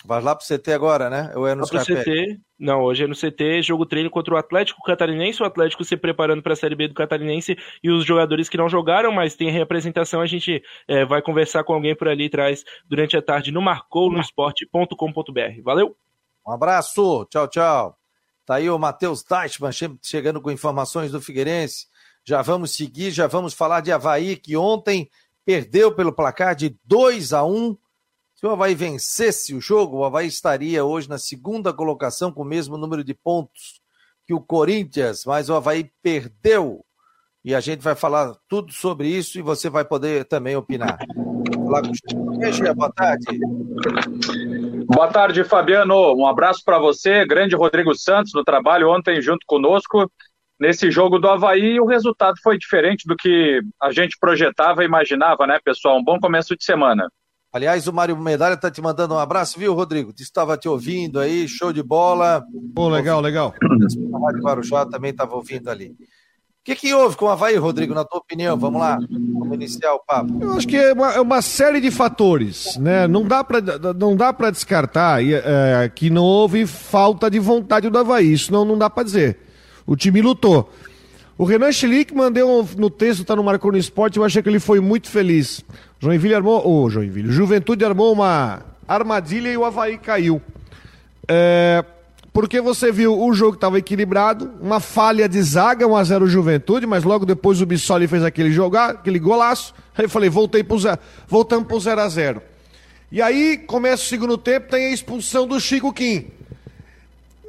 Vai 0.07 0.21
lá 0.21 0.37
pro 0.37 0.47
CT 0.47 0.73
agora, 0.73 1.09
né? 1.09 1.33
Ou 1.35 1.49
é 1.49 1.55
no 1.55 1.67
CT? 1.67 2.39
Não, 2.59 2.83
hoje 2.83 3.05
é 3.05 3.07
no 3.07 3.15
CT, 3.15 3.63
jogo 3.63 3.87
treino 3.87 4.11
contra 4.11 4.35
o 4.35 4.37
Atlético 4.37 4.83
Catarinense, 4.83 5.43
o 5.43 5.47
Atlético 5.47 5.83
se 5.83 5.97
preparando 5.97 6.43
para 6.43 6.53
a 6.53 6.57
Série 6.57 6.75
B 6.75 6.89
do 6.89 6.95
Catarinense 6.95 7.57
e 7.83 7.91
os 7.91 8.05
jogadores 8.05 8.51
que 8.51 8.59
não 8.59 8.69
jogaram, 8.69 9.11
mas 9.11 9.35
tem 9.35 9.51
representação, 9.51 10.21
a 10.21 10.27
gente 10.27 10.63
é, 10.87 11.07
vai 11.07 11.23
conversar 11.23 11.65
com 11.65 11.73
alguém 11.73 11.97
por 11.97 12.07
ali 12.07 12.27
atrás 12.27 12.65
durante 12.87 13.17
a 13.17 13.23
tarde 13.23 13.51
no 13.51 13.63
marcounosport.com.br. 13.63 15.63
Valeu! 15.63 15.97
Um 16.47 16.53
abraço, 16.53 17.25
tchau, 17.31 17.49
tchau. 17.49 17.99
Tá 18.45 18.57
aí 18.57 18.69
o 18.69 18.79
Matheus 18.79 19.23
Teichmann 19.23 19.73
chegando 20.03 20.39
com 20.39 20.51
informações 20.51 21.13
do 21.13 21.23
Figueirense. 21.23 21.87
Já 22.23 22.43
vamos 22.43 22.77
seguir, 22.77 23.11
já 23.11 23.27
vamos 23.27 23.55
falar 23.55 23.81
de 23.81 23.91
Havaí, 23.91 24.37
que 24.37 24.55
ontem 24.55 25.09
perdeu 25.47 25.95
pelo 25.95 26.13
placar 26.13 26.55
de 26.55 26.77
2 26.85 27.33
a 27.33 27.43
1 27.43 27.75
se 28.45 28.49
o 28.49 28.51
Havaí 28.51 28.75
vencesse 28.75 29.55
o 29.55 29.61
jogo, 29.61 29.97
o 29.97 30.05
Havaí 30.05 30.27
estaria 30.27 30.85
hoje 30.85 31.09
na 31.09 31.17
segunda 31.17 31.73
colocação 31.73 32.31
com 32.31 32.43
o 32.43 32.45
mesmo 32.45 32.77
número 32.77 33.03
de 33.03 33.15
pontos 33.15 33.81
que 34.27 34.35
o 34.35 34.41
Corinthians, 34.41 35.25
mas 35.25 35.49
o 35.49 35.55
Havaí 35.55 35.91
perdeu. 36.03 36.85
E 37.43 37.55
a 37.55 37.61
gente 37.61 37.81
vai 37.81 37.95
falar 37.95 38.35
tudo 38.47 38.71
sobre 38.71 39.09
isso 39.09 39.39
e 39.39 39.43
você 39.43 39.71
vai 39.71 39.83
poder 39.83 40.27
também 40.27 40.55
opinar. 40.57 40.99
Olá, 41.59 41.81
boa 42.77 42.93
tarde. 42.93 43.25
Boa 44.89 45.09
tarde, 45.09 45.43
Fabiano. 45.45 46.15
Um 46.15 46.27
abraço 46.27 46.61
para 46.67 46.79
você, 46.79 47.25
grande 47.25 47.57
Rodrigo 47.57 47.95
Santos, 47.95 48.35
no 48.35 48.45
trabalho 48.45 48.91
ontem 48.91 49.23
junto 49.23 49.47
conosco. 49.47 50.13
Nesse 50.61 50.91
jogo 50.91 51.19
do 51.19 51.31
Havaí, 51.31 51.81
o 51.81 51.87
resultado 51.87 52.35
foi 52.43 52.59
diferente 52.59 53.09
do 53.09 53.17
que 53.17 53.63
a 53.81 53.91
gente 53.91 54.19
projetava 54.21 54.83
e 54.83 54.87
imaginava, 54.87 55.47
né, 55.47 55.59
pessoal? 55.65 55.97
Um 55.97 56.05
bom 56.05 56.21
começo 56.21 56.55
de 56.55 56.63
semana. 56.63 57.09
Aliás, 57.55 57.87
o 57.87 57.93
Mário 57.93 58.21
Medalha 58.21 58.57
tá 58.57 58.69
te 58.69 58.83
mandando 58.83 59.15
um 59.15 59.19
abraço, 59.19 59.61
viu, 59.61 59.75
Rodrigo? 59.75 60.13
Estava 60.19 60.57
te 60.57 60.69
ouvindo 60.69 61.21
aí, 61.21 61.47
show 61.47 61.73
de 61.73 61.85
bola. 61.85 62.45
Pô, 62.75 62.89
legal, 62.89 63.21
legal. 63.21 63.55
A 63.63 64.27
Rádio 64.27 64.43
Guarujá 64.43 64.85
também 64.85 65.13
estava 65.13 65.37
ouvindo 65.37 65.71
ali. 65.71 65.91
O 65.91 66.65
que, 66.65 66.75
que 66.75 66.93
houve 66.93 67.17
com 67.17 67.27
o 67.27 67.29
Havaí, 67.29 67.55
Rodrigo, 67.55 67.95
na 67.95 68.05
tua 68.05 68.19
opinião? 68.19 68.59
Vamos 68.59 68.81
lá, 68.81 68.99
vamos 69.09 69.55
iniciar 69.55 69.95
o 69.95 70.01
papo. 70.01 70.37
Eu 70.41 70.55
acho 70.55 70.67
que 70.67 70.77
é 70.77 70.93
uma, 70.93 71.13
é 71.13 71.21
uma 71.21 71.41
série 71.41 71.81
de 71.81 71.93
fatores, 71.93 72.77
né? 72.77 73.07
Não 73.07 73.23
dá 73.23 73.45
para 73.45 73.61
não 73.95 74.17
dá 74.17 74.33
para 74.33 74.51
descartar 74.51 75.23
é, 75.23 75.89
que 75.95 76.11
não 76.11 76.25
houve 76.25 76.67
falta 76.67 77.31
de 77.31 77.39
vontade 77.39 77.89
do 77.89 77.99
Havaí, 77.99 78.33
isso 78.33 78.51
não, 78.51 78.65
não 78.65 78.77
dá 78.77 78.91
para 78.91 79.05
dizer. 79.05 79.39
O 79.87 79.95
time 79.95 80.21
lutou. 80.21 80.73
O 81.37 81.45
Renan 81.45 81.73
Schlick 81.73 82.15
mandou 82.15 82.69
no 82.77 82.89
texto, 82.89 83.25
tá 83.25 83.35
no 83.35 83.43
Marcou 83.43 83.73
no 83.73 83.79
Esporte, 83.79 84.19
eu 84.19 84.25
achei 84.25 84.41
que 84.41 84.49
ele 84.49 84.61
foi 84.61 84.79
muito 84.79 85.09
feliz. 85.09 85.65
Joinville 85.99 86.35
armou, 86.35 86.65
ô 86.65 86.85
oh, 86.85 86.91
Joinville, 86.91 87.33
Juventude 87.33 87.85
armou 87.85 88.13
uma 88.13 88.63
armadilha 88.87 89.49
e 89.51 89.57
o 89.57 89.65
Havaí 89.65 89.99
caiu. 89.99 90.41
É, 91.27 91.85
porque 92.33 92.61
você 92.61 92.93
viu 92.93 93.21
o 93.21 93.35
jogo 93.35 93.55
estava 93.55 93.79
equilibrado, 93.79 94.53
uma 94.61 94.79
falha 94.79 95.29
de 95.29 95.43
zaga, 95.43 95.87
1x0 95.87 96.27
Juventude, 96.27 96.87
mas 96.87 97.03
logo 97.03 97.27
depois 97.27 97.61
o 97.61 97.67
Bissoli 97.67 98.07
fez 98.07 98.23
aquele 98.23 98.53
jogar, 98.53 98.91
aquele 98.91 99.19
golaço. 99.19 99.75
Aí 99.97 100.05
eu 100.05 100.09
falei, 100.09 100.31
voltei 100.31 100.63
pro 100.63 100.79
zero, 100.79 100.99
voltamos 101.27 101.67
pro 101.67 101.79
0x0. 101.79 102.41
E 103.11 103.21
aí 103.21 103.59
começa 103.59 104.03
o 104.03 104.07
segundo 104.07 104.39
tempo, 104.39 104.71
tem 104.71 104.87
a 104.87 104.91
expulsão 104.91 105.49
do 105.49 105.59
Chico 105.61 105.93
Kim. 105.93 106.27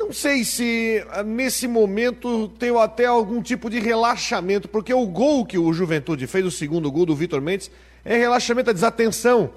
Não 0.05 0.13
sei 0.13 0.43
se 0.43 1.03
ah, 1.09 1.23
nesse 1.23 1.67
momento 1.67 2.47
tem 2.59 2.69
até 2.79 3.07
algum 3.07 3.41
tipo 3.41 3.71
de 3.71 3.79
relaxamento, 3.79 4.67
porque 4.67 4.93
o 4.93 5.07
gol 5.07 5.43
que 5.43 5.57
o 5.57 5.73
Juventude 5.73 6.27
fez, 6.27 6.45
o 6.45 6.51
segundo 6.51 6.91
gol 6.91 7.07
do 7.07 7.15
Vitor 7.15 7.41
Mendes, 7.41 7.71
é 8.03 8.15
relaxamento, 8.15 8.69
é 8.69 8.73
desatenção. 8.73 9.49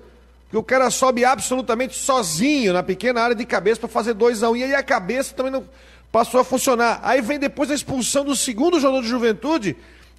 Porque 0.45 0.57
o 0.57 0.63
cara 0.63 0.89
sobe 0.89 1.23
absolutamente 1.23 1.95
sozinho 1.95 2.73
na 2.73 2.83
pequena 2.83 3.21
área 3.21 3.37
de 3.37 3.45
cabeça 3.45 3.81
para 3.81 3.91
fazer 3.91 4.15
2 4.15 4.43
a 4.43 4.49
1 4.49 4.53
um, 4.53 4.57
e 4.57 4.65
aí 4.65 4.75
a 4.75 4.83
cabeça 4.83 5.35
também 5.35 5.53
não 5.53 5.65
passou 6.11 6.41
a 6.41 6.45
funcionar. 6.45 6.99
Aí 7.03 7.21
vem 7.21 7.39
depois 7.39 7.71
a 7.71 7.75
expulsão 7.75 8.25
do 8.25 8.35
segundo 8.35 8.81
jogador 8.81 9.03
de 9.03 9.09
Juventude, 9.09 9.77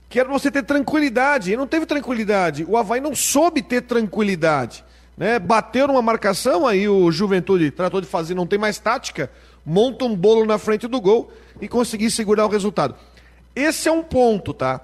que 0.07 0.19
era 0.19 0.29
você 0.29 0.51
ter 0.51 0.61
tranquilidade. 0.61 1.51
E 1.51 1.57
não 1.57 1.65
teve 1.65 1.87
tranquilidade. 1.87 2.63
O 2.69 2.77
Havaí 2.77 3.01
não 3.01 3.15
soube 3.15 3.63
ter 3.63 3.81
tranquilidade. 3.81 4.85
Né? 5.17 5.39
Bateu 5.39 5.87
numa 5.87 6.03
marcação, 6.03 6.67
aí 6.67 6.87
o 6.87 7.11
Juventude 7.11 7.71
tratou 7.71 7.99
de 7.99 8.05
fazer, 8.05 8.35
não 8.35 8.45
tem 8.45 8.59
mais 8.59 8.77
tática 8.77 9.31
monta 9.69 10.03
um 10.03 10.15
bolo 10.15 10.45
na 10.45 10.57
frente 10.57 10.87
do 10.87 10.99
gol 10.99 11.31
e 11.61 11.67
conseguir 11.67 12.09
segurar 12.09 12.47
o 12.47 12.49
resultado. 12.49 12.95
Esse 13.55 13.87
é 13.87 13.91
um 13.91 14.01
ponto, 14.01 14.51
tá? 14.51 14.81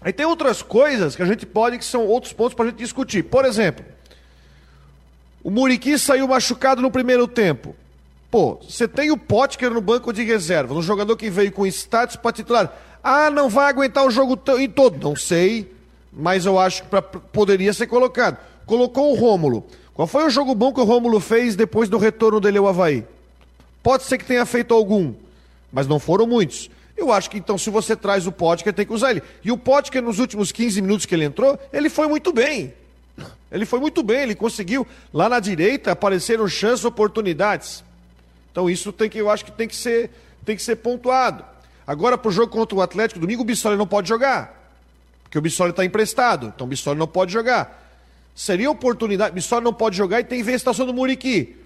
Aí 0.00 0.14
tem 0.14 0.24
outras 0.24 0.62
coisas 0.62 1.14
que 1.14 1.22
a 1.22 1.26
gente 1.26 1.44
pode, 1.44 1.76
que 1.76 1.84
são 1.84 2.06
outros 2.06 2.32
pontos 2.32 2.54
para 2.54 2.64
a 2.64 2.68
gente 2.68 2.78
discutir. 2.78 3.24
Por 3.24 3.44
exemplo, 3.44 3.84
o 5.44 5.50
Muriqui 5.50 5.98
saiu 5.98 6.26
machucado 6.26 6.80
no 6.80 6.90
primeiro 6.90 7.28
tempo. 7.28 7.76
Pô, 8.30 8.58
você 8.66 8.88
tem 8.88 9.10
o 9.10 9.16
Potker 9.16 9.70
no 9.70 9.80
banco 9.82 10.10
de 10.10 10.22
reserva, 10.22 10.72
um 10.72 10.82
jogador 10.82 11.14
que 11.14 11.28
veio 11.28 11.52
com 11.52 11.66
status 11.66 12.16
para 12.16 12.32
titular. 12.32 12.72
Ah, 13.04 13.30
não 13.30 13.50
vai 13.50 13.68
aguentar 13.68 14.06
o 14.06 14.10
jogo 14.10 14.40
em 14.58 14.70
todo. 14.70 15.02
Não 15.02 15.16
sei, 15.16 15.70
mas 16.10 16.46
eu 16.46 16.58
acho 16.58 16.82
que 16.82 16.88
pra, 16.88 17.02
poderia 17.02 17.74
ser 17.74 17.86
colocado. 17.86 18.38
Colocou 18.64 19.12
o 19.12 19.14
Rômulo. 19.14 19.66
Qual 19.92 20.08
foi 20.08 20.24
o 20.24 20.30
jogo 20.30 20.54
bom 20.54 20.72
que 20.72 20.80
o 20.80 20.84
Rômulo 20.84 21.20
fez 21.20 21.56
depois 21.56 21.90
do 21.90 21.98
retorno 21.98 22.40
dele 22.40 22.56
ao 22.56 22.68
Havaí? 22.68 23.04
Pode 23.88 24.02
ser 24.02 24.18
que 24.18 24.24
tenha 24.26 24.44
feito 24.44 24.74
algum, 24.74 25.14
mas 25.72 25.86
não 25.86 25.98
foram 25.98 26.26
muitos. 26.26 26.68
Eu 26.94 27.10
acho 27.10 27.30
que 27.30 27.38
então, 27.38 27.56
se 27.56 27.70
você 27.70 27.96
traz 27.96 28.26
o 28.26 28.30
Potker, 28.30 28.70
tem 28.70 28.84
que 28.84 28.92
usar 28.92 29.12
ele. 29.12 29.22
E 29.42 29.50
o 29.50 29.56
Potker, 29.56 30.02
nos 30.02 30.18
últimos 30.18 30.52
15 30.52 30.82
minutos 30.82 31.06
que 31.06 31.14
ele 31.14 31.24
entrou, 31.24 31.58
ele 31.72 31.88
foi 31.88 32.06
muito 32.06 32.30
bem. 32.30 32.74
Ele 33.50 33.64
foi 33.64 33.80
muito 33.80 34.02
bem, 34.02 34.24
ele 34.24 34.34
conseguiu 34.34 34.86
lá 35.10 35.26
na 35.26 35.40
direita 35.40 35.92
apareceram 35.92 36.46
chances, 36.46 36.84
oportunidades. 36.84 37.82
Então 38.52 38.68
isso 38.68 38.92
tem 38.92 39.08
que, 39.08 39.16
eu 39.16 39.30
acho 39.30 39.42
que 39.42 39.52
tem 39.52 39.66
que 39.66 39.74
ser, 39.74 40.10
tem 40.44 40.54
que 40.54 40.62
ser 40.62 40.76
pontuado. 40.76 41.42
Agora 41.86 42.18
para 42.18 42.28
o 42.28 42.30
jogo 42.30 42.52
contra 42.52 42.76
o 42.76 42.82
Atlético, 42.82 43.18
domingo 43.18 43.40
o 43.40 43.46
Bissoli 43.46 43.78
não 43.78 43.86
pode 43.86 44.06
jogar. 44.06 44.70
Porque 45.22 45.38
o 45.38 45.40
Bissoli 45.40 45.70
está 45.70 45.82
emprestado, 45.82 46.52
então 46.54 46.66
o 46.66 46.68
Bissoli 46.68 46.98
não 46.98 47.08
pode 47.08 47.32
jogar. 47.32 47.90
Seria 48.34 48.70
oportunidade, 48.70 49.30
o 49.30 49.34
Bissoli 49.34 49.64
não 49.64 49.72
pode 49.72 49.96
jogar 49.96 50.20
e 50.20 50.24
tem 50.24 50.40
estação 50.40 50.84
do 50.84 50.92
Muriqui. 50.92 51.56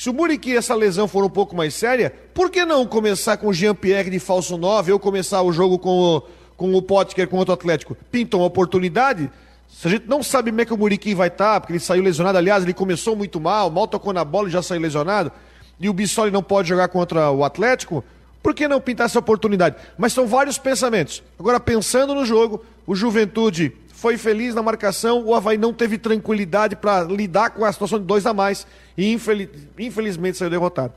Se 0.00 0.08
o 0.08 0.14
Muriqui 0.14 0.56
essa 0.56 0.74
lesão 0.74 1.06
for 1.06 1.22
um 1.22 1.28
pouco 1.28 1.54
mais 1.54 1.74
séria, 1.74 2.10
por 2.32 2.50
que 2.50 2.64
não 2.64 2.86
começar 2.86 3.36
com 3.36 3.48
o 3.48 3.52
Jean-Pierre 3.52 4.08
de 4.08 4.18
falso 4.18 4.56
9 4.56 4.92
ou 4.92 4.98
começar 4.98 5.42
o 5.42 5.52
jogo 5.52 5.78
com 5.78 5.90
o, 5.90 6.22
com 6.56 6.74
o 6.74 6.80
Potker 6.80 7.28
contra 7.28 7.50
o 7.50 7.52
Atlético? 7.52 7.94
Pintou 8.10 8.40
uma 8.40 8.46
oportunidade. 8.46 9.30
Se 9.68 9.86
a 9.86 9.90
gente 9.90 10.08
não 10.08 10.22
sabe 10.22 10.50
como 10.50 10.62
é 10.62 10.64
que 10.64 10.72
o 10.72 10.78
Muriqui 10.78 11.14
vai 11.14 11.28
estar, 11.28 11.52
tá, 11.52 11.60
porque 11.60 11.74
ele 11.74 11.80
saiu 11.80 12.02
lesionado, 12.02 12.38
aliás, 12.38 12.64
ele 12.64 12.72
começou 12.72 13.14
muito 13.14 13.38
mal, 13.38 13.70
mal 13.70 13.86
tocou 13.86 14.14
na 14.14 14.24
bola 14.24 14.48
e 14.48 14.50
já 14.50 14.62
saiu 14.62 14.80
lesionado, 14.80 15.30
e 15.78 15.86
o 15.86 15.92
Bissoli 15.92 16.30
não 16.30 16.42
pode 16.42 16.66
jogar 16.66 16.88
contra 16.88 17.30
o 17.30 17.44
Atlético, 17.44 18.02
por 18.42 18.54
que 18.54 18.66
não 18.66 18.80
pintar 18.80 19.04
essa 19.04 19.18
oportunidade? 19.18 19.76
Mas 19.98 20.14
são 20.14 20.26
vários 20.26 20.56
pensamentos. 20.56 21.22
Agora, 21.38 21.60
pensando 21.60 22.14
no 22.14 22.24
jogo, 22.24 22.64
o 22.86 22.94
Juventude 22.94 23.70
foi 24.00 24.16
feliz 24.16 24.54
na 24.54 24.62
marcação, 24.62 25.22
o 25.22 25.34
Havaí 25.34 25.58
não 25.58 25.74
teve 25.74 25.98
tranquilidade 25.98 26.74
para 26.74 27.04
lidar 27.04 27.50
com 27.50 27.66
a 27.66 27.72
situação 27.72 27.98
de 27.98 28.06
dois 28.06 28.24
a 28.24 28.32
mais 28.32 28.66
e 28.96 29.12
infeliz, 29.12 29.50
infelizmente 29.78 30.38
saiu 30.38 30.48
derrotado. 30.48 30.94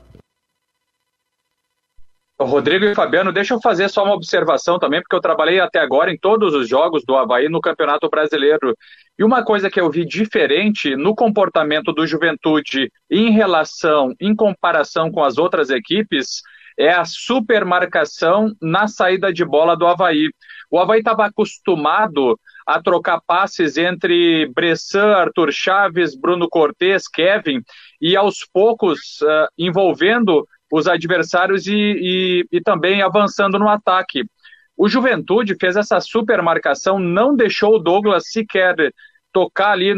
Rodrigo 2.40 2.84
e 2.84 2.94
Fabiano, 2.94 3.32
deixa 3.32 3.54
eu 3.54 3.60
fazer 3.60 3.88
só 3.88 4.04
uma 4.04 4.14
observação 4.14 4.78
também, 4.78 5.00
porque 5.00 5.14
eu 5.14 5.20
trabalhei 5.20 5.60
até 5.60 5.78
agora 5.78 6.10
em 6.10 6.18
todos 6.18 6.54
os 6.54 6.68
jogos 6.68 7.04
do 7.06 7.14
Havaí 7.14 7.48
no 7.48 7.60
Campeonato 7.60 8.08
Brasileiro. 8.08 8.74
E 9.18 9.22
uma 9.22 9.44
coisa 9.44 9.70
que 9.70 9.80
eu 9.80 9.90
vi 9.90 10.04
diferente 10.04 10.96
no 10.96 11.14
comportamento 11.14 11.92
do 11.92 12.06
Juventude 12.06 12.90
em 13.10 13.30
relação, 13.30 14.12
em 14.18 14.34
comparação 14.34 15.12
com 15.12 15.22
as 15.22 15.38
outras 15.38 15.70
equipes, 15.70 16.40
é 16.76 16.90
a 16.90 17.04
supermarcação 17.04 18.52
na 18.60 18.88
saída 18.88 19.32
de 19.32 19.44
bola 19.44 19.76
do 19.76 19.86
Havaí. 19.86 20.28
O 20.70 20.78
Havaí 20.78 20.98
estava 20.98 21.26
acostumado 21.26 22.36
a 22.66 22.82
trocar 22.82 23.20
passes 23.26 23.76
entre 23.76 24.46
Bressan, 24.54 25.12
Arthur 25.14 25.52
Chaves, 25.52 26.14
Bruno 26.14 26.48
Cortes, 26.48 27.08
Kevin, 27.08 27.62
e 28.00 28.16
aos 28.16 28.46
poucos 28.52 29.20
uh, 29.22 29.48
envolvendo 29.58 30.46
os 30.72 30.88
adversários 30.88 31.66
e, 31.66 31.74
e, 31.74 32.46
e 32.50 32.60
também 32.60 33.02
avançando 33.02 33.58
no 33.58 33.68
ataque. 33.68 34.24
O 34.76 34.88
Juventude 34.88 35.56
fez 35.60 35.76
essa 35.76 36.00
super 36.00 36.42
marcação, 36.42 36.98
não 36.98 37.36
deixou 37.36 37.76
o 37.76 37.78
Douglas 37.78 38.24
sequer 38.26 38.74
tocar 39.32 39.72
ali 39.72 39.92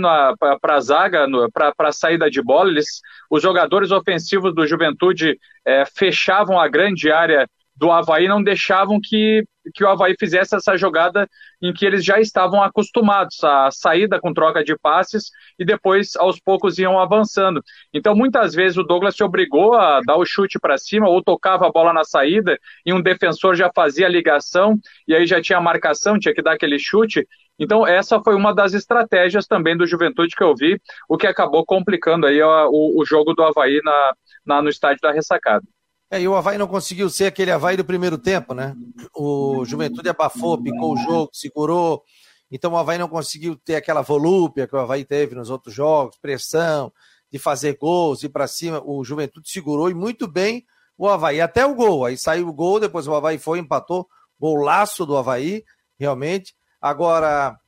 para 0.60 0.76
a 0.76 0.80
zaga, 0.80 1.26
para 1.52 1.88
a 1.88 1.92
saída 1.92 2.30
de 2.30 2.42
bola. 2.42 2.70
Eles, 2.70 3.00
os 3.30 3.42
jogadores 3.42 3.90
ofensivos 3.90 4.54
do 4.54 4.66
Juventude 4.66 5.38
é, 5.64 5.84
fechavam 5.84 6.58
a 6.58 6.68
grande 6.68 7.10
área 7.10 7.48
do 7.76 7.90
Havaí 7.90 8.26
não 8.26 8.42
deixavam 8.42 8.98
que, 9.02 9.44
que 9.74 9.84
o 9.84 9.88
Havaí 9.88 10.14
fizesse 10.18 10.56
essa 10.56 10.76
jogada 10.76 11.28
em 11.60 11.72
que 11.72 11.84
eles 11.84 12.04
já 12.04 12.18
estavam 12.18 12.62
acostumados 12.62 13.42
a 13.44 13.70
saída 13.70 14.18
com 14.18 14.32
troca 14.32 14.64
de 14.64 14.76
passes 14.78 15.30
e 15.58 15.64
depois 15.64 16.16
aos 16.16 16.40
poucos 16.40 16.78
iam 16.78 16.98
avançando. 16.98 17.62
Então 17.92 18.14
muitas 18.14 18.54
vezes 18.54 18.78
o 18.78 18.82
Douglas 18.82 19.14
se 19.14 19.22
obrigou 19.22 19.74
a 19.74 20.00
dar 20.00 20.16
o 20.16 20.24
chute 20.24 20.58
para 20.58 20.78
cima 20.78 21.08
ou 21.08 21.22
tocava 21.22 21.66
a 21.66 21.70
bola 21.70 21.92
na 21.92 22.04
saída 22.04 22.58
e 22.84 22.92
um 22.92 23.02
defensor 23.02 23.54
já 23.54 23.70
fazia 23.74 24.06
a 24.06 24.10
ligação 24.10 24.78
e 25.06 25.14
aí 25.14 25.26
já 25.26 25.40
tinha 25.40 25.58
a 25.58 25.62
marcação, 25.62 26.18
tinha 26.18 26.34
que 26.34 26.42
dar 26.42 26.52
aquele 26.52 26.78
chute. 26.78 27.26
Então 27.58 27.86
essa 27.86 28.20
foi 28.22 28.34
uma 28.34 28.54
das 28.54 28.72
estratégias 28.72 29.46
também 29.46 29.76
do 29.76 29.86
Juventude 29.86 30.34
que 30.34 30.44
eu 30.44 30.54
vi, 30.54 30.80
o 31.08 31.16
que 31.16 31.26
acabou 31.26 31.64
complicando 31.64 32.26
aí 32.26 32.40
o, 32.42 33.00
o 33.00 33.04
jogo 33.04 33.34
do 33.34 33.42
Havaí 33.42 33.80
na, 33.84 34.14
na, 34.46 34.62
no 34.62 34.68
estádio 34.68 35.00
da 35.02 35.12
ressacada. 35.12 35.66
É, 36.10 36.20
e 36.20 36.28
o 36.28 36.36
Havaí 36.36 36.56
não 36.56 36.68
conseguiu 36.68 37.10
ser 37.10 37.26
aquele 37.26 37.50
Havaí 37.50 37.76
do 37.76 37.84
primeiro 37.84 38.16
tempo, 38.16 38.54
né? 38.54 38.76
O 39.14 39.64
Juventude 39.64 40.08
abafou, 40.08 40.62
picou 40.62 40.94
o 40.94 40.96
jogo, 40.96 41.30
segurou. 41.32 42.02
Então 42.50 42.72
o 42.72 42.76
Havaí 42.76 42.96
não 42.96 43.08
conseguiu 43.08 43.56
ter 43.56 43.74
aquela 43.74 44.02
volúpia 44.02 44.68
que 44.68 44.76
o 44.76 44.78
Havaí 44.78 45.04
teve 45.04 45.34
nos 45.34 45.50
outros 45.50 45.74
jogos, 45.74 46.16
pressão, 46.18 46.92
de 47.30 47.38
fazer 47.38 47.76
gols, 47.76 48.22
ir 48.22 48.28
para 48.28 48.46
cima. 48.46 48.80
O 48.84 49.02
Juventude 49.02 49.50
segurou 49.50 49.90
e 49.90 49.94
muito 49.94 50.28
bem 50.28 50.64
o 50.96 51.08
Havaí. 51.08 51.40
Até 51.40 51.66
o 51.66 51.74
gol. 51.74 52.04
Aí 52.04 52.16
saiu 52.16 52.48
o 52.48 52.52
gol, 52.52 52.78
depois 52.78 53.08
o 53.08 53.14
Havaí 53.14 53.38
foi, 53.38 53.58
empatou. 53.58 54.08
Golaço 54.38 55.04
do 55.04 55.16
Havaí, 55.16 55.64
realmente. 55.98 56.54
Agora, 56.80 57.58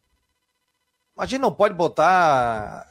a 1.17 1.27
gente 1.27 1.41
não 1.41 1.53
pode 1.53 1.75
botar 1.75 2.87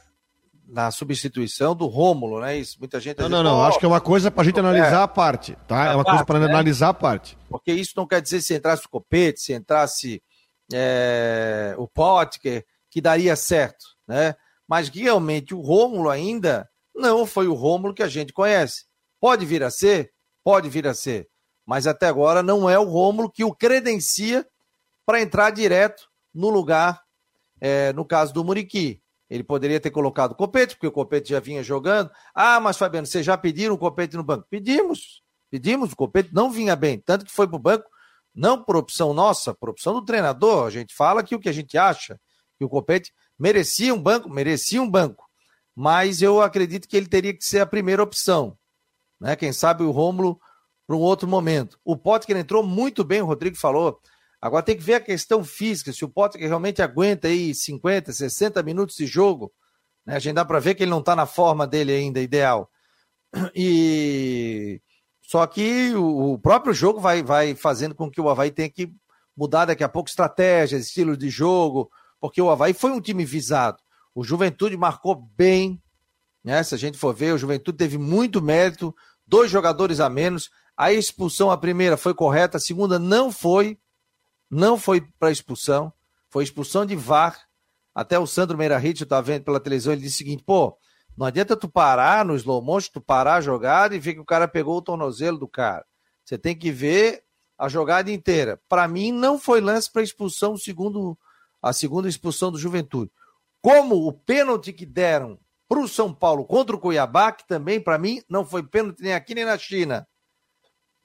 na 0.68 0.90
substituição 0.90 1.74
do 1.74 1.86
Rômulo, 1.86 2.40
né? 2.40 2.58
Isso, 2.58 2.76
muita 2.78 3.00
gente. 3.00 3.18
Não, 3.20 3.28
não, 3.28 3.42
não. 3.42 3.64
Acho 3.64 3.78
que 3.78 3.86
é 3.86 3.88
uma 3.88 4.00
coisa 4.00 4.30
para 4.30 4.42
a 4.42 4.44
gente 4.44 4.60
analisar 4.60 5.00
é, 5.00 5.02
a 5.02 5.08
parte, 5.08 5.56
tá? 5.66 5.86
É 5.86 5.94
uma 5.94 6.04
parte, 6.04 6.10
coisa 6.10 6.24
para 6.26 6.38
né? 6.40 6.46
analisar 6.46 6.90
a 6.90 6.94
parte. 6.94 7.38
Porque 7.48 7.72
isso 7.72 7.94
não 7.96 8.06
quer 8.06 8.20
dizer 8.20 8.42
se 8.42 8.54
entrasse 8.54 8.84
o 8.84 8.88
Copete, 8.90 9.40
se 9.40 9.54
entrasse 9.54 10.22
é, 10.72 11.74
o 11.78 11.88
Potker, 11.88 12.64
que 12.90 13.00
daria 13.00 13.34
certo, 13.34 13.84
né? 14.06 14.34
Mas 14.68 14.90
realmente 14.90 15.54
o 15.54 15.60
Rômulo 15.60 16.10
ainda 16.10 16.68
não 16.94 17.24
foi 17.24 17.48
o 17.48 17.54
Rômulo 17.54 17.94
que 17.94 18.02
a 18.02 18.08
gente 18.08 18.34
conhece. 18.34 18.84
Pode 19.18 19.46
vir 19.46 19.62
a 19.62 19.70
ser, 19.70 20.12
pode 20.44 20.68
vir 20.68 20.86
a 20.86 20.92
ser, 20.92 21.28
mas 21.66 21.86
até 21.86 22.06
agora 22.06 22.42
não 22.42 22.68
é 22.68 22.78
o 22.78 22.84
Rômulo 22.84 23.30
que 23.30 23.42
o 23.42 23.54
credencia 23.54 24.46
para 25.06 25.22
entrar 25.22 25.50
direto 25.50 26.08
no 26.34 26.50
lugar, 26.50 27.00
é, 27.58 27.90
no 27.94 28.04
caso 28.04 28.34
do 28.34 28.44
Muriqui. 28.44 29.00
Ele 29.30 29.44
poderia 29.44 29.78
ter 29.78 29.90
colocado 29.90 30.32
o 30.32 30.34
Copete, 30.34 30.74
porque 30.74 30.86
o 30.86 30.92
Copete 30.92 31.30
já 31.30 31.40
vinha 31.40 31.62
jogando. 31.62 32.10
Ah, 32.34 32.58
mas 32.60 32.78
Fabiano, 32.78 33.06
vocês 33.06 33.24
já 33.24 33.36
pediram 33.36 33.74
o 33.74 33.78
Copete 33.78 34.16
no 34.16 34.24
banco? 34.24 34.46
Pedimos. 34.48 35.22
Pedimos, 35.50 35.92
o 35.92 35.96
Copete 35.96 36.30
não 36.32 36.50
vinha 36.50 36.74
bem. 36.74 36.98
Tanto 36.98 37.24
que 37.24 37.32
foi 37.32 37.46
para 37.46 37.56
o 37.56 37.60
banco, 37.60 37.88
não 38.34 38.62
por 38.62 38.76
opção 38.76 39.12
nossa, 39.12 39.54
por 39.54 39.68
opção 39.70 39.94
do 39.94 40.04
treinador. 40.04 40.66
A 40.66 40.70
gente 40.70 40.94
fala 40.94 41.22
que 41.22 41.34
o 41.34 41.40
que 41.40 41.48
a 41.48 41.52
gente 41.52 41.76
acha, 41.76 42.18
que 42.58 42.64
o 42.64 42.68
Copete 42.68 43.12
merecia 43.38 43.94
um 43.94 44.02
banco, 44.02 44.30
merecia 44.30 44.80
um 44.80 44.90
banco. 44.90 45.28
Mas 45.74 46.22
eu 46.22 46.40
acredito 46.40 46.88
que 46.88 46.96
ele 46.96 47.06
teria 47.06 47.34
que 47.34 47.44
ser 47.44 47.60
a 47.60 47.66
primeira 47.66 48.02
opção. 48.02 48.56
Né? 49.20 49.36
Quem 49.36 49.52
sabe 49.52 49.82
o 49.82 49.90
Rômulo 49.90 50.40
para 50.86 50.96
um 50.96 51.00
outro 51.00 51.28
momento. 51.28 51.78
O 51.84 51.96
Potker 51.96 52.36
entrou 52.36 52.62
muito 52.62 53.04
bem, 53.04 53.20
o 53.20 53.26
Rodrigo 53.26 53.56
falou. 53.56 54.00
Agora 54.40 54.62
tem 54.62 54.76
que 54.76 54.82
ver 54.82 54.94
a 54.94 55.00
questão 55.00 55.42
física, 55.42 55.92
se 55.92 56.04
o 56.04 56.08
Potter 56.08 56.40
realmente 56.40 56.80
aguenta 56.80 57.28
aí 57.28 57.54
50, 57.54 58.12
60 58.12 58.62
minutos 58.62 58.96
de 58.96 59.06
jogo. 59.06 59.52
Né? 60.06 60.16
A 60.16 60.18
gente 60.18 60.36
dá 60.36 60.44
para 60.44 60.60
ver 60.60 60.74
que 60.74 60.84
ele 60.84 60.90
não 60.90 61.00
está 61.00 61.16
na 61.16 61.26
forma 61.26 61.66
dele 61.66 61.92
ainda, 61.92 62.20
ideal. 62.20 62.70
E 63.54 64.80
só 65.20 65.46
que 65.46 65.94
o 65.94 66.38
próprio 66.38 66.72
jogo 66.72 67.00
vai, 67.00 67.22
vai 67.22 67.54
fazendo 67.54 67.94
com 67.94 68.10
que 68.10 68.20
o 68.20 68.30
Havaí 68.30 68.50
tenha 68.50 68.70
que 68.70 68.90
mudar 69.36 69.66
daqui 69.66 69.84
a 69.84 69.88
pouco 69.88 70.08
estratégias, 70.08 70.86
estilo 70.86 71.16
de 71.16 71.28
jogo, 71.28 71.90
porque 72.20 72.40
o 72.40 72.50
Havaí 72.50 72.72
foi 72.72 72.90
um 72.92 73.00
time 73.00 73.24
visado. 73.24 73.78
O 74.14 74.24
Juventude 74.24 74.76
marcou 74.76 75.14
bem, 75.14 75.80
né? 76.42 76.62
Se 76.62 76.74
a 76.74 76.78
gente 76.78 76.96
for 76.96 77.14
ver, 77.14 77.34
o 77.34 77.38
Juventude 77.38 77.76
teve 77.76 77.98
muito 77.98 78.40
mérito, 78.40 78.94
dois 79.26 79.50
jogadores 79.50 80.00
a 80.00 80.08
menos. 80.08 80.48
A 80.76 80.92
expulsão, 80.92 81.50
a 81.50 81.58
primeira 81.58 81.96
foi 81.96 82.14
correta, 82.14 82.56
a 82.56 82.60
segunda 82.60 82.98
não 82.98 83.30
foi, 83.30 83.78
não 84.50 84.78
foi 84.78 85.00
para 85.18 85.30
expulsão, 85.30 85.92
foi 86.30 86.44
expulsão 86.44 86.84
de 86.84 86.96
VAR. 86.96 87.46
Até 87.94 88.18
o 88.18 88.26
Sandro 88.26 88.56
Meirahit, 88.56 89.00
eu 89.00 89.04
estava 89.04 89.22
vendo 89.22 89.44
pela 89.44 89.60
televisão, 89.60 89.92
ele 89.92 90.02
disse 90.02 90.16
o 90.16 90.18
seguinte: 90.18 90.44
pô, 90.44 90.76
não 91.16 91.26
adianta 91.26 91.56
tu 91.56 91.68
parar 91.68 92.24
no 92.24 92.36
slow 92.36 92.62
motion, 92.62 92.90
tu 92.92 93.00
parar 93.00 93.34
a 93.34 93.40
jogada 93.40 93.96
e 93.96 93.98
ver 93.98 94.14
que 94.14 94.20
o 94.20 94.24
cara 94.24 94.46
pegou 94.46 94.76
o 94.76 94.82
tornozelo 94.82 95.38
do 95.38 95.48
cara. 95.48 95.84
Você 96.24 96.38
tem 96.38 96.56
que 96.56 96.70
ver 96.70 97.24
a 97.58 97.68
jogada 97.68 98.10
inteira. 98.10 98.60
Para 98.68 98.86
mim, 98.86 99.10
não 99.10 99.38
foi 99.38 99.60
lance 99.60 99.90
para 99.90 100.02
expulsão, 100.02 100.56
segundo 100.56 101.18
a 101.60 101.72
segunda 101.72 102.08
expulsão 102.08 102.52
do 102.52 102.58
Juventude. 102.58 103.10
Como 103.60 104.06
o 104.06 104.12
pênalti 104.12 104.72
que 104.72 104.86
deram 104.86 105.38
para 105.68 105.80
o 105.80 105.88
São 105.88 106.14
Paulo 106.14 106.44
contra 106.44 106.76
o 106.76 106.78
Cuiabá, 106.78 107.32
que 107.32 107.46
também, 107.46 107.80
para 107.80 107.98
mim, 107.98 108.22
não 108.28 108.46
foi 108.46 108.62
pênalti 108.62 109.02
nem 109.02 109.12
aqui 109.12 109.34
nem 109.34 109.44
na 109.44 109.58
China. 109.58 110.06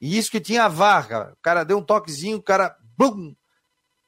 E 0.00 0.16
isso 0.16 0.30
que 0.30 0.40
tinha 0.40 0.64
a 0.64 0.68
varga. 0.68 1.32
O 1.32 1.42
cara 1.42 1.64
deu 1.64 1.78
um 1.78 1.82
toquezinho, 1.82 2.36
o 2.36 2.42
cara. 2.42 2.76
Bum! 2.96 3.34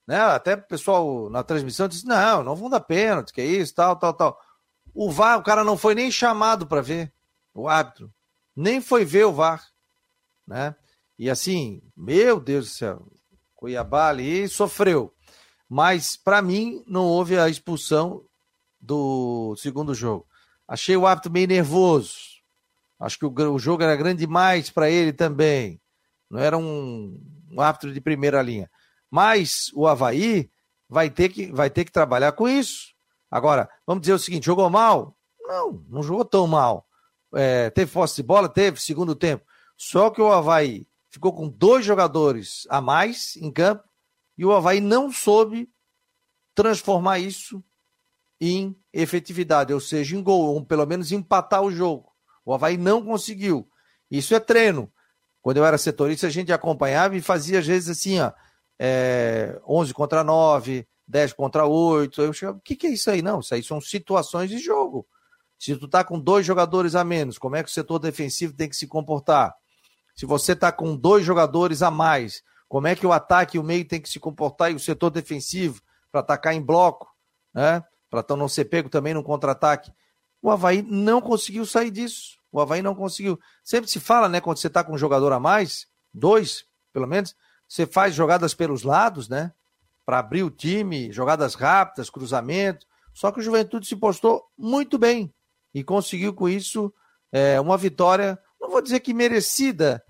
Né? 0.07 0.21
Até 0.21 0.55
o 0.55 0.63
pessoal 0.63 1.29
na 1.31 1.43
transmissão 1.43 1.89
disse: 1.89 2.07
não, 2.07 2.43
não 2.43 2.55
vão 2.55 2.71
dar 2.71 2.81
pênalti, 2.81 3.33
que 3.33 3.41
é 3.41 3.47
isso, 3.47 3.75
tal, 3.75 3.97
tal, 3.97 4.15
tal. 4.15 4.41
O 4.95 5.11
VAR, 5.11 5.39
o 5.39 5.43
cara 5.43 5.65
não 5.65 5.77
foi 5.77 5.95
nem 5.95 6.11
chamado 6.11 6.67
para 6.67 6.81
ver, 6.81 7.13
o 7.53 7.69
árbitro. 7.69 8.13
Nem 8.55 8.81
foi 8.81 9.05
ver 9.05 9.27
o 9.27 9.33
VAR. 9.33 9.67
Né? 10.47 10.75
E 11.19 11.29
assim, 11.29 11.83
meu 11.97 12.41
Deus 12.41 12.67
do 12.67 12.71
céu, 12.71 13.07
Cuiabá 13.55 14.09
ali 14.09 14.49
sofreu. 14.49 15.13
Mas, 15.69 16.17
para 16.17 16.41
mim, 16.41 16.83
não 16.87 17.05
houve 17.05 17.37
a 17.39 17.49
expulsão 17.49 18.25
do 18.81 19.57
segundo 19.57 19.95
jogo. 19.95 20.27
Achei 20.67 20.97
o 20.97 21.07
árbitro 21.07 21.33
meio 21.33 21.49
nervoso. 21.49 22.37
Acho 22.99 23.19
que 23.19 23.27
o, 23.27 23.53
o 23.53 23.59
jogo 23.59 23.83
era 23.83 23.97
grande 23.97 24.21
demais 24.21 24.71
para 24.71 24.89
ele 24.89 25.13
também. 25.13 25.81
Não 26.31 26.41
era 26.41 26.57
um, 26.57 27.21
um 27.51 27.61
árbitro 27.61 27.93
de 27.93 28.01
primeira 28.01 28.41
linha. 28.41 28.71
Mas 29.17 29.71
o 29.73 29.87
Havaí 29.87 30.51
vai 30.87 31.09
ter 31.09 31.31
que, 31.31 31.51
vai 31.51 31.71
ter 31.71 31.87
que 31.87 31.91
trabalhar 31.91 32.33
com 32.33 32.47
isso. 32.47 32.89
Agora, 33.31 33.67
vamos 33.87 34.03
dizer 34.03 34.13
o 34.13 34.19
seguinte: 34.19 34.45
jogou 34.45 34.69
mal? 34.69 35.17
Não, 35.41 35.83
não 35.89 36.03
jogou 36.03 36.23
tão 36.23 36.47
mal. 36.47 36.87
É, 37.35 37.71
teve 37.71 37.91
posse 37.91 38.17
de 38.17 38.23
bola? 38.23 38.47
Teve, 38.47 38.79
segundo 38.79 39.15
tempo. 39.15 39.43
Só 39.75 40.11
que 40.11 40.21
o 40.21 40.31
Havaí 40.31 40.87
ficou 41.09 41.33
com 41.33 41.49
dois 41.49 41.83
jogadores 41.83 42.67
a 42.69 42.83
mais 42.83 43.37
em 43.37 43.51
campo 43.51 43.85
e 44.37 44.45
o 44.45 44.53
Havaí 44.53 44.83
não 44.83 45.11
soube 45.11 45.67
transformar 46.55 47.19
isso 47.19 47.65
em 48.39 48.77
efetividade, 48.93 49.73
ou 49.73 49.81
seja, 49.81 50.15
em 50.15 50.23
gol, 50.23 50.55
ou 50.55 50.63
pelo 50.63 50.85
menos 50.85 51.11
empatar 51.11 51.63
o 51.63 51.73
jogo. 51.73 52.13
O 52.45 52.53
Havaí 52.53 52.77
não 52.77 53.03
conseguiu. 53.03 53.67
Isso 54.11 54.35
é 54.35 54.41
treino. 54.41 54.93
Quando 55.41 55.57
eu 55.57 55.65
era 55.65 55.79
setorista, 55.79 56.27
a 56.27 56.31
gente 56.31 56.53
acompanhava 56.53 57.17
e 57.17 57.23
fazia 57.23 57.61
às 57.61 57.67
vezes 57.67 57.89
assim, 57.89 58.21
ó, 58.21 58.31
é, 58.79 59.61
11 59.67 59.95
contra 59.95 60.23
9, 60.25 60.87
10 61.07 61.33
contra 61.33 61.67
8. 61.67 62.23
Eu 62.23 62.33
chegava, 62.33 62.59
o 62.59 62.61
que, 62.61 62.77
que 62.77 62.87
é 62.87 62.91
isso 62.91 63.11
aí? 63.11 63.23
Não, 63.23 63.41
isso 63.41 63.55
aí 63.55 63.63
são 63.63 63.81
situações 63.81 64.51
de 64.51 64.59
jogo. 64.59 65.07
Se 65.59 65.75
tu 65.77 65.89
tá 65.89 66.05
com 66.05 66.21
dois 66.21 66.45
jogadores 66.45 66.95
a 66.95 67.05
menos, 67.05 67.39
como 67.39 67.57
é 67.57 67.63
que 67.63 67.71
o 67.71 67.73
setor 67.73 67.99
defensivo 67.99 68.53
tem 68.53 68.69
que 68.69 68.77
se 68.77 68.87
comportar? 68.87 69.55
Se 70.15 70.27
você 70.27 70.55
tá 70.55 70.71
com 70.71 70.97
dois 70.97 71.25
jogadores 71.25 71.83
a 71.83 71.91
mais, 71.91 72.43
como 72.69 72.87
é 72.87 72.95
que 72.95 73.07
o 73.07 73.13
ataque 73.13 73.57
e 73.57 73.61
o 73.61 73.63
meio 73.63 73.87
tem 73.87 74.01
que 74.01 74.09
se 74.09 74.19
comportar 74.19 74.71
e 74.71 74.75
o 74.75 74.81
setor 74.81 75.11
defensivo 75.11 75.81
para 76.11 76.21
atacar 76.21 76.55
em 76.55 76.61
bloco, 76.61 77.15
né? 77.55 77.83
Para 78.11 78.37
não 78.37 78.49
ser 78.49 78.67
pego 78.67 78.89
também 78.89 79.15
no 79.15 79.23
contra-ataque. 79.23 79.93
O 80.43 80.51
Havaí 80.51 80.83
não 80.83 81.21
conseguiu 81.21 81.67
sair 81.67 81.91
disso. 81.91 82.39
O 82.53 82.61
Havaí 82.61 82.83
não 82.83 82.95
conseguiu. 82.95 83.39
Sempre 83.63 83.91
se 83.91 84.01
fala, 84.01 84.29
né? 84.29 84.41
Quando 84.41 84.59
você 84.59 84.69
está 84.69 84.83
com 84.83 84.95
um 84.95 84.99
jogador 84.99 85.33
a 85.33 85.41
mais, 85.41 85.87
dois, 86.13 86.65
pelo 86.93 87.07
menos, 87.07 87.35
você 87.69 87.87
faz 87.87 88.15
jogadas 88.15 88.55
pelos 88.55 88.83
lados, 88.83 89.29
né? 89.29 89.53
para 90.07 90.21
abrir 90.21 90.45
o 90.45 90.51
time, 90.51 91.11
jogadas 91.11 91.55
rápidas, 91.55 92.09
cruzamento. 92.09 92.87
Só 93.13 93.33
que 93.33 93.41
o 93.41 93.43
Juventude 93.43 93.89
se 93.89 93.97
postou 93.97 94.45
muito 94.57 94.97
bem 94.97 95.35
e 95.75 95.83
conseguiu 95.83 96.33
com 96.33 96.49
isso 96.49 96.95
é, 97.33 97.61
uma 97.61 97.77
vitória, 97.77 98.39
não 98.61 98.71
vou 98.71 98.81
dizer 98.81 99.01
que 99.01 99.13
merecida, 99.13 100.03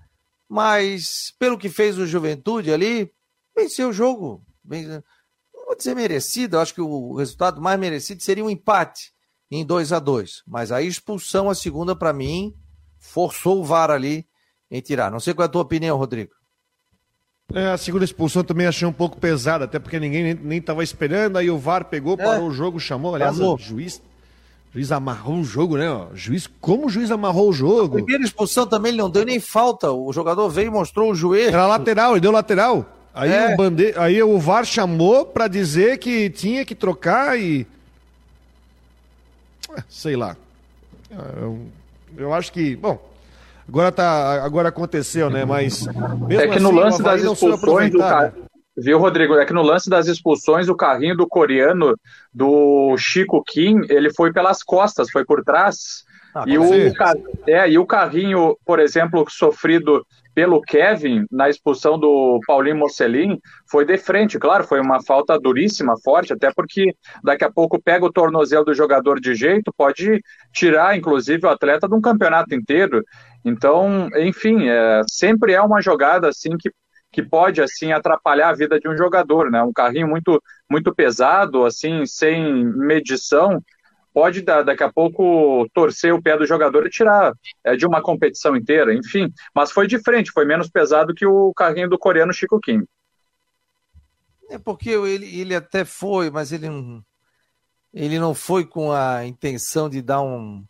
mas 0.47 1.33
pelo 1.39 1.57
que 1.57 1.67
fez 1.67 1.97
o 1.97 2.05
Juventude 2.05 2.71
ali, 2.71 3.11
venceu 3.55 3.89
o 3.89 3.93
jogo. 3.93 4.45
Não 4.63 5.65
vou 5.65 5.75
dizer 5.75 5.95
merecida, 5.95 6.61
acho 6.61 6.75
que 6.75 6.81
o 6.81 7.15
resultado 7.15 7.59
mais 7.59 7.79
merecido 7.79 8.21
seria 8.21 8.45
um 8.45 8.49
empate 8.49 9.11
em 9.49 9.65
2 9.65 9.93
a 9.93 9.99
2 9.99 10.43
Mas 10.45 10.71
a 10.71 10.81
expulsão, 10.81 11.49
a 11.49 11.55
segunda, 11.55 11.95
para 11.95 12.13
mim, 12.13 12.53
forçou 12.99 13.59
o 13.59 13.65
VAR 13.65 13.89
ali 13.89 14.27
em 14.69 14.79
tirar. 14.79 15.09
Não 15.09 15.19
sei 15.19 15.33
qual 15.33 15.45
é 15.45 15.47
a 15.47 15.51
tua 15.51 15.61
opinião, 15.63 15.97
Rodrigo. 15.97 16.36
É, 17.53 17.67
a 17.67 17.77
segunda 17.77 18.03
expulsão 18.03 18.43
também 18.43 18.67
achei 18.67 18.85
um 18.85 18.91
pouco 18.91 19.17
pesada, 19.17 19.65
até 19.65 19.79
porque 19.79 19.99
ninguém 19.99 20.33
nem 20.33 20.59
estava 20.59 20.83
esperando, 20.83 21.37
aí 21.37 21.49
o 21.49 21.57
VAR 21.57 21.85
pegou, 21.85 22.15
é. 22.15 22.17
parou 22.17 22.47
é. 22.47 22.49
o 22.49 22.51
jogo, 22.51 22.77
chamou, 22.77 23.15
aliás, 23.15 23.39
o 23.39 23.57
juiz, 23.57 24.01
juiz 24.73 24.91
amarrou 24.91 25.39
o 25.39 25.43
jogo, 25.45 25.77
né? 25.77 25.89
Ó. 25.89 26.07
Juiz, 26.13 26.45
como 26.59 26.87
o 26.87 26.89
juiz 26.89 27.09
amarrou 27.09 27.49
o 27.49 27.53
jogo? 27.53 27.99
A 27.99 28.03
primeira 28.03 28.23
expulsão 28.23 28.67
também 28.67 28.91
ele 28.91 29.01
não 29.01 29.09
deu 29.09 29.23
nem 29.23 29.39
falta, 29.39 29.89
o 29.89 30.11
jogador 30.11 30.49
veio 30.49 30.67
e 30.67 30.71
mostrou 30.71 31.11
o 31.11 31.15
joelho. 31.15 31.53
Era 31.53 31.65
lateral, 31.65 32.11
ele 32.11 32.19
deu 32.19 32.31
lateral. 32.31 32.85
Aí, 33.13 33.31
é. 33.31 33.53
o, 33.53 33.57
bande... 33.57 33.93
aí 33.95 34.21
o 34.21 34.37
VAR 34.37 34.65
chamou 34.65 35.25
para 35.25 35.47
dizer 35.47 35.99
que 35.99 36.29
tinha 36.29 36.65
que 36.65 36.75
trocar 36.75 37.39
e. 37.39 37.65
É, 39.75 39.83
sei 39.87 40.17
lá. 40.17 40.35
Eu, 41.09 41.61
eu 42.17 42.33
acho 42.33 42.51
que. 42.51 42.75
Bom, 42.75 42.99
Agora, 43.67 43.91
tá, 43.91 44.43
agora 44.43 44.69
aconteceu, 44.69 45.29
né? 45.29 45.43
Mas. 45.43 45.87
é 46.29 46.47
que 46.47 46.53
assim, 46.53 46.59
no 46.63 46.71
lance 46.71 47.03
das 47.03 47.21
expulsões 47.21 47.91
do 47.91 47.99
cara. 47.99 48.33
Viu, 48.77 48.99
Rodrigo? 48.99 49.33
É 49.35 49.45
que 49.45 49.53
no 49.53 49.63
lance 49.63 49.89
das 49.89 50.07
expulsões, 50.07 50.69
o 50.69 50.75
carrinho 50.75 51.17
do 51.17 51.27
coreano, 51.27 51.95
do 52.31 52.95
Chico 52.97 53.43
Kim, 53.43 53.81
ele 53.89 54.13
foi 54.13 54.31
pelas 54.31 54.61
costas, 54.61 55.09
foi 55.09 55.25
por 55.25 55.43
trás. 55.43 56.05
Ah, 56.35 56.43
e, 56.45 56.57
o, 56.59 56.69
é, 57.47 57.67
e 57.69 57.79
o 57.79 57.85
carrinho, 57.87 58.55
por 58.63 58.79
exemplo, 58.79 59.25
sofrido 59.29 60.05
pelo 60.37 60.61
Kevin 60.61 61.25
na 61.31 61.49
expulsão 61.49 61.97
do 61.97 62.39
Paulinho 62.45 62.75
Mocelin 62.75 63.39
foi 63.67 63.83
de 63.83 63.97
frente, 63.97 64.37
claro, 64.37 64.63
foi 64.63 64.79
uma 64.79 65.03
falta 65.03 65.35
duríssima, 65.39 65.95
forte, 66.03 66.31
até 66.31 66.53
porque 66.53 66.93
daqui 67.23 67.43
a 67.43 67.51
pouco 67.51 67.81
pega 67.81 68.05
o 68.05 68.13
tornozelo 68.13 68.63
do 68.63 68.71
jogador 68.75 69.19
de 69.19 69.33
jeito, 69.33 69.73
pode 69.75 70.21
tirar, 70.53 70.95
inclusive, 70.95 71.43
o 71.43 71.49
atleta 71.49 71.87
de 71.87 71.95
um 71.95 71.99
campeonato 71.99 72.53
inteiro. 72.53 73.03
Então, 73.43 74.09
enfim, 74.15 74.69
é, 74.69 75.01
sempre 75.09 75.53
é 75.53 75.61
uma 75.61 75.81
jogada 75.81 76.29
assim 76.29 76.51
que, 76.55 76.69
que 77.11 77.23
pode 77.23 77.59
assim 77.59 77.91
atrapalhar 77.91 78.49
a 78.49 78.55
vida 78.55 78.79
de 78.79 78.87
um 78.87 78.95
jogador, 78.95 79.49
né? 79.49 79.63
Um 79.63 79.73
carrinho 79.73 80.07
muito 80.07 80.39
muito 80.69 80.93
pesado, 80.93 81.65
assim, 81.65 82.05
sem 82.05 82.63
medição, 82.63 83.59
pode 84.17 84.41
daqui 84.41 84.83
a 84.83 84.91
pouco 84.91 85.69
torcer 85.75 86.11
o 86.11 86.19
pé 86.19 86.35
do 86.35 86.43
jogador 86.43 86.87
e 86.87 86.89
tirar 86.89 87.33
é, 87.63 87.75
de 87.75 87.85
uma 87.85 88.01
competição 88.01 88.55
inteira, 88.55 88.91
enfim. 88.91 89.31
Mas 89.53 89.71
foi 89.71 89.85
diferente, 89.85 90.31
foi 90.31 90.43
menos 90.43 90.67
pesado 90.67 91.13
que 91.13 91.23
o 91.23 91.53
carrinho 91.53 91.87
do 91.87 91.99
coreano 91.99 92.33
Chico 92.33 92.59
Kim. 92.59 92.81
É 94.49 94.57
porque 94.57 94.89
ele, 94.89 95.39
ele 95.39 95.53
até 95.53 95.85
foi, 95.85 96.31
mas 96.31 96.51
ele 96.51 96.67
não, 96.67 97.05
ele 97.93 98.17
não 98.17 98.33
foi 98.33 98.65
com 98.65 98.91
a 98.91 99.23
intenção 99.23 99.87
de 99.87 100.01
dar 100.01 100.23
um, 100.23 100.65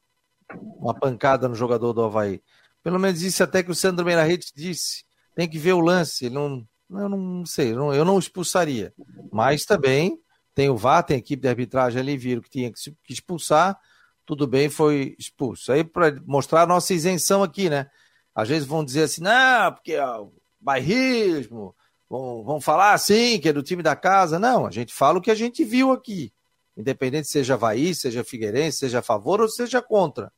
uma 0.78 0.94
pancada 0.94 1.48
no 1.48 1.56
jogador 1.56 1.94
do 1.94 2.04
Havaí. 2.04 2.42
Pelo 2.84 3.00
menos 3.00 3.22
isso 3.22 3.42
até 3.42 3.64
que 3.64 3.72
o 3.72 3.76
Sandro 3.76 4.06
Meirahete 4.06 4.52
disse. 4.54 5.06
Tem 5.34 5.48
que 5.48 5.58
ver 5.58 5.72
o 5.72 5.80
lance. 5.80 6.26
Ele 6.26 6.36
não, 6.36 6.68
eu 6.90 7.08
não 7.08 7.46
sei, 7.46 7.72
eu 7.72 8.04
não 8.04 8.20
expulsaria. 8.20 8.94
Mas 9.32 9.64
também 9.64 10.20
tem 10.58 10.72
o 10.72 10.76
VAR, 10.76 11.04
tem 11.04 11.18
a 11.18 11.20
equipe 11.20 11.44
de 11.44 11.48
arbitragem 11.48 12.02
ali, 12.02 12.18
viram 12.18 12.42
que 12.42 12.50
tinha 12.50 12.72
que 12.72 13.14
expulsar, 13.14 13.80
tudo 14.26 14.48
bem, 14.48 14.70
foi 14.70 15.16
expulso. 15.20 15.72
Aí 15.72 15.84
para 15.84 16.20
mostrar 16.26 16.64
a 16.64 16.66
nossa 16.66 16.96
isenção 16.96 17.44
aqui, 17.44 17.70
né? 17.70 17.88
Às 18.34 18.50
vezes 18.50 18.68
vão 18.68 18.84
dizer 18.84 19.04
assim, 19.04 19.22
não, 19.22 19.72
porque 19.72 19.94
é 19.94 20.04
o 20.04 20.34
bairrismo, 20.60 21.76
vão, 22.10 22.44
vão 22.44 22.60
falar 22.60 22.94
assim, 22.94 23.40
que 23.40 23.50
é 23.50 23.54
do 23.54 23.62
time 23.62 23.84
da 23.84 23.96
casa. 23.96 24.40
Não, 24.40 24.66
a 24.66 24.72
gente 24.72 24.92
fala 24.92 25.20
o 25.20 25.22
que 25.22 25.30
a 25.30 25.36
gente 25.36 25.64
viu 25.64 25.92
aqui. 25.92 26.34
Independente 26.76 27.28
seja 27.28 27.54
Havaí, 27.54 27.94
seja 27.94 28.24
Figueirense, 28.24 28.80
seja 28.80 28.98
a 28.98 29.04
favor 29.04 29.40
ou 29.40 29.48
seja 29.48 29.80
contra. 29.80 30.34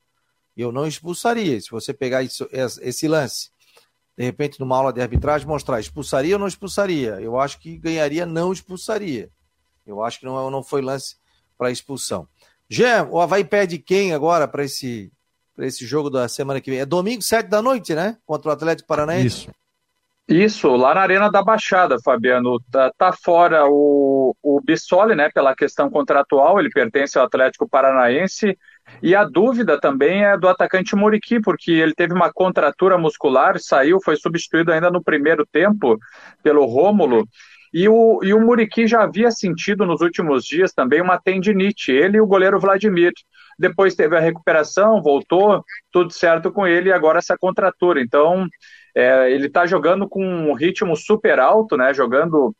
Eu 0.53 0.69
não 0.69 0.85
expulsaria. 0.85 1.61
Se 1.61 1.71
você 1.71 1.93
pegar 1.93 2.23
isso, 2.23 2.45
esse 2.51 3.07
lance, 3.07 3.51
de 4.17 4.25
repente, 4.25 4.59
numa 4.59 4.75
aula 4.75 4.91
de 4.91 4.99
arbitragem, 4.99 5.47
mostrar 5.47 5.79
expulsaria 5.79 6.35
ou 6.35 6.39
não 6.39 6.47
expulsaria. 6.47 7.21
Eu 7.21 7.39
acho 7.39 7.57
que 7.57 7.77
ganharia 7.77 8.25
não 8.25 8.51
expulsaria. 8.51 9.31
Eu 9.89 10.03
acho 10.03 10.19
que 10.19 10.25
não, 10.25 10.49
não 10.49 10.63
foi 10.63 10.81
lance 10.81 11.15
para 11.57 11.71
expulsão. 11.71 12.27
Jean, 12.69 13.07
o 13.11 13.19
Havaí 13.19 13.43
perde 13.43 13.79
quem 13.79 14.13
agora 14.13 14.47
para 14.47 14.63
esse, 14.63 15.11
esse 15.57 15.85
jogo 15.85 16.09
da 16.09 16.27
semana 16.27 16.61
que 16.61 16.69
vem? 16.69 16.79
É 16.79 16.85
domingo, 16.85 17.21
sete 17.21 17.47
da 17.47 17.61
noite, 17.61 17.95
né? 17.95 18.17
Contra 18.25 18.49
o 18.49 18.53
Atlético 18.53 18.87
Paranaense. 18.87 19.25
Isso. 19.27 19.59
Isso, 20.29 20.75
lá 20.75 20.93
na 20.93 21.01
Arena 21.01 21.31
da 21.31 21.41
Baixada, 21.41 21.97
Fabiano. 22.05 22.59
Tá, 22.71 22.91
tá, 22.95 23.11
fora 23.11 23.65
o, 23.65 24.35
o 24.43 24.61
Bissoli, 24.61 25.15
né, 25.15 25.27
pela 25.33 25.55
questão 25.55 25.89
contratual, 25.89 26.59
ele 26.59 26.69
pertence 26.69 27.17
ao 27.17 27.25
Atlético 27.25 27.67
Paranaense. 27.67 28.55
E 29.01 29.15
a 29.15 29.23
dúvida 29.23 29.79
também 29.79 30.23
é 30.23 30.37
do 30.37 30.47
atacante 30.47 30.95
Muriqui, 30.95 31.41
porque 31.41 31.71
ele 31.71 31.95
teve 31.95 32.13
uma 32.13 32.31
contratura 32.31 32.95
muscular, 32.95 33.59
saiu, 33.59 33.97
foi 33.99 34.15
substituído 34.17 34.71
ainda 34.71 34.91
no 34.91 35.03
primeiro 35.03 35.47
tempo 35.51 35.97
pelo 36.43 36.63
Rômulo. 36.65 37.27
E 37.73 37.87
o, 37.87 38.19
e 38.23 38.33
o 38.33 38.41
Muriqui 38.41 38.87
já 38.87 39.03
havia 39.03 39.31
sentido 39.31 39.85
nos 39.85 40.01
últimos 40.01 40.43
dias 40.43 40.73
também 40.73 41.01
uma 41.01 41.19
tendinite, 41.19 41.91
ele 41.91 42.17
e 42.17 42.21
o 42.21 42.27
goleiro 42.27 42.59
Vladimir. 42.59 43.11
Depois 43.57 43.95
teve 43.95 44.17
a 44.17 44.21
recuperação, 44.21 45.01
voltou, 45.01 45.63
tudo 45.91 46.11
certo 46.11 46.51
com 46.51 46.65
ele, 46.65 46.89
e 46.89 46.93
agora 46.93 47.19
essa 47.19 47.37
contratura. 47.37 48.01
Então, 48.01 48.47
é, 48.95 49.31
ele 49.31 49.47
está 49.47 49.65
jogando 49.65 50.07
com 50.07 50.23
um 50.23 50.53
ritmo 50.53 50.95
super 50.95 51.39
alto, 51.39 51.77
né? 51.77 51.93
Jogando 51.93 52.55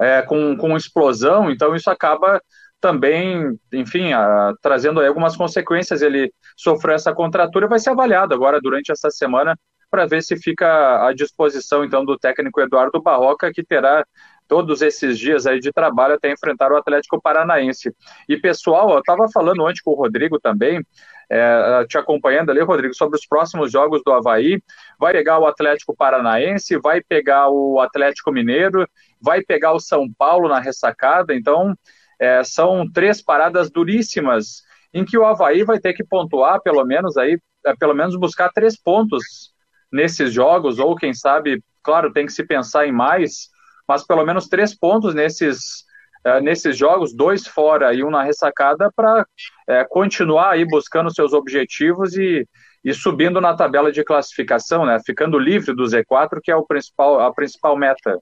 é, 0.00 0.22
com, 0.22 0.56
com 0.56 0.76
explosão, 0.76 1.50
então 1.50 1.74
isso 1.74 1.90
acaba 1.90 2.40
também, 2.80 3.58
enfim, 3.72 4.12
a, 4.12 4.52
trazendo 4.60 5.00
algumas 5.00 5.36
consequências. 5.36 6.02
Ele 6.02 6.32
sofreu 6.56 6.94
essa 6.94 7.14
contratura 7.14 7.66
e 7.66 7.68
vai 7.68 7.78
ser 7.78 7.90
avaliado 7.90 8.34
agora 8.34 8.60
durante 8.60 8.90
essa 8.90 9.10
semana 9.10 9.56
para 9.94 10.06
ver 10.06 10.24
se 10.24 10.36
fica 10.36 11.06
à 11.06 11.12
disposição 11.12 11.84
então 11.84 12.04
do 12.04 12.18
técnico 12.18 12.60
Eduardo 12.60 13.00
Barroca, 13.00 13.52
que 13.52 13.62
terá 13.62 14.04
todos 14.48 14.82
esses 14.82 15.16
dias 15.16 15.46
aí 15.46 15.60
de 15.60 15.70
trabalho 15.70 16.14
até 16.14 16.32
enfrentar 16.32 16.72
o 16.72 16.76
Atlético 16.76 17.22
Paranaense. 17.22 17.94
E 18.28 18.36
pessoal, 18.36 18.90
eu 18.90 18.98
estava 18.98 19.28
falando 19.32 19.64
antes 19.64 19.80
com 19.80 19.92
o 19.92 19.94
Rodrigo 19.94 20.40
também, 20.40 20.84
é, 21.30 21.86
te 21.88 21.96
acompanhando 21.96 22.50
ali, 22.50 22.60
Rodrigo, 22.60 22.92
sobre 22.92 23.16
os 23.16 23.24
próximos 23.24 23.70
jogos 23.70 24.02
do 24.04 24.12
Havaí. 24.12 24.60
Vai 24.98 25.12
pegar 25.12 25.38
o 25.38 25.46
Atlético 25.46 25.94
Paranaense, 25.96 26.76
vai 26.78 27.00
pegar 27.00 27.48
o 27.48 27.78
Atlético 27.78 28.32
Mineiro, 28.32 28.84
vai 29.20 29.42
pegar 29.42 29.74
o 29.74 29.80
São 29.80 30.12
Paulo 30.18 30.48
na 30.48 30.58
ressacada. 30.58 31.32
Então, 31.32 31.72
é, 32.18 32.42
são 32.42 32.90
três 32.90 33.22
paradas 33.22 33.70
duríssimas 33.70 34.64
em 34.92 35.04
que 35.04 35.16
o 35.16 35.24
Havaí 35.24 35.62
vai 35.62 35.78
ter 35.78 35.92
que 35.92 36.02
pontuar, 36.02 36.60
pelo 36.62 36.84
menos 36.84 37.16
aí, 37.16 37.38
é, 37.64 37.76
pelo 37.76 37.94
menos 37.94 38.16
buscar 38.16 38.50
três 38.50 38.76
pontos 38.76 39.53
nesses 39.94 40.32
jogos, 40.32 40.80
ou 40.80 40.96
quem 40.96 41.14
sabe, 41.14 41.62
claro, 41.82 42.12
tem 42.12 42.26
que 42.26 42.32
se 42.32 42.44
pensar 42.44 42.84
em 42.84 42.92
mais, 42.92 43.48
mas 43.86 44.04
pelo 44.04 44.26
menos 44.26 44.48
três 44.48 44.76
pontos 44.76 45.14
nesses, 45.14 45.84
é, 46.24 46.40
nesses 46.40 46.76
jogos, 46.76 47.14
dois 47.14 47.46
fora 47.46 47.94
e 47.94 48.02
um 48.02 48.10
na 48.10 48.24
ressacada, 48.24 48.90
para 48.94 49.24
é, 49.68 49.84
continuar 49.84 50.50
aí 50.50 50.64
buscando 50.64 51.14
seus 51.14 51.32
objetivos 51.32 52.16
e, 52.16 52.44
e 52.84 52.92
subindo 52.92 53.40
na 53.40 53.54
tabela 53.54 53.92
de 53.92 54.02
classificação, 54.02 54.84
né? 54.84 54.98
Ficando 55.06 55.38
livre 55.38 55.72
do 55.72 55.84
Z4, 55.84 56.40
que 56.42 56.50
é 56.50 56.56
o 56.56 56.66
principal, 56.66 57.20
a 57.20 57.32
principal 57.32 57.76
meta. 57.76 58.18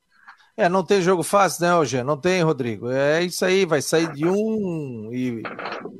É, 0.54 0.68
não 0.68 0.84
tem 0.84 1.00
jogo 1.00 1.22
fácil, 1.22 1.64
né, 1.64 1.72
Eugênio? 1.72 2.06
Não 2.06 2.20
tem, 2.20 2.42
Rodrigo. 2.42 2.90
É 2.90 3.22
isso 3.22 3.42
aí, 3.42 3.64
vai 3.64 3.80
sair 3.80 4.12
de 4.12 4.26
um 4.26 5.08
e, 5.10 5.42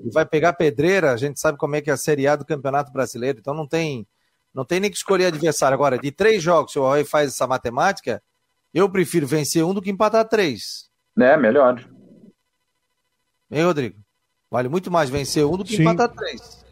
e, 0.05 0.11
vai 0.13 0.27
pegar 0.27 0.53
pedreira. 0.53 1.13
A 1.13 1.17
gente 1.17 1.41
sabe 1.41 1.57
como 1.57 1.75
é 1.75 1.81
que 1.81 1.89
é 1.89 1.95
a 1.95 1.97
Série 1.97 2.29
A 2.29 2.37
do 2.37 2.45
Campeonato 2.45 2.93
Brasileiro, 2.93 3.39
então 3.39 3.55
não 3.55 3.67
tem, 3.67 4.07
não 4.55 4.65
tem 4.65 4.81
nem 4.81 4.91
que 4.91 4.97
escolher 4.97 5.27
adversário. 5.27 5.75
Agora, 5.75 5.99
de 5.99 6.11
três 6.11 6.43
jogos, 6.43 6.73
se 6.73 6.79
o 6.79 6.83
Roy 6.83 7.05
faz 7.05 7.29
essa 7.29 7.47
matemática, 7.47 8.23
eu 8.73 8.89
prefiro 8.89 9.27
vencer 9.27 9.65
um 9.65 9.73
do 9.73 9.83
que 9.83 9.91
empatar 9.91 10.29
três. 10.29 10.91
É, 11.19 11.37
melhor. 11.37 11.85
Hein, 13.51 13.65
Rodrigo? 13.65 13.99
Vale 14.51 14.69
muito 14.69 14.91
mais 14.91 15.11
vencer 15.11 15.45
um 15.45 15.57
do 15.57 15.65
que 15.65 15.77
Sim. 15.77 15.83
empatar 15.83 16.09
três. 16.09 16.65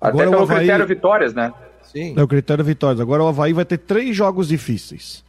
Até 0.00 0.08
Agora 0.08 0.30
pelo 0.30 0.42
Havaí... 0.42 0.58
critério 0.58 0.86
vitórias, 0.86 1.34
né? 1.34 1.52
Sim. 1.82 2.14
É 2.16 2.22
o 2.22 2.28
critério 2.28 2.64
vitórias. 2.64 3.00
Agora 3.00 3.22
o 3.22 3.28
Havaí 3.28 3.52
vai 3.52 3.64
ter 3.64 3.78
três 3.78 4.14
jogos 4.14 4.48
difíceis. 4.48 5.24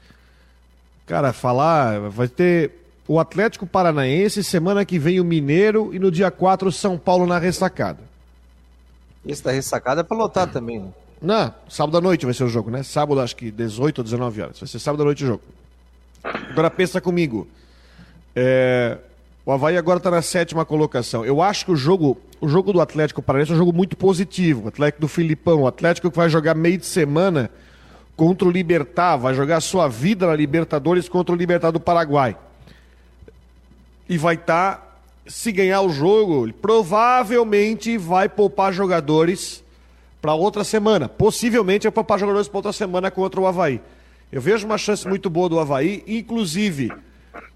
Cara, 1.05 1.31
falar, 1.31 2.09
vai 2.09 2.27
ter 2.27 2.71
o 3.07 3.19
Atlético 3.19 3.65
Paranaense, 3.65 4.43
semana 4.43 4.83
que 4.83 4.99
vem 4.99 5.21
o 5.21 5.23
Mineiro 5.23 5.93
e 5.93 5.99
no 5.99 6.11
dia 6.11 6.29
4 6.29 6.67
o 6.67 6.71
São 6.71 6.97
Paulo 6.97 7.25
na 7.25 7.39
ressacada. 7.39 8.03
Esse 9.25 9.43
da 9.43 9.51
ressacada 9.51 10.01
é 10.01 10.03
pra 10.03 10.17
lotar 10.17 10.51
também, 10.51 10.79
né? 10.79 10.91
Não, 11.21 11.53
sábado 11.67 11.97
à 11.97 12.01
noite 12.01 12.25
vai 12.25 12.33
ser 12.33 12.43
o 12.43 12.49
jogo, 12.49 12.69
né? 12.69 12.83
Sábado, 12.83 13.19
acho 13.19 13.35
que 13.35 13.49
18 13.49 13.99
ou 13.99 14.03
19 14.03 14.41
horas. 14.41 14.59
Vai 14.59 14.67
ser 14.67 14.79
sábado 14.79 15.01
à 15.01 15.05
noite 15.05 15.23
o 15.23 15.27
jogo. 15.27 15.43
Agora 16.23 16.69
pensa 16.69 17.01
comigo. 17.01 17.47
É... 18.35 18.97
O 19.45 19.51
Havaí 19.51 19.77
agora 19.77 19.97
está 19.97 20.11
na 20.11 20.21
sétima 20.21 20.65
colocação. 20.65 21.25
Eu 21.25 21.41
acho 21.41 21.65
que 21.65 21.71
o 21.71 21.75
jogo, 21.75 22.17
o 22.41 22.49
jogo 22.49 22.73
do 22.73 22.81
Atlético 22.81 23.21
Paranaense 23.21 23.51
é 23.51 23.55
um 23.55 23.57
jogo 23.57 23.71
muito 23.71 23.95
positivo. 23.95 24.65
O 24.65 24.67
Atlético 24.67 25.01
do 25.01 25.07
Filipão, 25.07 25.61
o 25.61 25.67
Atlético 25.67 26.11
que 26.11 26.17
vai 26.17 26.29
jogar 26.29 26.53
meio 26.53 26.77
de 26.77 26.85
semana 26.85 27.49
contra 28.15 28.45
o 28.45 28.51
Libertar, 28.51 29.15
vai 29.15 29.33
jogar 29.33 29.61
sua 29.61 29.87
vida 29.87 30.27
na 30.27 30.35
Libertadores 30.35 31.07
contra 31.07 31.33
o 31.33 31.37
Libertar 31.37 31.71
do 31.71 31.79
Paraguai. 31.79 32.35
E 34.09 34.17
vai 34.17 34.35
estar, 34.35 34.75
tá, 34.75 34.97
se 35.25 35.49
ganhar 35.53 35.81
o 35.81 35.89
jogo, 35.89 36.51
provavelmente 36.53 37.97
vai 37.97 38.27
poupar 38.27 38.73
jogadores 38.73 39.63
para 40.27 40.33
outra 40.33 40.65
semana. 40.65 41.07
Possivelmente 41.07 41.83
vai 41.83 41.91
poupar 41.91 42.19
jogadores 42.19 42.49
para 42.49 42.57
outra 42.57 42.73
semana 42.73 43.09
contra 43.09 43.39
o 43.39 43.47
Havaí. 43.47 43.79
Eu 44.29 44.41
vejo 44.41 44.65
uma 44.65 44.77
chance 44.77 45.07
muito 45.07 45.29
boa 45.29 45.47
do 45.47 45.57
Havaí, 45.57 46.03
inclusive, 46.05 46.91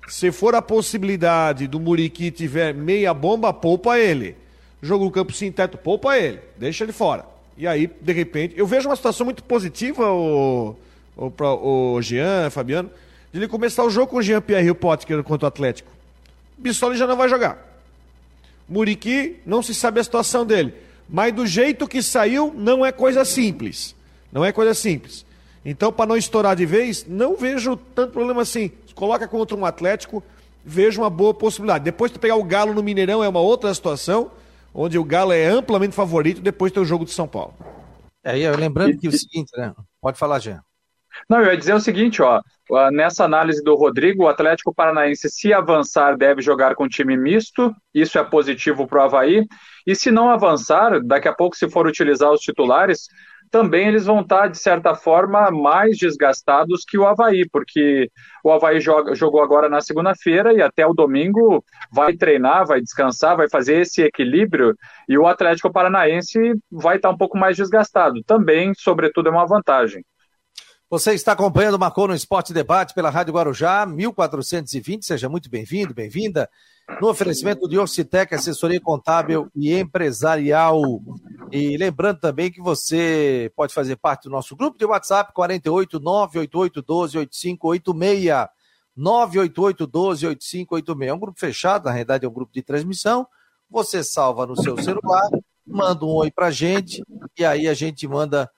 se 0.08 0.32
for 0.32 0.56
a 0.56 0.62
possibilidade 0.62 1.68
do 1.68 1.82
Muriqui 1.82 2.32
tiver 2.32 2.74
meia 2.74 3.14
bomba, 3.14 3.52
poupa 3.52 4.00
ele. 4.00 4.38
Jogo 4.82 5.04
no 5.04 5.12
campo 5.12 5.34
sem 5.34 5.52
teto, 5.52 5.78
poupa 5.78 6.18
ele, 6.18 6.40
deixa 6.56 6.86
ele 6.86 6.94
fora. 6.94 7.26
E 7.58 7.68
aí, 7.68 7.92
de 8.00 8.14
repente, 8.14 8.54
eu 8.58 8.66
vejo 8.66 8.88
uma 8.88 8.96
situação 8.96 9.26
muito 9.26 9.44
positiva, 9.44 10.10
o, 10.10 10.74
o, 11.18 11.96
o 11.96 12.02
Jean, 12.02 12.50
Fabiano, 12.50 12.90
de 13.34 13.40
ele 13.40 13.50
começar 13.50 13.84
o 13.84 13.90
jogo 13.90 14.08
com 14.08 14.18
o 14.18 14.22
Jean 14.22 14.40
Pierre 14.40 14.68
e 14.68 14.72
o 14.72 14.76
Potker 14.76 15.22
contra 15.24 15.46
o 15.46 15.50
Atlético. 15.50 15.92
Bissoli 16.58 16.96
já 16.96 17.06
não 17.06 17.18
vai 17.18 17.28
jogar. 17.28 17.58
Muriqui, 18.70 19.42
não 19.46 19.62
se 19.62 19.76
sabe 19.76 20.00
a 20.00 20.04
situação 20.06 20.46
dele. 20.46 20.74
Mas 21.10 21.34
do 21.34 21.46
jeito 21.46 21.88
que 21.88 22.02
saiu, 22.02 22.54
não 22.56 22.86
é 22.86 22.92
coisa 22.92 23.26
simples. 23.26 23.96
Não 24.32 24.46
é 24.46 24.52
coisa 24.52 24.74
simples. 24.74 25.26
Então, 25.64 25.92
para 25.92 26.08
não 26.08 26.18
estourar 26.18 26.56
de 26.56 26.66
vez, 26.66 27.06
não 27.08 27.36
vejo 27.36 27.76
tanto 27.76 28.14
problema 28.14 28.42
assim. 28.42 28.72
Coloca 28.96 29.28
contra 29.28 29.56
um 29.56 29.66
Atlético, 29.66 30.24
vejo 30.66 31.02
uma 31.02 31.10
boa 31.10 31.34
possibilidade. 31.34 31.84
Depois 31.84 32.12
de 32.12 32.20
pegar 32.20 32.36
o 32.36 32.44
Galo 32.44 32.74
no 32.74 32.82
Mineirão 32.82 33.24
é 33.24 33.30
uma 33.30 33.42
outra 33.42 33.74
situação 33.74 34.32
onde 34.74 34.98
o 34.98 35.04
Galo 35.04 35.34
é 35.34 35.46
amplamente 35.48 35.94
favorito 35.94 36.42
depois 36.42 36.72
do 36.72 36.86
jogo 36.86 37.06
de 37.06 37.12
São 37.12 37.28
Paulo. 37.28 37.54
É, 38.24 38.34
lembrando 38.52 38.98
que 38.98 39.08
o 39.08 39.12
seguinte, 39.12 39.52
né? 39.58 39.74
Pode 40.00 40.18
falar, 40.18 40.40
Jean. 40.40 40.62
Não, 41.30 41.40
eu 41.40 41.48
ia 41.48 41.58
dizer 41.58 41.74
o 41.74 41.80
seguinte, 41.80 42.22
ó, 42.22 42.42
nessa 42.92 43.26
análise 43.26 43.64
do 43.64 43.76
Rodrigo, 43.76 44.24
o 44.24 44.28
Atlético 44.28 44.74
Paranaense, 44.74 45.30
se 45.30 45.54
avançar, 45.54 46.18
deve 46.18 46.42
jogar 46.42 46.76
com 46.76 46.88
time 46.88 47.18
misto, 47.18 47.74
isso 47.94 48.18
é 48.18 48.24
positivo 48.24 48.88
para 48.88 49.02
o 49.02 49.04
Havaí, 49.04 49.46
e 49.86 49.96
se 49.96 50.12
não 50.12 50.30
avançar, 50.30 51.02
daqui 51.04 51.28
a 51.28 51.34
pouco, 51.34 51.56
se 51.56 51.70
for 51.70 51.88
utilizar 51.88 52.32
os 52.32 52.40
titulares, 52.40 53.08
também 53.52 53.90
eles 53.90 54.06
vão 54.06 54.22
estar, 54.22 54.48
de 54.48 54.58
certa 54.58 54.96
forma, 54.96 55.52
mais 55.52 55.98
desgastados 55.98 56.86
que 56.88 56.98
o 56.98 57.06
Havaí, 57.06 57.46
porque 57.52 58.10
o 58.44 58.52
Havaí 58.52 58.80
joga, 58.80 59.14
jogou 59.14 59.44
agora 59.44 59.68
na 59.68 59.82
segunda-feira 59.82 60.54
e 60.54 60.62
até 60.62 60.88
o 60.88 60.94
domingo 60.94 61.62
vai 61.92 62.16
treinar, 62.16 62.66
vai 62.66 62.80
descansar, 62.80 63.36
vai 63.36 63.50
fazer 63.50 63.82
esse 63.82 64.02
equilíbrio, 64.02 64.74
e 65.10 65.18
o 65.18 65.28
Atlético 65.28 65.72
Paranaense 65.72 66.40
vai 66.72 66.96
estar 66.96 67.10
um 67.10 67.18
pouco 67.18 67.38
mais 67.38 67.58
desgastado. 67.58 68.24
Também, 68.26 68.72
sobretudo, 68.74 69.28
é 69.28 69.32
uma 69.32 69.46
vantagem. 69.46 70.02
Você 70.92 71.14
está 71.14 71.32
acompanhando 71.32 71.76
o 71.76 71.80
Marcou 71.80 72.06
no 72.06 72.14
Esporte 72.14 72.52
Debate 72.52 72.94
pela 72.94 73.10
Rádio 73.10 73.34
Guarujá, 73.34 73.86
1420. 73.86 75.06
Seja 75.06 75.30
muito 75.30 75.50
bem-vindo, 75.50 75.94
bem-vinda. 75.94 76.50
No 77.00 77.08
oferecimento 77.08 77.66
de 77.70 77.80
Orcitec, 77.80 78.36
assessoria 78.36 78.82
contábil 78.82 79.50
e 79.56 79.74
empresarial. 79.74 80.82
E 81.50 81.78
lembrando 81.78 82.20
também 82.20 82.52
que 82.52 82.60
você 82.60 83.50
pode 83.56 83.74
fazer 83.74 83.96
parte 83.96 84.24
do 84.24 84.32
nosso 84.32 84.54
grupo 84.54 84.78
de 84.78 84.84
WhatsApp 84.84 85.32
48 85.34 85.98
988 85.98 86.82
12 86.82 87.18
8586. 87.20 88.50
988 88.94 89.88
12 89.88 90.28
8586. 90.28 91.10
É 91.10 91.14
um 91.14 91.20
grupo 91.20 91.40
fechado, 91.40 91.86
na 91.86 91.92
realidade 91.92 92.26
é 92.26 92.28
um 92.28 92.34
grupo 92.34 92.52
de 92.52 92.62
transmissão. 92.62 93.26
Você 93.70 94.04
salva 94.04 94.46
no 94.46 94.62
seu 94.62 94.76
celular, 94.84 95.30
manda 95.66 96.04
um 96.04 96.16
oi 96.16 96.30
pra 96.30 96.52
gente 96.52 97.02
e 97.40 97.46
aí 97.46 97.70
a 97.70 97.74
gente 97.74 98.06
manda 98.10 98.52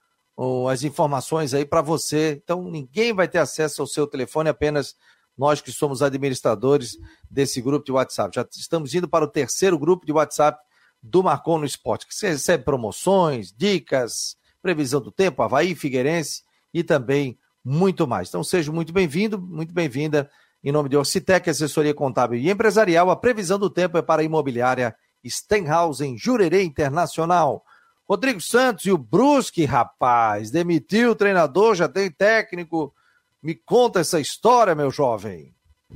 as 0.70 0.84
informações 0.84 1.54
aí 1.54 1.66
para 1.66 1.82
você. 1.82 2.40
Então, 2.44 2.64
ninguém 2.64 3.14
vai 3.14 3.28
ter 3.28 3.40
acesso 3.40 3.82
ao 3.82 3.88
seu 3.88 4.08
telefone, 4.08 4.50
apenas 4.50 4.96
nós 5.38 5.62
que 5.62 5.72
somos 5.72 6.02
administradores 6.02 6.98
desse 7.30 7.62
grupo 7.62 7.86
de 7.86 7.92
WhatsApp. 7.92 8.36
Já 8.36 8.48
estamos 8.52 8.94
indo 8.94 9.08
para 9.08 9.26
o 9.26 9.28
terceiro 9.28 9.78
grupo 9.78 10.06
de 10.06 10.12
WhatsApp 10.12 10.60
do 11.02 11.22
Marcon 11.22 11.60
no 11.60 11.66
Esporte, 11.66 12.08
que 12.08 12.16
você 12.16 12.30
recebe 12.30 12.64
promoções, 12.64 13.52
dicas, 13.52 14.38
previsão 14.62 15.02
do 15.02 15.12
tempo, 15.12 15.44
Havaí, 15.44 15.76
Figueirense 15.76 16.44
e 16.74 16.84
também 16.84 17.38
muito 17.64 18.08
mais. 18.08 18.30
Então 18.30 18.44
seja 18.44 18.72
muito 18.72 18.94
bem-vindo, 18.94 19.40
muito 19.40 19.74
bem-vinda. 19.74 20.30
Em 20.64 20.72
nome 20.72 20.88
de 20.88 20.96
Orcitec, 20.96 21.50
assessoria 21.50 21.94
contábil 21.94 22.40
e 22.40 22.50
empresarial, 22.50 23.10
a 23.10 23.16
previsão 23.18 23.60
do 23.60 23.70
tempo 23.70 23.98
é 23.98 24.02
para 24.02 24.22
a 24.22 24.26
imobiliária 24.26 24.96
Stenhouse 25.26 26.06
em 26.06 26.18
Jurerê 26.18 26.64
Internacional. 26.64 27.66
Rodrigo 28.08 28.42
Santos 28.42 28.86
e 28.86 28.92
o 28.92 28.98
Brusque, 28.98 29.66
rapaz, 29.66 30.52
demitiu 30.52 31.12
o 31.12 31.16
treinador, 31.16 31.76
já 31.76 31.88
tem 31.88 32.12
técnico. 32.12 32.94
Me 33.42 33.56
conta 33.56 34.00
essa 34.00 34.20
história, 34.20 34.76
meu 34.76 34.92
jovem. 34.92 35.54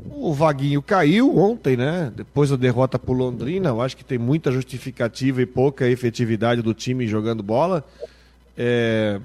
O 0.10 0.34
Vaguinho 0.34 0.82
caiu 0.82 1.38
ontem, 1.38 1.76
né? 1.76 2.12
Depois 2.16 2.49
da 2.49 2.55
derrota 2.55 2.99
para 2.99 3.14
Londrina. 3.14 3.70
Eu 3.70 3.82
acho 3.82 3.97
que 3.97 4.05
tem 4.05 4.18
muita 4.18 4.51
justificativa 4.51 5.41
e 5.41 5.45
pouca 5.45 5.88
efetividade 5.88 6.62
do 6.62 6.74
time 6.74 7.08
jogando 7.08 7.41
bola. 7.41 7.84
É, 8.55 9.20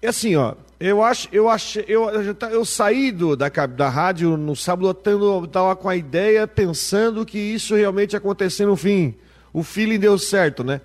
é 0.00 0.08
assim, 0.08 0.36
ó. 0.36 0.54
Eu 0.80 1.02
acho, 1.02 1.28
eu 1.32 1.48
acho, 1.48 1.80
eu, 1.80 2.10
eu 2.50 2.64
saí 2.64 3.10
do, 3.10 3.36
da, 3.36 3.48
da 3.48 3.88
rádio 3.88 4.36
no 4.36 4.54
sábado, 4.56 4.92
tendo, 4.92 5.46
tava 5.46 5.74
com 5.76 5.88
a 5.88 5.96
ideia, 5.96 6.46
pensando 6.46 7.24
que 7.24 7.38
isso 7.38 7.74
realmente 7.74 8.12
ia 8.12 8.18
acontecer 8.18 8.66
no 8.66 8.76
fim. 8.76 9.14
O 9.52 9.62
feeling 9.62 9.98
deu 9.98 10.18
certo, 10.18 10.64
né? 10.64 10.80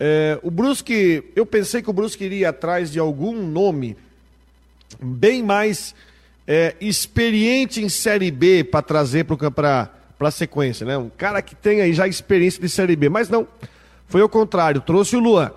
É, 0.00 0.38
o 0.42 0.50
Brusque, 0.50 1.24
eu 1.34 1.44
pensei 1.44 1.82
que 1.82 1.90
o 1.90 1.92
Brusque 1.92 2.24
iria 2.24 2.50
atrás 2.50 2.92
de 2.92 2.98
algum 2.98 3.34
nome 3.34 3.96
bem 5.00 5.42
mais 5.42 5.94
é, 6.46 6.74
experiente 6.80 7.82
em 7.82 7.88
Série 7.88 8.30
B 8.30 8.62
para 8.64 8.80
trazer 8.80 9.24
para 9.24 9.90
a 10.20 10.30
sequência, 10.30 10.86
né? 10.86 10.96
Um 10.96 11.10
cara 11.10 11.42
que 11.42 11.54
tem 11.54 11.80
aí 11.80 11.92
já 11.92 12.06
experiência 12.06 12.60
de 12.60 12.68
Série 12.68 12.96
B, 12.96 13.08
mas 13.08 13.28
não, 13.28 13.46
foi 14.06 14.22
o 14.22 14.28
contrário, 14.28 14.80
trouxe 14.80 15.16
o 15.16 15.20
Luan. 15.20 15.50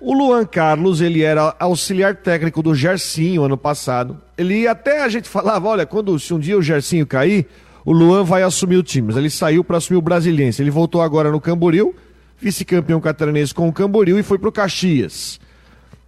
O 0.00 0.14
Luan 0.14 0.44
Carlos, 0.44 1.00
ele 1.00 1.22
era 1.22 1.54
auxiliar 1.60 2.16
técnico 2.16 2.62
do 2.62 2.74
Gersinho 2.74 3.44
ano 3.44 3.56
passado. 3.56 4.20
Ele 4.36 4.66
até 4.66 5.02
a 5.02 5.08
gente 5.08 5.28
falava, 5.28 5.68
olha, 5.68 5.86
quando 5.86 6.18
se 6.18 6.34
um 6.34 6.40
dia 6.40 6.58
o 6.58 6.62
Gersinho 6.62 7.06
cair, 7.06 7.46
o 7.84 7.92
Luan 7.92 8.24
vai 8.24 8.42
assumir 8.42 8.76
o 8.76 8.82
time. 8.82 9.08
Mas 9.08 9.16
ele 9.16 9.30
saiu 9.30 9.62
para 9.62 9.76
assumir 9.76 9.98
o 9.98 10.02
Brasiliense. 10.02 10.60
Ele 10.60 10.72
voltou 10.72 11.02
agora 11.02 11.30
no 11.30 11.40
Camboriú 11.40 11.94
vice-campeão 12.42 13.00
catarinense 13.00 13.54
com 13.54 13.68
o 13.68 13.72
Camboriú 13.72 14.18
e 14.18 14.22
foi 14.22 14.36
para 14.36 14.48
o 14.48 14.52
Caxias. 14.52 15.40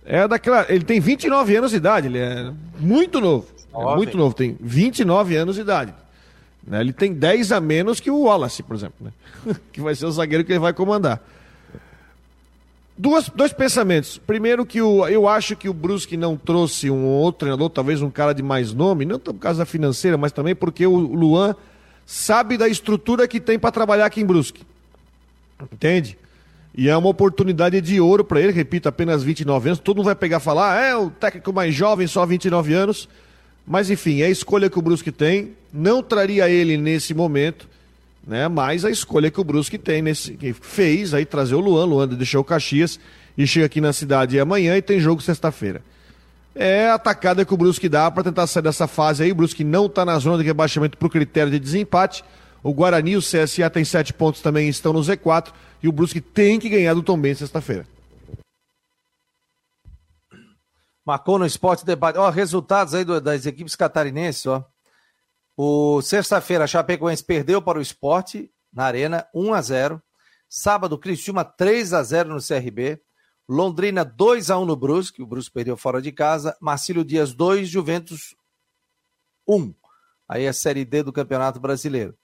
É 0.05 0.26
daquela, 0.26 0.66
ele 0.68 0.85
tem 0.85 1.01
29 1.01 1.57
anos 1.57 1.70
de 1.70 1.76
idade, 1.76 2.09
ele 2.09 2.18
é 2.18 2.53
muito 2.78 3.20
novo. 3.20 3.47
É 3.72 3.97
muito 3.97 4.16
novo, 4.16 4.35
tem 4.35 4.57
29 4.61 5.37
anos 5.37 5.55
de 5.55 5.62
idade. 5.62 5.95
Né? 6.66 6.80
Ele 6.80 6.93
tem 6.93 7.12
10 7.12 7.53
a 7.53 7.61
menos 7.61 8.01
que 8.01 8.11
o 8.11 8.22
Wallace, 8.22 8.62
por 8.62 8.74
exemplo, 8.74 8.97
né? 9.01 9.55
que 9.72 9.80
vai 9.80 9.95
ser 9.95 10.07
o 10.07 10.12
zagueiro 10.12 10.45
que 10.45 10.53
ele 10.53 10.59
vai 10.59 10.72
comandar. 10.72 11.22
Duas, 12.97 13.28
dois 13.28 13.53
pensamentos. 13.53 14.18
Primeiro 14.18 14.64
que 14.64 14.80
o, 14.80 15.07
eu 15.09 15.28
acho 15.28 15.57
que 15.57 15.68
o 15.68 15.74
Brusque 15.74 16.16
não 16.16 16.37
trouxe 16.37 16.91
um 16.91 17.05
outro 17.05 17.41
treinador, 17.41 17.68
talvez 17.70 18.01
um 18.03 18.11
cara 18.11 18.32
de 18.32 18.43
mais 18.43 18.72
nome, 18.72 19.05
não 19.05 19.18
por 19.18 19.35
causa 19.35 19.61
da 19.61 19.66
financeira, 19.66 20.16
mas 20.16 20.32
também 20.32 20.55
porque 20.55 20.87
o 20.87 20.97
Luan 20.97 21.57
sabe 22.07 22.57
da 22.57 22.68
estrutura 22.68 23.26
que 23.26 23.41
tem 23.41 23.59
para 23.59 23.72
trabalhar 23.72 24.07
aqui 24.07 24.20
em 24.20 24.26
Brusque. 24.26 24.62
Entende? 25.72 26.16
E 26.77 26.89
é 26.89 26.97
uma 26.97 27.09
oportunidade 27.09 27.81
de 27.81 28.01
ouro 28.01 28.25
para 28.25 28.41
ele, 28.41 28.53
repito, 28.53 28.89
apenas 28.89 29.22
29 29.22 29.68
anos. 29.68 29.79
Todo 29.79 29.99
mundo 29.99 30.07
vai 30.07 30.16
pegar 30.16 30.39
e 30.39 30.41
falar, 30.41 30.77
ah, 30.77 30.85
é 30.85 30.97
o 30.97 31.09
técnico 31.09 31.53
mais 31.53 31.72
jovem, 31.75 32.07
só 32.07 32.27
29 32.27 32.75
anos. 32.75 33.09
Mas 33.66 33.91
enfim, 33.91 34.20
é 34.20 34.27
a 34.27 34.31
escolha 34.31 34.68
que 34.68 34.79
o 34.79 34.83
Brusque 34.83 35.12
tem. 35.12 35.53
Não 35.72 36.03
traria 36.03 36.49
ele 36.49 36.77
nesse 36.77 37.14
momento, 37.14 37.68
né? 38.27 38.49
Mas 38.49 38.85
a 38.85 38.91
escolha 38.91 39.31
que 39.31 39.41
o 39.41 39.45
Brusque 39.45 39.79
tem 39.79 40.03
nesse 40.03 40.33
que 40.33 40.53
fez 40.53 41.14
aí 41.14 41.25
trazer 41.25 41.55
o 41.55 41.61
Luan, 41.61 41.85
Luan 41.85 42.09
deixou 42.09 42.41
o 42.41 42.45
Caxias 42.45 42.99
e 43.39 43.47
chega 43.47 43.66
aqui 43.66 43.81
na 43.81 43.93
cidade 43.93 44.39
amanhã 44.39 44.77
e 44.77 44.83
tem 44.83 45.01
jogo 45.01 45.22
sexta-feira. 45.22 45.81
É 46.55 46.89
a 46.89 46.95
atacada 46.95 47.45
que 47.45 47.55
o 47.55 47.57
Brusque 47.57 47.89
dá 47.89 48.11
para 48.11 48.25
tentar 48.25 48.47
sair 48.47 48.62
dessa 48.62 48.87
fase 48.87 49.22
aí. 49.22 49.33
O 49.33 49.35
Brusque 49.35 49.64
não 49.64 49.87
está 49.87 50.05
na 50.05 50.18
zona 50.18 50.39
de 50.39 50.45
rebaixamento 50.45 50.97
por 50.99 51.11
critério 51.11 51.51
de 51.51 51.59
desempate. 51.59 52.25
O 52.65 52.73
Guarani 52.73 53.11
e 53.11 53.17
o 53.19 53.21
CSA 53.21 53.69
tem 53.69 53.85
sete 53.85 54.15
pontos 54.15 54.41
também, 54.41 54.71
estão 54.71 54.91
no 54.91 55.01
Z4 55.01 55.53
e 55.83 55.89
o 55.89 55.93
Brusque 55.93 56.19
tem 56.19 56.59
que 56.59 56.71
ganhar 56.71 56.95
do 56.95 57.03
Tom 57.03 57.21
Benz 57.21 57.37
sexta-feira. 57.37 57.87
Marcou 61.05 61.39
no 61.39 61.45
Esporte 61.45 61.85
Debate. 61.85 62.19
Ó, 62.19 62.31
resultados 62.31 62.95
aí 62.95 63.05
do, 63.05 63.21
das 63.21 63.45
equipes 63.45 63.77
catarinenses, 63.77 64.47
ó. 64.47 64.67
O 65.55 66.01
sexta-feira, 66.01 66.65
a 66.65 66.67
Chapecoense 66.67 67.23
perdeu 67.23 67.61
para 67.61 67.79
o 67.79 67.83
Esporte 67.83 68.51
na 68.73 68.85
Arena, 68.85 69.29
1 69.35 69.53
a 69.53 69.61
0. 69.61 70.03
Sábado, 70.49 70.99
Criciúma 70.99 71.45
3 71.45 71.93
a 71.93 72.03
0 72.03 72.31
no 72.31 72.41
CRB. 72.41 72.99
Londrina 73.47 74.07
2 74.07 74.51
a 74.51 74.59
1 74.59 74.65
no 74.65 74.75
Brusque, 74.75 75.23
o 75.23 75.27
Brusque 75.27 75.53
perdeu 75.53 75.77
fora 75.77 76.01
de 76.01 76.11
casa. 76.11 76.57
Marcílio 76.62 77.05
Dias 77.05 77.35
2, 77.35 77.69
Juventus 77.69 78.35
1. 79.47 79.75
Aí 80.27 80.45
é 80.45 80.49
a 80.49 80.55
Série 80.55 80.87
D 80.87 81.03
do 81.03 81.12
Campeonato 81.12 81.61
Brasileiro. 81.61 82.17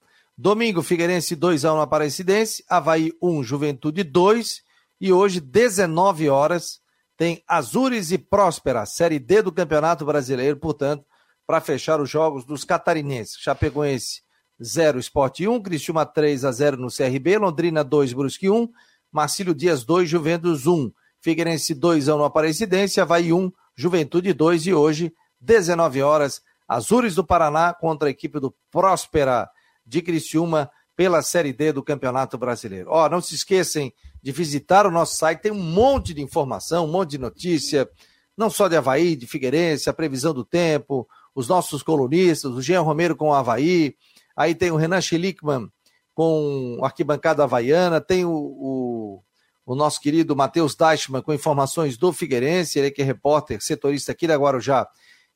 Domingo, 0.42 0.82
Figueirense 0.82 1.36
2x1 1.36 1.74
no 1.74 1.82
Aparecidense, 1.82 2.64
Havaí 2.66 3.12
1, 3.20 3.42
Juventude 3.42 4.02
2. 4.02 4.62
E 4.98 5.12
hoje, 5.12 5.38
19 5.38 6.30
horas, 6.30 6.80
tem 7.14 7.44
Azures 7.46 8.10
e 8.10 8.16
Próspera, 8.16 8.86
Série 8.86 9.18
D 9.18 9.42
do 9.42 9.52
Campeonato 9.52 10.02
Brasileiro, 10.02 10.56
portanto, 10.56 11.04
para 11.46 11.60
fechar 11.60 12.00
os 12.00 12.08
jogos 12.08 12.46
dos 12.46 12.64
catarinenses. 12.64 13.36
Chapecoense 13.38 14.22
0, 14.62 14.98
Esporte 14.98 15.46
1, 15.46 15.60
Cristiúma 15.60 16.06
3 16.06 16.46
a 16.46 16.52
0 16.52 16.78
no 16.78 16.88
CRB, 16.88 17.36
Londrina 17.36 17.84
2, 17.84 18.14
Brusque 18.14 18.48
1, 18.48 18.66
Marcílio 19.12 19.54
Dias 19.54 19.84
2, 19.84 20.08
Juventus 20.08 20.66
1, 20.66 20.90
Figueirense 21.20 21.74
2 21.74 22.08
a 22.08 22.14
1 22.14 22.18
no 22.18 22.24
Aparecidense, 22.24 22.98
Havaí 22.98 23.30
1, 23.30 23.52
Juventude 23.76 24.32
2 24.32 24.68
e 24.68 24.72
hoje, 24.72 25.12
19 25.38 26.02
horas, 26.02 26.40
Azures 26.66 27.14
do 27.14 27.26
Paraná 27.26 27.74
contra 27.74 28.08
a 28.08 28.10
equipe 28.10 28.40
do 28.40 28.54
Próspera 28.70 29.50
de 29.90 30.00
Criciúma 30.00 30.70
pela 30.94 31.20
Série 31.20 31.52
D 31.52 31.72
do 31.72 31.82
Campeonato 31.82 32.38
Brasileiro. 32.38 32.90
Ó, 32.90 33.08
não 33.08 33.20
se 33.20 33.34
esqueçam 33.34 33.90
de 34.22 34.30
visitar 34.30 34.86
o 34.86 34.90
nosso 34.90 35.16
site, 35.16 35.40
tem 35.40 35.52
um 35.52 35.60
monte 35.60 36.14
de 36.14 36.22
informação, 36.22 36.84
um 36.84 36.92
monte 36.92 37.10
de 37.10 37.18
notícia, 37.18 37.90
não 38.36 38.48
só 38.48 38.68
de 38.68 38.76
Havaí, 38.76 39.16
de 39.16 39.26
Figueirense, 39.26 39.90
a 39.90 39.92
previsão 39.92 40.32
do 40.32 40.44
tempo, 40.44 41.08
os 41.34 41.48
nossos 41.48 41.82
colunistas, 41.82 42.52
o 42.52 42.62
Jean 42.62 42.82
Romero 42.82 43.16
com 43.16 43.30
o 43.30 43.34
Havaí, 43.34 43.96
aí 44.36 44.54
tem 44.54 44.70
o 44.70 44.76
Renan 44.76 45.00
Schlickman 45.00 45.68
com 46.14 46.76
o 46.78 46.84
Arquibancada 46.84 47.42
Havaiana, 47.42 48.00
tem 48.00 48.24
o, 48.24 48.30
o, 48.30 49.22
o 49.66 49.74
nosso 49.74 50.00
querido 50.00 50.36
Matheus 50.36 50.76
Deichmann 50.76 51.22
com 51.22 51.32
informações 51.32 51.96
do 51.96 52.12
Figueirense, 52.12 52.78
ele 52.78 52.90
que 52.92 53.02
é 53.02 53.04
repórter, 53.04 53.60
setorista 53.60 54.12
aqui 54.12 54.28
da 54.28 54.36
Guarujá, 54.36 54.86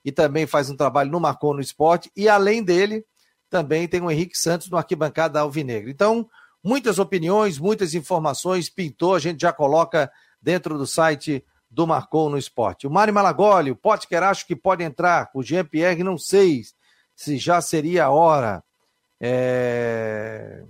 e 0.04 0.12
também 0.12 0.46
faz 0.46 0.70
um 0.70 0.76
trabalho 0.76 1.10
no 1.10 1.18
Marcon 1.18 1.54
no 1.54 1.60
Esporte, 1.60 2.12
e 2.14 2.28
além 2.28 2.62
dele, 2.62 3.04
também 3.50 3.86
tem 3.86 4.00
o 4.00 4.10
Henrique 4.10 4.36
Santos 4.36 4.68
no 4.68 4.76
Arquibancada 4.76 5.40
Alvinegra. 5.40 5.90
Então, 5.90 6.28
muitas 6.62 6.98
opiniões, 6.98 7.58
muitas 7.58 7.94
informações, 7.94 8.70
pintou, 8.70 9.14
a 9.14 9.18
gente 9.18 9.40
já 9.40 9.52
coloca 9.52 10.10
dentro 10.40 10.76
do 10.78 10.86
site 10.86 11.44
do 11.70 11.86
Marcou 11.86 12.30
no 12.30 12.38
Esporte. 12.38 12.86
O 12.86 12.90
Mário 12.90 13.12
Malagoli, 13.12 13.70
o 13.70 13.76
Potker 13.76 14.22
acho 14.22 14.46
que 14.46 14.54
pode 14.54 14.84
entrar, 14.84 15.30
o 15.34 15.42
Jean-Pierre 15.42 16.04
não 16.04 16.16
sei 16.16 16.62
se 17.14 17.36
já 17.36 17.60
seria 17.60 18.06
a 18.06 18.10
hora. 18.10 18.62
É... 19.20 20.64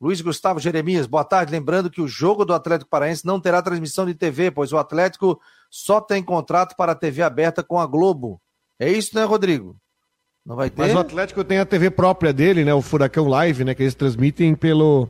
Luiz 0.00 0.20
Gustavo 0.20 0.60
Jeremias, 0.60 1.06
boa 1.06 1.24
tarde. 1.24 1.52
Lembrando 1.52 1.90
que 1.90 2.00
o 2.00 2.08
jogo 2.08 2.44
do 2.44 2.52
Atlético 2.52 2.90
Paraense 2.90 3.24
não 3.24 3.40
terá 3.40 3.62
transmissão 3.62 4.04
de 4.04 4.14
TV, 4.14 4.50
pois 4.50 4.72
o 4.72 4.78
Atlético 4.78 5.40
só 5.70 6.00
tem 6.00 6.22
contrato 6.22 6.76
para 6.76 6.94
TV 6.94 7.22
aberta 7.22 7.62
com 7.62 7.78
a 7.78 7.86
Globo. 7.86 8.40
É 8.78 8.90
isso, 8.90 9.14
né, 9.14 9.24
Rodrigo? 9.24 9.76
Não 10.46 10.54
vai 10.54 10.70
ter? 10.70 10.80
Mas 10.80 10.94
o 10.94 10.98
Atlético 10.98 11.42
tem 11.42 11.58
a 11.58 11.66
TV 11.66 11.90
própria 11.90 12.32
dele, 12.32 12.64
né? 12.64 12.72
O 12.72 12.80
Furacão 12.80 13.26
Live, 13.26 13.64
né? 13.64 13.74
Que 13.74 13.82
eles 13.82 13.96
transmitem 13.96 14.54
pelo. 14.54 15.08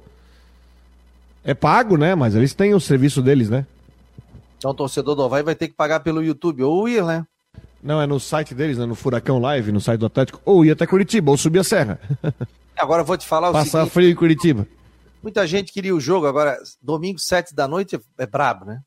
É 1.45 1.53
pago, 1.53 1.99
né? 1.99 2.15
Mas 2.15 2.35
eles 2.35 2.55
têm 2.55 2.73
o 2.75 2.81
serviço 2.81 3.21
deles, 3.21 3.51
né? 3.51 3.67
Então 4.57 4.71
o 4.71 4.75
torcedor 4.75 5.15
do 5.15 5.23
Havaí 5.23 5.43
vai 5.43 5.55
ter 5.55 5.69
que 5.69 5.75
pagar 5.75 6.01
pelo 6.01 6.23
YouTube 6.23 6.63
ou 6.63 6.89
ir, 6.89 7.05
né? 7.05 7.27
Não, 7.83 8.01
é 8.01 8.07
no 8.07 8.19
site 8.19 8.55
deles, 8.55 8.79
né? 8.79 8.87
No 8.87 8.95
Furacão 8.95 9.39
Live, 9.39 9.71
no 9.71 9.81
site 9.81 10.01
do 10.01 10.07
Atlético. 10.07 10.41
Ou 10.43 10.65
ir 10.65 10.71
até 10.71 10.87
Curitiba, 10.87 11.31
ou 11.31 11.37
subir 11.37 11.59
a 11.59 11.65
serra. 11.65 12.01
Agora 12.75 13.03
eu 13.03 13.07
vou 13.07 13.17
te 13.17 13.27
falar 13.27 13.51
o 13.51 13.53
Passar 13.53 13.81
seguinte, 13.81 13.93
frio 13.93 14.11
em 14.11 14.15
Curitiba. 14.15 14.67
Muita 15.23 15.47
gente 15.47 15.73
queria 15.73 15.95
o 15.95 16.01
jogo, 16.01 16.27
agora 16.27 16.59
domingo, 16.81 17.19
sete 17.19 17.55
da 17.55 17.67
noite, 17.67 17.99
é 18.19 18.27
brabo, 18.27 18.67
né? 18.67 18.81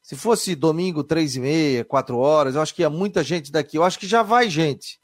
Se 0.00 0.14
fosse 0.14 0.54
domingo, 0.54 1.02
três 1.02 1.34
e 1.34 1.40
meia, 1.40 1.84
quatro 1.84 2.16
horas, 2.16 2.54
eu 2.54 2.62
acho 2.62 2.72
que 2.72 2.82
ia 2.82 2.88
muita 2.88 3.24
gente 3.24 3.50
daqui. 3.50 3.76
Eu 3.76 3.82
acho 3.82 3.98
que 3.98 4.06
já 4.06 4.22
vai 4.22 4.48
gente 4.48 5.00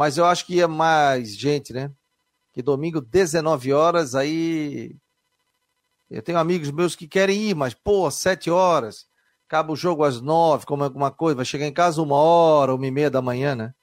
mas 0.00 0.16
eu 0.16 0.24
acho 0.24 0.46
que 0.46 0.54
ia 0.54 0.66
mais 0.66 1.36
gente, 1.36 1.74
né? 1.74 1.90
Que 2.54 2.62
domingo, 2.62 3.02
19 3.02 3.70
horas, 3.74 4.14
aí. 4.14 4.96
Eu 6.10 6.22
tenho 6.22 6.38
amigos 6.38 6.70
meus 6.70 6.96
que 6.96 7.06
querem 7.06 7.50
ir, 7.50 7.54
mas, 7.54 7.74
pô, 7.74 8.10
7 8.10 8.50
horas, 8.50 9.04
acaba 9.46 9.70
o 9.70 9.76
jogo 9.76 10.02
às 10.02 10.18
9, 10.18 10.64
como 10.64 10.84
alguma 10.84 11.10
coisa, 11.10 11.36
vai 11.36 11.44
chegar 11.44 11.66
em 11.66 11.72
casa 11.72 12.00
uma 12.00 12.16
hora, 12.16 12.74
uma 12.74 12.86
e 12.86 12.90
meia 12.90 13.10
da 13.10 13.20
manhã, 13.20 13.54
né? 13.54 13.74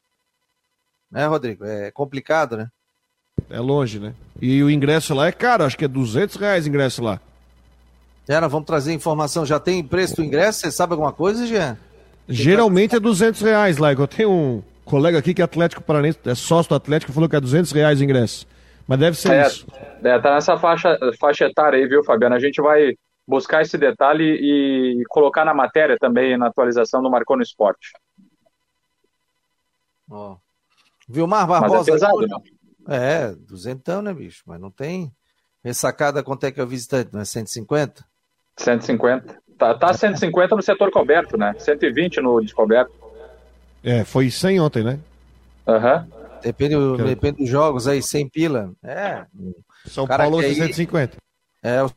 Né, 1.11 1.27
Rodrigo? 1.27 1.63
É 1.63 1.91
complicado, 1.91 2.57
né? 2.57 2.67
É 3.47 3.59
longe, 3.59 3.99
né? 3.99 4.15
E 4.41 4.63
o 4.63 4.71
ingresso 4.71 5.13
lá 5.13 5.27
é 5.27 5.31
caro, 5.31 5.65
acho 5.65 5.77
que 5.77 5.85
é 5.85 5.87
200 5.87 6.35
reais 6.37 6.65
o 6.65 6.69
ingresso 6.69 7.03
lá. 7.03 7.21
Era, 8.27 8.47
vamos 8.47 8.65
trazer 8.65 8.91
informação. 8.91 9.45
Já 9.45 9.59
tem 9.59 9.83
preço 9.83 10.15
do 10.15 10.23
ingresso? 10.23 10.61
Você 10.61 10.71
sabe 10.71 10.93
alguma 10.93 11.13
coisa, 11.13 11.45
Jean? 11.45 11.77
Geralmente 12.27 12.95
é 12.95 12.99
200 12.99 13.39
reais, 13.39 13.77
Laico. 13.77 14.01
Eu 14.01 14.07
tenho 14.07 14.31
um 14.31 14.63
colega 14.87 15.19
aqui 15.19 15.33
que 15.33 15.41
é 15.41 15.45
Atlético 15.45 15.83
Paranense, 15.83 16.19
é 16.25 16.33
sócio 16.33 16.69
do 16.69 16.75
Atlético, 16.75 17.11
falou 17.11 17.29
que 17.29 17.35
é 17.35 17.39
200 17.39 17.71
reais 17.71 17.99
o 17.99 18.03
ingresso. 18.03 18.47
Mas 18.87 18.99
deve 18.99 19.17
ser 19.17 19.33
é, 19.33 19.45
isso. 19.45 19.67
É, 20.01 20.19
tá 20.19 20.33
nessa 20.33 20.57
faixa, 20.57 20.97
faixa 21.19 21.45
etária 21.45 21.77
aí, 21.77 21.87
viu, 21.87 22.03
Fabiano? 22.03 22.35
A 22.35 22.39
gente 22.39 22.61
vai 22.61 22.93
buscar 23.27 23.61
esse 23.61 23.77
detalhe 23.77 24.23
e 24.23 25.03
colocar 25.09 25.43
na 25.43 25.53
matéria 25.53 25.97
também, 25.99 26.37
na 26.37 26.47
atualização 26.47 27.01
do 27.01 27.11
Marcou 27.11 27.35
no 27.35 27.43
Esporte. 27.43 27.91
Ó. 30.09 30.37
Vilmar 31.07 31.45
Barbosa. 31.45 31.77
Mas 31.77 31.87
é 31.87 31.91
pesado, 31.91 32.27
não? 32.27 32.41
É, 32.87 33.33
duzentão, 33.35 34.01
né, 34.01 34.13
bicho? 34.13 34.43
Mas 34.45 34.59
não 34.59 34.71
tem. 34.71 35.11
Ressacada, 35.61 36.23
quanto 36.23 36.45
é 36.45 36.51
que 36.51 36.61
é 36.61 36.63
o 36.63 36.67
visitante? 36.67 37.09
Não 37.11 37.19
é 37.19 37.25
150? 37.25 38.05
150. 38.55 39.37
Tá, 39.57 39.75
tá 39.75 39.93
150 39.93 40.55
no 40.55 40.61
setor 40.61 40.89
coberto, 40.91 41.37
né? 41.37 41.53
120 41.57 42.21
no 42.21 42.39
descoberto. 42.39 43.06
É, 43.83 44.03
foi 44.03 44.29
100 44.29 44.59
ontem, 44.59 44.83
né? 44.83 44.99
Aham. 45.67 46.07
Uhum. 46.11 46.17
Depende, 46.41 46.75
depende 47.03 47.37
dos 47.39 47.49
jogos 47.49 47.87
aí, 47.87 48.01
100 48.01 48.29
pila. 48.29 48.71
É. 48.83 49.25
São 49.85 50.07
Paulo 50.07 50.41
ser 50.41 50.53
150. 50.55 51.17
É, 51.63 51.83
o 51.83 51.91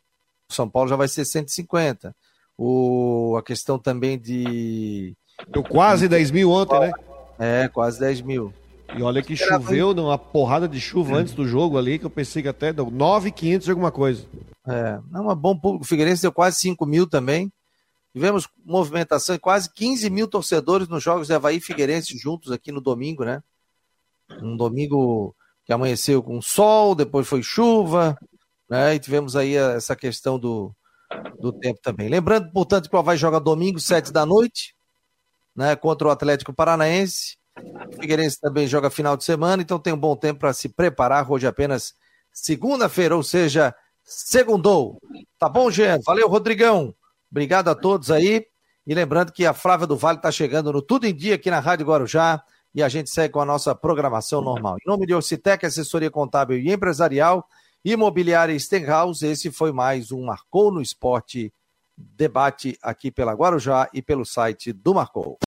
São 0.51 0.69
Paulo 0.69 0.89
já 0.89 0.97
vai 0.97 1.09
ser 1.09 1.25
150. 1.25 2.15
O, 2.57 3.37
a 3.39 3.43
questão 3.43 3.79
também 3.79 4.19
de. 4.19 5.15
Deu 5.49 5.63
quase 5.63 6.09
10 6.09 6.31
mil 6.31 6.51
ontem, 6.51 6.79
né? 6.79 6.93
É, 7.39 7.69
quase 7.69 7.99
10 8.01 8.23
mil. 8.23 8.53
E 8.97 9.03
olha 9.03 9.23
que 9.23 9.37
choveu, 9.37 9.95
deu 9.95 10.05
uma 10.05 10.19
porrada 10.19 10.69
de 10.69 10.81
chuva 10.81 11.17
antes 11.17 11.33
do 11.33 11.47
jogo 11.47 11.79
ali, 11.79 11.99
que 11.99 12.05
eu 12.05 12.11
pensei 12.11 12.43
que 12.43 12.49
até 12.49 12.73
deu 12.73 12.91
9,500 12.91 13.65
de 13.65 13.71
alguma 13.71 13.93
coisa. 13.93 14.27
É, 14.67 14.99
não, 15.11 15.31
é 15.31 15.35
bom 15.35 15.57
público. 15.57 15.85
O 15.85 15.87
Figueirense 15.87 16.23
deu 16.23 16.33
quase 16.33 16.59
5 16.59 16.85
mil 16.85 17.09
também. 17.09 17.51
Tivemos 18.13 18.49
movimentação 18.65 19.37
de 19.37 19.41
quase 19.41 19.73
15 19.73 20.11
mil 20.11 20.27
torcedores 20.27 20.89
nos 20.89 21.03
jogos 21.03 21.29
de 21.29 21.35
Havaí 21.35 21.57
e 21.57 21.61
Figueirense 21.61 22.17
juntos 22.19 22.51
aqui 22.51 22.73
no 22.73 22.81
domingo, 22.81 23.25
né? 23.25 23.43
Um 24.43 24.57
domingo 24.57 25.35
que 25.65 25.73
amanheceu 25.73 26.23
com 26.23 26.43
sol, 26.43 26.95
depois 26.95 27.29
foi 27.29 27.43
chuva, 27.43 28.19
né? 28.69 28.95
E 28.95 28.99
tivemos 28.99 29.37
aí 29.37 29.55
essa 29.55 29.95
questão 29.95 30.39
do, 30.39 30.75
do 31.39 31.53
tempo 31.53 31.79
também. 31.83 32.09
Lembrando, 32.09 32.51
portanto, 32.53 32.91
que 32.91 32.97
o 32.97 32.99
Havaí 32.99 33.17
joga 33.17 33.39
domingo, 33.39 33.79
7 33.79 34.13
da 34.13 34.27
noite, 34.27 34.75
né? 35.55 35.77
Contra 35.77 36.09
o 36.09 36.11
Atlético 36.11 36.53
Paranaense. 36.53 37.39
O 37.57 38.01
Figueirense 38.01 38.41
também 38.41 38.67
joga 38.67 38.91
final 38.91 39.17
de 39.17 39.25
semana, 39.25 39.63
então 39.63 39.79
tem 39.79 39.93
um 39.93 39.99
bom 39.99 40.17
tempo 40.17 40.41
para 40.41 40.53
se 40.53 40.69
preparar. 40.69 41.31
Hoje 41.31 41.47
apenas 41.47 41.95
segunda-feira, 42.33 43.17
ou 43.17 43.23
seja, 43.23 43.75
segundou. 44.03 44.99
Tá 45.39 45.49
bom, 45.49 45.71
Jean? 45.71 45.99
Valeu, 46.05 46.29
Rodrigão. 46.29 46.95
Obrigado 47.31 47.69
a 47.69 47.75
todos 47.75 48.11
aí. 48.11 48.45
E 48.87 48.95
lembrando 48.95 49.33
que 49.33 49.47
a 49.47 49.53
Flávia 49.53 49.87
do 49.87 49.97
Vale 49.97 50.19
está 50.19 50.33
chegando 50.33 50.73
no 50.73 50.83
Tudo 50.83 51.07
em 51.07 51.15
Dia 51.15 51.35
aqui 51.35 51.51
na 51.51 51.61
Rádio 51.61 51.87
Guarujá 51.87 52.43
e 52.75 52.83
a 52.83 52.89
gente 52.89 53.11
segue 53.11 53.33
com 53.35 53.41
a 53.41 53.45
nossa 53.45 53.75
programação 53.75 54.41
normal. 54.41 54.77
Em 54.79 54.89
nome 54.89 55.07
de 55.07 55.15
Orcitec, 55.15 55.65
assessoria 55.65 56.11
contábil 56.11 56.59
e 56.59 56.73
empresarial, 56.73 57.47
imobiliária 57.85 58.59
Stenhouse, 58.59 59.27
esse 59.27 59.51
foi 59.51 59.73
mais 59.73 60.11
um 60.11 60.25
Marcou 60.25 60.73
no 60.73 60.81
Esporte 60.81 61.53
debate 61.97 62.79
aqui 62.83 63.11
pela 63.11 63.35
Guarujá 63.35 63.89
e 63.93 64.01
pelo 64.01 64.25
site 64.25 64.73
do 64.73 64.95
Marcou. 64.95 65.39